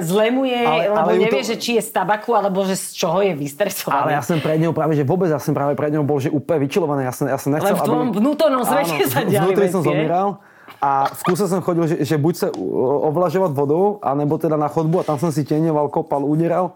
zlemuje, 0.01 0.59
Ale- 0.65 0.89
lebo 0.89 0.97
ale 0.97 1.11
nevie, 1.21 1.41
to- 1.45 1.49
že 1.53 1.55
či 1.61 1.71
je 1.77 1.83
z 1.85 1.91
tabaku, 1.93 2.33
alebo 2.33 2.65
že 2.65 2.73
z 2.73 2.87
čoho 2.97 3.21
je 3.21 3.33
vystresovaný. 3.37 4.01
Ale 4.09 4.11
ja 4.17 4.21
som 4.25 4.41
pred 4.41 4.57
ňou 4.57 4.73
práve, 4.73 4.97
že 4.97 5.05
vôbec, 5.05 5.29
ja 5.29 5.37
som 5.37 5.53
práve 5.53 5.77
pred 5.77 5.93
ňou 5.93 6.01
bol, 6.01 6.17
že 6.17 6.33
úplne 6.33 6.65
vyčilovaný. 6.65 7.05
Ja 7.05 7.13
som, 7.13 7.25
ja 7.29 7.37
som 7.37 7.53
nechcel, 7.53 7.69
Len 7.69 7.77
v 7.77 7.85
tvojom 7.85 8.09
vnútornom 8.17 8.61
svete 8.65 9.05
Áno, 9.05 9.13
sa 9.13 9.21
diali 9.21 9.69
som 9.69 9.85
zomieral. 9.85 10.41
A 10.83 11.07
v 11.07 11.21
kúse 11.31 11.47
som 11.47 11.63
chodil, 11.63 11.87
že, 11.87 11.95
že 12.03 12.15
buď 12.19 12.33
sa 12.35 12.47
ovlažovať 13.07 13.55
vodou, 13.55 14.03
anebo 14.03 14.35
teda 14.35 14.59
na 14.59 14.67
chodbu 14.67 14.99
a 14.99 15.07
tam 15.07 15.15
som 15.15 15.31
si 15.31 15.47
tieňoval, 15.47 15.87
kopal, 15.87 16.27
udieral. 16.27 16.75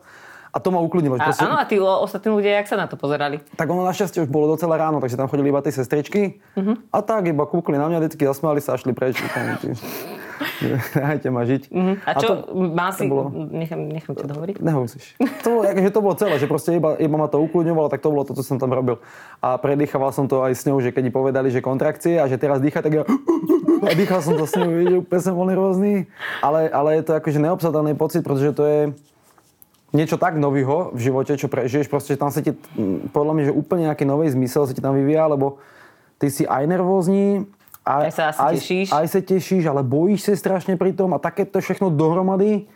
A 0.53 0.57
to 0.63 0.71
ma 0.71 0.79
ukludnilo. 0.79 1.19
A, 1.19 1.31
proste- 1.31 1.43
áno, 1.43 1.55
a 1.59 1.65
tí 1.67 1.75
ostatní 1.79 2.29
ľudia, 2.31 2.63
jak 2.63 2.67
sa 2.71 2.77
na 2.79 2.87
to 2.87 2.95
pozerali? 2.95 3.43
Tak 3.59 3.67
ono 3.67 3.83
našťastie 3.83 4.23
už 4.25 4.29
bolo 4.31 4.55
docela 4.55 4.79
ráno, 4.79 5.03
takže 5.03 5.19
tam 5.19 5.27
chodili 5.27 5.51
iba 5.51 5.59
tie 5.59 5.73
sestričky. 5.75 6.39
Mhm. 6.55 6.91
A 6.91 6.97
tak 7.03 7.27
iba 7.27 7.43
kúkli 7.43 7.75
na 7.75 7.87
mňa, 7.91 7.97
vždycky 8.03 8.23
zasmiali 8.23 8.63
sa 8.63 8.75
a 8.75 8.79
šli 8.79 8.95
preč. 8.95 9.19
Nechajte 10.97 11.27
ma 11.33 11.41
žiť. 11.45 11.73
A 12.05 12.11
čo, 12.17 12.45
to, 12.45 12.53
má 12.53 12.93
si... 12.93 13.05
to 13.05 13.09
bolo... 13.09 13.23
Nechám, 13.33 13.81
nechám 13.89 14.13
ťa 14.13 14.25
dohovoriť. 14.29 14.55
Nehovoríš. 14.61 15.05
To 15.45 15.47
bolo, 15.49 15.61
akože 15.65 15.89
to 15.89 15.99
bolo 16.01 16.15
celé, 16.17 16.35
že 16.37 16.47
proste 16.49 16.77
iba, 16.77 16.93
iba 16.97 17.15
ma 17.17 17.27
to 17.29 17.41
ukludňovalo, 17.41 17.89
tak 17.89 18.05
to 18.05 18.13
bolo 18.13 18.23
to, 18.25 18.37
čo 18.37 18.45
som 18.45 18.57
tam 18.61 18.73
robil. 18.73 19.01
A 19.41 19.57
predýchaval 19.57 20.13
som 20.13 20.29
to 20.29 20.45
aj 20.45 20.53
s 20.53 20.63
ňou, 20.69 20.77
že 20.81 20.93
keď 20.93 21.09
jej 21.09 21.13
povedali, 21.13 21.47
že 21.49 21.65
kontrakcie 21.65 22.21
a 22.21 22.29
že 22.29 22.37
teraz 22.37 22.61
dýcha, 22.61 22.85
tak 22.85 22.93
ja... 22.93 23.03
A 23.77 23.93
dýchal 23.93 24.21
som 24.21 24.37
to 24.37 24.45
s 24.45 24.53
ňou, 24.57 25.01
úplne 25.05 25.21
som 25.21 25.33
bol 25.37 25.45
nervózny. 25.49 26.09
Ale, 26.41 26.69
ale 26.69 27.01
je 27.01 27.03
to 27.05 27.17
akože 27.17 27.37
neobsadaný 27.41 27.93
pocit, 27.97 28.21
pretože 28.21 28.53
to 28.53 28.63
je 28.65 28.79
niečo 29.97 30.21
tak 30.21 30.37
nového 30.37 30.93
v 30.93 30.99
živote, 31.01 31.33
čo 31.33 31.49
prežiješ, 31.49 31.89
proste 31.89 32.13
že 32.13 32.21
tam 32.21 32.29
sa 32.29 32.45
ti, 32.45 32.53
podľa 33.09 33.33
mňa, 33.33 33.43
že 33.49 33.57
úplne 33.57 33.83
nejaký 33.89 34.05
nový 34.05 34.29
zmysel 34.29 34.69
sa 34.69 34.73
ti 34.77 34.81
tam 34.85 34.93
vyvíja, 34.93 35.25
lebo 35.25 35.57
ty 36.21 36.29
si 36.29 36.45
aj 36.45 36.69
nervózny, 36.69 37.49
aj, 37.87 38.03
Aj 38.03 38.11
sa 38.11 38.23
asi 38.35 38.39
aj, 38.43 38.53
tešíš. 38.59 38.87
aj 38.91 39.05
sa 39.07 39.19
tešíš, 39.23 39.63
ale 39.71 39.81
bojíš 39.81 40.19
sa 40.27 40.31
strašne 40.35 40.75
pri 40.75 40.91
tom 40.91 41.15
a 41.15 41.23
takéto 41.23 41.63
všechno 41.63 41.87
dohromady. 41.87 42.67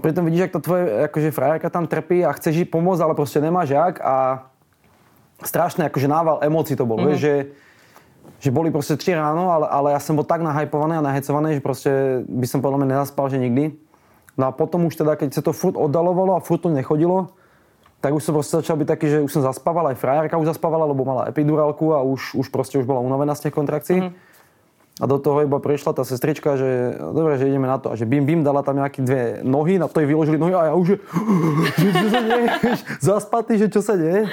Pritom 0.00 0.24
vidíš, 0.24 0.48
jak 0.48 0.56
to 0.56 0.64
tvoje 0.64 0.84
akože 1.12 1.28
frajerka 1.36 1.68
tam 1.68 1.84
trpí 1.84 2.24
a 2.24 2.32
chceš 2.32 2.64
jej 2.64 2.68
pomôcť, 2.68 3.04
ale 3.04 3.14
proste 3.14 3.44
nemáš 3.44 3.76
jak 3.76 4.00
a 4.00 4.48
strašné 5.44 5.92
akože 5.92 6.08
nával 6.08 6.40
emócií 6.40 6.74
to 6.74 6.88
bol, 6.88 6.96
mm-hmm. 6.96 7.12
vieš, 7.12 7.20
že, 7.20 7.34
že 8.48 8.50
boli 8.54 8.72
proste 8.72 8.96
3 8.96 9.20
ráno, 9.20 9.52
ale, 9.52 9.66
ale 9.68 9.88
ja 9.92 10.00
som 10.00 10.16
bol 10.16 10.24
tak 10.24 10.40
nahajpovaný 10.40 10.98
a 10.98 11.06
nahecovaný, 11.06 11.60
že 11.60 11.62
proste 11.62 11.90
by 12.24 12.46
som 12.48 12.64
podľa 12.64 12.82
mňa 12.82 12.88
nezaspal, 12.98 13.28
že 13.28 13.36
nikdy. 13.36 13.76
No 14.42 14.50
a 14.50 14.52
potom 14.52 14.90
už 14.90 14.98
teda, 14.98 15.14
keď 15.14 15.38
sa 15.38 15.42
to 15.46 15.54
furt 15.54 15.78
oddalovalo 15.78 16.34
a 16.34 16.42
furt 16.42 16.66
to 16.66 16.74
nechodilo, 16.74 17.30
tak 18.02 18.10
už 18.10 18.26
som 18.26 18.34
proste 18.34 18.58
začal 18.58 18.74
byť 18.74 18.88
taký, 18.90 19.06
že 19.06 19.22
už 19.22 19.30
som 19.30 19.46
zaspával, 19.46 19.94
aj 19.94 20.02
frajerka 20.02 20.34
už 20.34 20.50
zaspávala, 20.50 20.90
lebo 20.90 21.06
mala 21.06 21.30
epidurálku 21.30 21.94
a 21.94 22.02
už, 22.02 22.34
už 22.34 22.50
proste 22.50 22.82
už 22.82 22.82
bola 22.82 22.98
unavená 22.98 23.38
z 23.38 23.46
tých 23.46 23.54
kontrakcií. 23.54 24.02
Mm-hmm. 24.02 24.30
A 24.98 25.04
do 25.06 25.22
toho 25.22 25.46
iba 25.46 25.62
prišla 25.62 25.94
tá 25.94 26.02
sestrička, 26.02 26.58
že 26.58 26.98
dobre, 26.98 27.38
že 27.38 27.46
ideme 27.46 27.70
na 27.70 27.78
to. 27.78 27.94
A 27.94 27.96
že 27.96 28.02
bim, 28.02 28.26
bim, 28.26 28.42
dala 28.42 28.66
tam 28.66 28.82
nejaké 28.82 29.06
dve 29.06 29.22
nohy, 29.46 29.78
na 29.78 29.86
to 29.86 30.02
jej 30.02 30.10
vyložili 30.10 30.36
nohy 30.36 30.58
a 30.58 30.68
ja 30.68 30.74
už, 30.74 30.98
že, 31.78 31.88
že 31.94 32.08
sa 32.10 32.20
deje, 32.26 32.46
zaspatý, 33.14 33.52
že 33.62 33.66
čo 33.70 33.78
sa 33.78 33.94
deje. 33.94 34.26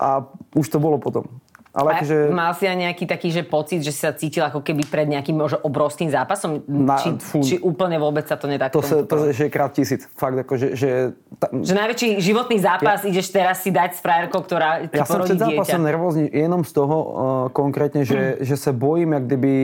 A 0.00 0.24
už 0.56 0.64
to 0.72 0.80
bolo 0.80 0.96
potom. 0.96 1.28
Ale 1.76 2.00
akože... 2.00 2.32
mal 2.32 2.56
si 2.56 2.64
aj 2.64 2.76
nejaký 2.88 3.04
taký, 3.04 3.28
že 3.28 3.44
pocit, 3.44 3.84
že 3.84 3.92
si 3.92 4.00
sa 4.00 4.16
cítil 4.16 4.40
ako 4.48 4.64
keby 4.64 4.88
pred 4.88 5.04
nejakým 5.04 5.36
možno 5.36 5.60
obrovským 5.60 6.08
zápasom? 6.08 6.64
Na- 6.64 6.96
či, 6.96 7.20
fú. 7.20 7.44
či 7.44 7.60
úplne 7.60 8.00
vôbec 8.00 8.24
sa 8.24 8.40
to 8.40 8.48
nedá 8.48 8.72
To, 8.72 8.80
sa, 8.80 9.04
to 9.04 9.28
je 9.28 9.36
že 9.36 9.52
krát 9.52 9.76
tisíc. 9.76 10.08
Fakt, 10.16 10.40
akože, 10.40 10.72
že, 10.72 11.12
ta, 11.36 11.52
Že 11.52 11.74
najväčší 11.76 12.08
životný 12.24 12.56
zápas 12.64 13.04
ja, 13.04 13.12
ideš 13.12 13.28
teraz 13.28 13.60
si 13.60 13.68
dať 13.68 13.92
s 13.92 14.00
frajerkou, 14.00 14.40
ktorá 14.40 14.88
ti 14.88 14.96
Ja 14.96 15.04
som 15.04 15.20
porodí 15.20 15.36
před 15.36 15.44
zápasem 15.44 15.80
dieťa. 15.84 15.88
nervózny 15.92 16.24
jenom 16.32 16.64
z 16.64 16.72
toho 16.72 16.96
uh, 16.96 17.08
konkrétne, 17.52 18.08
že, 18.08 18.40
že 18.40 18.56
sa 18.56 18.72
bojím, 18.72 19.12
jak 19.12 19.24
kdyby 19.28 19.54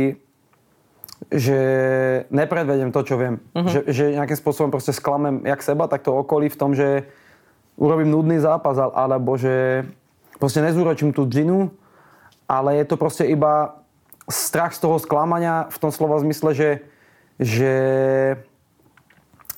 že 1.33 1.59
nepredvedem 2.35 2.91
to, 2.93 3.01
čo 3.07 3.15
viem. 3.17 3.41
Mhm. 3.57 3.69
Že, 3.73 3.81
že 3.89 4.05
nejakým 4.21 4.39
spôsobom 4.43 4.69
proste 4.69 4.93
sklamem 4.93 5.47
jak 5.49 5.65
seba, 5.65 5.89
tak 5.89 6.05
to 6.05 6.13
okolí 6.13 6.53
v 6.53 6.59
tom, 6.59 6.75
že 6.77 7.09
urobím 7.81 8.13
nudný 8.13 8.37
zápas, 8.43 8.77
al- 8.77 8.93
alebo 8.93 9.39
že 9.41 9.87
proste 10.37 10.61
nezúročím 10.61 11.15
tú 11.15 11.25
džinu, 11.25 11.73
ale 12.45 12.77
je 12.77 12.85
to 12.85 12.97
proste 12.97 13.25
iba 13.25 13.81
strach 14.25 14.71
z 14.71 14.81
toho 14.81 14.97
sklamania 14.97 15.67
v 15.67 15.79
tom 15.79 15.89
slova 15.89 16.19
zmysle, 16.19 16.51
že, 16.51 16.71
že 17.37 17.73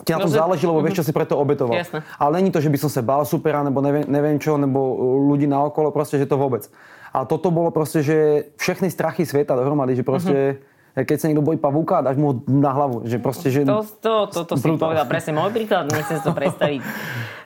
ti 0.00 0.10
na 0.10 0.18
No, 0.18 0.24
tom 0.24 0.32
že- 0.32 0.38
záleží, 0.38 0.64
lebo 0.64 0.80
vieš, 0.80 1.00
čo 1.00 1.06
si 1.06 1.12
preto 1.12 1.34
obetoval. 1.34 1.74
Jasné. 1.74 2.02
Ale 2.16 2.32
není 2.36 2.48
to, 2.48 2.58
že 2.58 2.68
by 2.68 2.78
som 2.78 2.88
sa 2.88 3.00
bál 3.00 3.22
supera, 3.22 3.60
nebo 3.60 3.78
neviem, 3.78 4.04
neviem 4.04 4.36
čo, 4.36 4.56
nebo 4.56 4.80
ľudí 5.26 5.46
naokolo, 5.46 5.88
proste, 5.90 6.16
že 6.16 6.24
to 6.24 6.34
vôbec. 6.34 6.66
Ale 7.08 7.24
toto 7.24 7.48
bolo 7.48 7.70
proste, 7.70 8.00
že 8.00 8.16
všechny 8.56 8.88
strachy 8.88 9.22
sveta 9.22 9.54
dohromady, 9.54 9.94
že 9.94 10.02
proste, 10.02 10.58
Mhm. 10.92 11.04
keď 11.04 11.16
sa 11.16 11.26
niekto 11.26 11.42
bojí 11.42 11.56
pavúka, 11.56 11.98
dáš 12.00 12.14
mu 12.14 12.42
na 12.44 12.70
hlavu. 12.70 13.02
Že 13.02 13.16
proste, 13.18 13.48
že... 13.48 13.62
To, 13.62 13.82
to, 13.82 14.12
to, 14.26 14.40
to 14.44 14.54
si 14.54 14.66
povedal 14.74 15.04
presne 15.04 15.32
môj 15.32 15.50
príklad, 15.50 15.86
nechcem 15.88 16.18
si 16.18 16.24
to 16.24 16.34
predstaviť. 16.40 16.80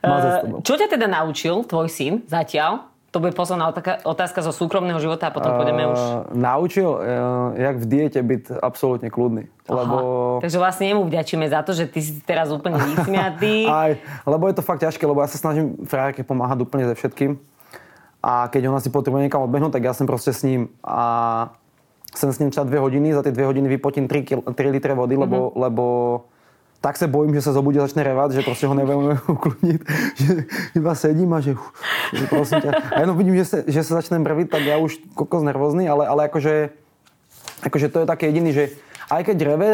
Sebou. 0.01 0.59
Čo 0.63 0.75
ťa 0.75 0.89
teda 0.89 1.07
naučil 1.07 1.63
tvoj 1.63 1.87
syn 1.87 2.25
zatiaľ? 2.25 2.89
To 3.09 3.25
bude 3.25 3.33
posledná 3.33 3.73
otázka, 4.05 4.45
zo 4.45 4.53
súkromného 4.53 5.01
života 5.01 5.29
a 5.29 5.33
potom 5.33 5.57
pôjdeme 5.57 5.89
už... 5.89 5.97
Uh, 5.97 6.29
naučil, 6.37 6.89
uh, 6.93 7.57
jak 7.57 7.81
v 7.81 7.85
diete 7.89 8.21
byť 8.21 8.61
absolútne 8.61 9.09
kľudný. 9.09 9.49
Lebo... 9.65 9.97
Takže 10.45 10.61
vlastne 10.61 10.93
jemu 10.93 11.09
vďačíme 11.09 11.49
za 11.49 11.65
to, 11.65 11.73
že 11.73 11.89
ty 11.89 12.05
si 12.05 12.21
teraz 12.21 12.53
úplne 12.53 12.77
vysmiatý. 12.77 13.65
Aj, 13.73 13.97
lebo 14.29 14.45
je 14.53 14.61
to 14.61 14.63
fakt 14.65 14.85
ťažké, 14.85 15.09
lebo 15.09 15.25
ja 15.25 15.29
sa 15.33 15.41
snažím 15.41 15.81
frajerke 15.89 16.21
pomáhať 16.21 16.69
úplne 16.69 16.85
ze 16.85 16.93
všetkým. 17.01 17.41
A 18.21 18.53
keď 18.53 18.69
ona 18.69 18.81
si 18.83 18.93
potrebuje 18.93 19.25
niekam 19.25 19.41
odbehnúť, 19.41 19.81
tak 19.81 19.89
ja 19.89 19.97
som 19.97 20.05
proste 20.05 20.37
s 20.37 20.45
ním. 20.45 20.69
A 20.85 21.49
som 22.13 22.29
s 22.29 22.41
ním 22.45 22.53
třeba 22.53 22.69
dve 22.69 22.79
hodiny, 22.79 23.17
za 23.17 23.23
tie 23.25 23.33
dve 23.33 23.49
hodiny 23.49 23.69
vypotím 23.69 24.09
3, 24.09 24.23
kil, 24.25 24.41
3 24.45 24.75
litre 24.75 24.93
vody, 24.93 25.17
mm-hmm. 25.17 25.25
lebo, 25.25 25.39
lebo 25.57 25.85
tak 26.79 26.95
sa 26.95 27.11
bojím, 27.11 27.35
že 27.35 27.43
sa 27.43 27.51
zobudí 27.51 27.83
a 27.83 27.87
začne 27.87 28.07
revať, 28.07 28.39
že 28.39 28.47
proste 28.47 28.71
ho 28.71 28.75
neviem 28.75 29.19
ukludniť, 29.35 29.79
že 30.15 30.33
iba 30.79 30.93
sedím 30.95 31.35
a 31.35 31.43
že, 31.43 31.59
že 32.15 32.25
prosím 32.31 32.63
ťa. 32.63 32.71
A 32.95 32.97
jenom 33.03 33.19
vidím, 33.19 33.35
že 33.43 33.47
sa, 33.47 33.59
že 33.67 33.81
sa 33.83 33.99
začnem 33.99 34.23
brviť, 34.23 34.47
tak 34.47 34.63
ja 34.63 34.79
už 34.79 35.03
kokos 35.19 35.43
nervózny, 35.43 35.91
ale, 35.91 36.07
ale 36.07 36.31
akože, 36.31 36.71
akože 37.67 37.87
to 37.91 37.99
je 38.03 38.07
také 38.07 38.31
jediný, 38.31 38.51
že 38.55 38.65
aj 39.11 39.23
keď 39.27 39.37
reve, 39.43 39.71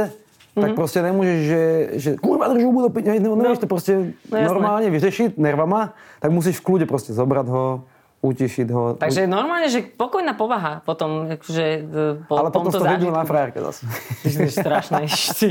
tak 0.55 0.71
mm-hmm. 0.71 0.79
proste 0.79 1.03
nemôžeš, 1.03 1.39
že, 1.43 1.63
že 1.99 2.11
kurva 2.15 2.47
držu 2.55 2.71
budu 2.71 2.89
piť, 2.95 3.19
no, 3.19 3.35
nevieš 3.35 3.67
to 3.67 3.69
proste 3.69 4.15
no, 4.31 4.39
normálne 4.39 4.87
vyřešiť 4.87 5.35
nervama, 5.35 5.99
tak 6.23 6.31
musíš 6.31 6.63
v 6.63 6.67
kľude 6.71 6.87
proste 6.87 7.11
zobrať 7.11 7.47
ho, 7.51 7.83
utišiť 8.25 8.69
ho. 8.73 8.97
Takže 8.97 9.29
normálne, 9.29 9.69
že 9.69 9.85
pokojná 9.85 10.33
povaha 10.33 10.81
potom, 10.81 11.29
že 11.45 11.85
e, 11.85 12.25
po 12.25 12.41
Ale 12.41 12.49
potom 12.49 12.73
to 12.73 12.81
vidú 12.81 13.13
na 13.13 13.29
frajerke 13.29 13.61
zase. 13.61 13.85
Ty 14.25 14.49
strašné. 14.49 15.01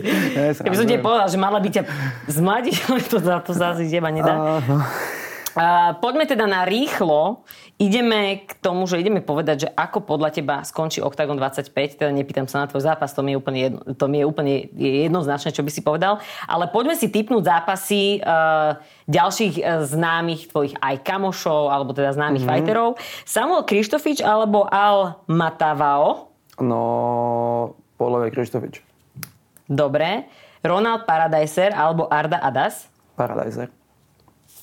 Keby 0.66 0.76
som 0.76 0.88
ti 0.90 0.98
povedal, 0.98 1.30
že 1.30 1.38
mala 1.38 1.62
by 1.62 1.70
ťa 1.70 1.84
zmladiť, 2.34 2.76
ale 2.90 3.00
to, 3.06 3.18
to 3.22 3.54
zase 3.54 3.86
teba 3.86 4.10
nedá. 4.10 4.34
Uh, 4.66 5.22
Uh, 5.54 5.94
poďme 6.02 6.26
teda 6.26 6.50
na 6.50 6.66
rýchlo. 6.66 7.46
Ideme 7.78 8.46
k 8.46 8.58
tomu, 8.58 8.90
že 8.90 8.98
ideme 8.98 9.22
povedať, 9.22 9.68
že 9.68 9.70
ako 9.70 10.02
podľa 10.02 10.30
teba 10.34 10.56
skončí 10.66 10.98
Octagon 10.98 11.38
25. 11.38 11.70
Teda 11.98 12.10
nepýtam 12.10 12.50
sa 12.50 12.66
na 12.66 12.70
tvoj 12.70 12.82
zápas, 12.82 13.14
to 13.14 13.22
mi 13.22 13.34
je 13.34 13.38
úplne, 13.38 13.60
jedno, 13.62 13.80
to 13.94 14.06
mi 14.10 14.18
je 14.22 14.26
úplne 14.26 14.54
jednoznačné, 14.78 15.54
čo 15.54 15.62
by 15.62 15.72
si 15.74 15.86
povedal. 15.86 16.18
Ale 16.50 16.70
poďme 16.74 16.98
si 16.98 17.10
typnúť 17.14 17.46
zápasy 17.46 18.22
uh, 18.26 18.82
ďalších 19.06 19.62
uh, 19.62 19.86
známych 19.86 20.50
tvojich 20.50 20.74
aj 20.82 21.06
kamošov, 21.06 21.70
alebo 21.70 21.94
teda 21.94 22.18
známych 22.18 22.46
mm-hmm. 22.46 22.58
fighterov. 22.66 22.90
Samuel 23.22 23.62
Krištofič 23.70 24.26
alebo 24.26 24.66
Al 24.66 25.22
Matavao? 25.30 26.34
No, 26.58 26.82
podľa 28.02 28.26
mňa 28.26 28.30
Krištofič. 28.34 28.76
Dobre. 29.70 30.26
Ronald 30.64 31.04
Paradiser 31.04 31.76
alebo 31.76 32.08
Arda 32.08 32.40
Adas? 32.40 32.88
Paradiser. 33.20 33.83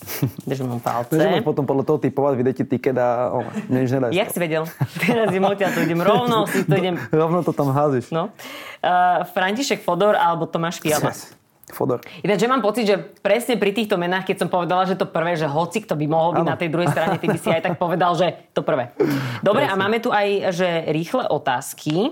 Držím 0.49 0.77
mu 0.77 0.79
palce. 0.81 1.17
Môžeme 1.17 1.45
potom 1.45 1.65
podľa 1.69 1.85
toho 1.85 1.99
typovať, 2.01 2.33
vyjde 2.37 2.53
ti 2.57 2.65
tiket 2.65 2.97
a 2.97 3.31
oh, 3.37 3.47
nič 3.69 3.93
nedá. 3.93 4.09
Jak 4.11 4.33
si 4.33 4.39
vedel? 4.41 4.65
Teraz 5.01 5.29
idem 5.31 5.45
odtiaľ, 5.45 5.71
to 5.77 5.81
idem 5.85 6.01
rovno, 6.01 6.49
si 6.49 6.65
to 6.65 6.75
idem... 6.77 6.97
Rovno 7.13 7.45
to 7.45 7.53
tam 7.53 7.71
házíš. 7.73 8.09
No. 8.13 8.33
Uh, 8.81 9.23
František 9.37 9.85
Fodor 9.85 10.17
alebo 10.17 10.49
Tomáš 10.49 10.81
Fiala? 10.81 11.13
Yes. 11.13 11.37
Fodor. 11.71 12.03
Ináč, 12.27 12.43
že 12.43 12.51
mám 12.51 12.67
pocit, 12.67 12.83
že 12.83 12.99
presne 13.23 13.55
pri 13.55 13.71
týchto 13.71 13.95
menách, 13.95 14.27
keď 14.27 14.37
som 14.43 14.49
povedala, 14.51 14.91
že 14.91 14.99
to 14.99 15.07
prvé, 15.07 15.39
že 15.39 15.47
hoci 15.47 15.87
kto 15.87 15.95
by 15.95 16.07
mohol 16.11 16.35
byť 16.35 16.43
ano. 16.43 16.51
na 16.51 16.59
tej 16.59 16.67
druhej 16.67 16.91
strane, 16.91 17.15
ty 17.23 17.31
by 17.31 17.39
si 17.39 17.47
aj 17.47 17.63
tak 17.63 17.75
povedal, 17.79 18.19
že 18.19 18.51
to 18.51 18.67
prvé. 18.67 18.91
Dobre, 19.39 19.71
presne. 19.71 19.79
a 19.79 19.81
máme 19.81 20.03
tu 20.03 20.11
aj, 20.11 20.51
že 20.51 20.69
rýchle 20.91 21.31
otázky. 21.31 22.11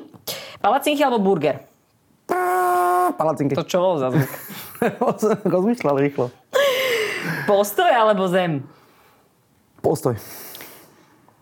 Palacinky 0.63 1.03
alebo 1.03 1.19
burger? 1.19 1.59
Palacinky. 3.19 3.57
To 3.57 3.65
čo 3.65 3.79
bol 3.81 3.95
za 3.99 4.15
zvuk? 4.15 4.31
Rozmýšľal 5.59 5.97
rýchlo. 5.97 6.31
Postoj 7.45 7.89
alebo 7.89 8.29
zem? 8.29 8.63
Postoj. 9.81 10.19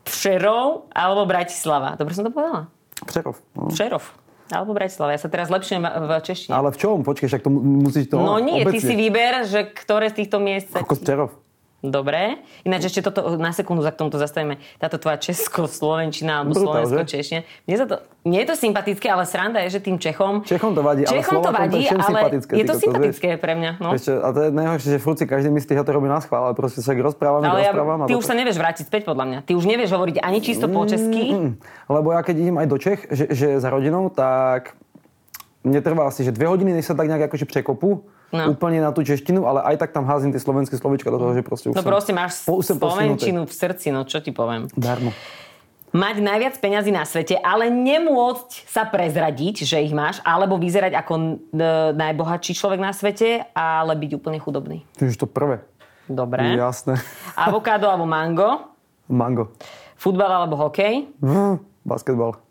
Přerov 0.04 0.86
alebo 0.92 1.26
Bratislava? 1.26 1.96
Dobre 1.98 2.14
som 2.14 2.24
to 2.24 2.30
povedala? 2.30 2.70
Přerov. 3.06 3.36
No. 3.56 3.68
Přerov. 3.68 4.04
Alebo 4.46 4.72
Bratislava. 4.78 5.10
Ja 5.10 5.20
sa 5.20 5.26
teraz 5.26 5.50
lepšie 5.50 5.82
v 5.82 6.10
češtine. 6.22 6.54
Ale 6.54 6.70
v 6.70 6.78
čom? 6.78 7.02
Počkej, 7.02 7.26
však 7.26 7.42
to 7.42 7.50
musíš 7.50 8.06
to 8.06 8.22
No 8.22 8.38
nie, 8.38 8.62
obecne. 8.62 8.72
ty 8.72 8.78
si 8.78 8.94
vyber, 8.94 9.42
že 9.42 9.66
ktoré 9.66 10.06
z 10.14 10.22
týchto 10.22 10.38
miest... 10.38 10.70
Ako 10.70 10.94
Přerov. 10.94 11.30
Dobre. 11.86 12.42
Ináč 12.66 12.90
ešte 12.90 13.06
toto, 13.06 13.38
na 13.38 13.54
sekundu 13.54 13.86
za 13.86 13.94
k 13.94 14.02
tomuto 14.02 14.18
zastavíme. 14.18 14.58
Táto 14.82 14.98
tvoja 14.98 15.16
česko-slovenčina 15.22 16.42
alebo 16.42 16.58
slovensko-češne. 16.58 17.46
Mne, 17.70 17.74
to, 17.86 17.96
mne 18.26 18.38
je 18.42 18.46
to 18.50 18.54
sympatické, 18.58 19.06
ale 19.06 19.22
sranda 19.22 19.62
je, 19.66 19.78
že 19.78 19.80
tým 19.86 20.02
Čechom... 20.02 20.42
Čechom 20.42 20.74
to 20.74 20.82
vadí, 20.82 21.06
Čechom 21.06 21.38
ale 21.38 21.46
to 21.46 21.52
vadí, 21.54 21.80
to 21.86 21.94
je 21.94 22.02
ale 22.02 22.10
sympatické. 22.10 22.52
je 22.58 22.64
to 22.66 22.74
sympatické 22.74 23.28
pre 23.38 23.52
mňa. 23.54 23.70
No. 23.78 23.94
Ešte, 23.94 24.12
a 24.18 24.28
to 24.34 24.40
je 24.42 24.50
najhoršie, 24.50 24.88
že 24.92 24.98
fúci 24.98 25.22
každý 25.30 25.48
myslí, 25.54 25.72
že 25.78 25.84
to 25.86 25.92
robí 25.94 26.10
na 26.10 26.18
schvál, 26.18 26.50
ale 26.50 26.54
proste 26.58 26.82
sa 26.82 26.90
rozprávame, 26.92 27.46
ale 27.46 27.70
rozprávame. 27.70 28.02
Ja, 28.04 28.08
ty 28.10 28.14
už 28.18 28.26
sa 28.26 28.34
nevieš 28.34 28.58
vrátiť 28.58 28.84
späť 28.90 29.02
podľa 29.06 29.24
mňa. 29.30 29.38
Ty 29.46 29.52
už 29.54 29.64
nevieš 29.64 29.90
hovoriť 29.94 30.16
ani 30.18 30.38
čisto 30.42 30.66
po 30.66 30.82
česky. 30.84 31.24
Mm, 31.30 31.52
lebo 31.86 32.08
ja 32.10 32.20
keď 32.26 32.34
idem 32.42 32.56
aj 32.58 32.66
do 32.66 32.76
Čech, 32.76 33.00
že, 33.14 33.24
že 33.30 33.46
za 33.62 33.68
rodinou, 33.70 34.10
tak 34.10 34.74
mne 35.62 35.80
trvá 35.82 36.10
asi, 36.10 36.26
že 36.26 36.34
dve 36.34 36.50
hodiny, 36.50 36.74
než 36.74 36.86
sa 36.86 36.94
tak 36.98 37.06
nejak 37.10 37.30
akože 37.30 37.46
překopu 37.46 38.15
no. 38.36 38.52
úplne 38.52 38.84
na 38.84 38.92
tú 38.92 39.00
češtinu, 39.00 39.48
ale 39.48 39.64
aj 39.72 39.80
tak 39.80 39.90
tam 39.96 40.04
házim 40.04 40.28
tie 40.28 40.40
slovenské 40.40 40.76
slovička 40.76 41.08
do 41.08 41.16
toho, 41.16 41.32
že 41.32 41.40
proste 41.40 41.72
už 41.72 41.74
No 41.74 41.82
proste 41.82 42.12
máš 42.12 42.44
po, 42.44 42.60
slovenčinu 42.60 43.48
v 43.48 43.52
srdci, 43.52 43.88
no 43.88 44.04
čo 44.04 44.20
ti 44.20 44.30
poviem. 44.36 44.68
Darmo. 44.76 45.16
Mať 45.96 46.20
najviac 46.20 46.54
peňazí 46.60 46.92
na 46.92 47.08
svete, 47.08 47.40
ale 47.40 47.72
nemôcť 47.72 48.68
sa 48.68 48.84
prezradiť, 48.84 49.64
že 49.64 49.80
ich 49.80 49.96
máš, 49.96 50.20
alebo 50.20 50.60
vyzerať 50.60 50.92
ako 50.92 51.40
najbohatší 51.96 52.52
človek 52.52 52.76
na 52.76 52.92
svete, 52.92 53.48
ale 53.56 53.96
byť 53.96 54.10
úplne 54.12 54.36
chudobný. 54.36 54.84
Čiže 55.00 55.24
to 55.24 55.26
prvé. 55.30 55.64
Dobre. 56.04 56.54
Jasné. 56.54 57.00
Avokádo 57.34 57.88
alebo 57.88 58.04
mango? 58.04 58.76
Mango. 59.08 59.56
Futbal 59.96 60.28
alebo 60.28 60.54
hokej? 60.68 61.08
Mm, 61.24 61.58
basketbal. 61.82 62.45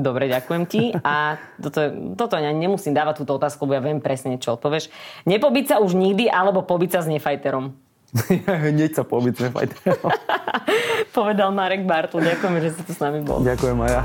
Dobre, 0.00 0.32
ďakujem 0.32 0.64
ti. 0.64 0.96
A 1.04 1.36
toto, 1.60 2.14
toto 2.16 2.40
ja 2.40 2.48
nemusím 2.48 2.96
dávať 2.96 3.20
túto 3.20 3.36
otázku, 3.36 3.68
lebo 3.68 3.76
ja 3.76 3.82
viem 3.84 4.00
presne, 4.00 4.40
čo 4.40 4.56
odpovieš. 4.56 4.88
Nepobiť 5.28 5.64
sa 5.68 5.76
už 5.84 5.92
nikdy, 5.92 6.32
alebo 6.32 6.64
pobiť 6.64 6.96
sa 6.96 7.00
s 7.04 7.12
nefajterom? 7.12 7.76
Hneď 8.72 8.96
sa 8.96 9.04
pobiť 9.04 9.32
s 9.36 9.40
nefajterom. 9.48 10.08
Povedal 11.16 11.52
Marek 11.52 11.84
Bartl. 11.84 12.24
Ďakujem, 12.24 12.54
že 12.64 12.70
si 12.72 12.80
tu 12.88 12.92
s 12.96 13.00
nami 13.04 13.20
bol. 13.20 13.44
Ďakujem 13.44 13.76
aj 13.84 13.90
ja. 13.92 14.04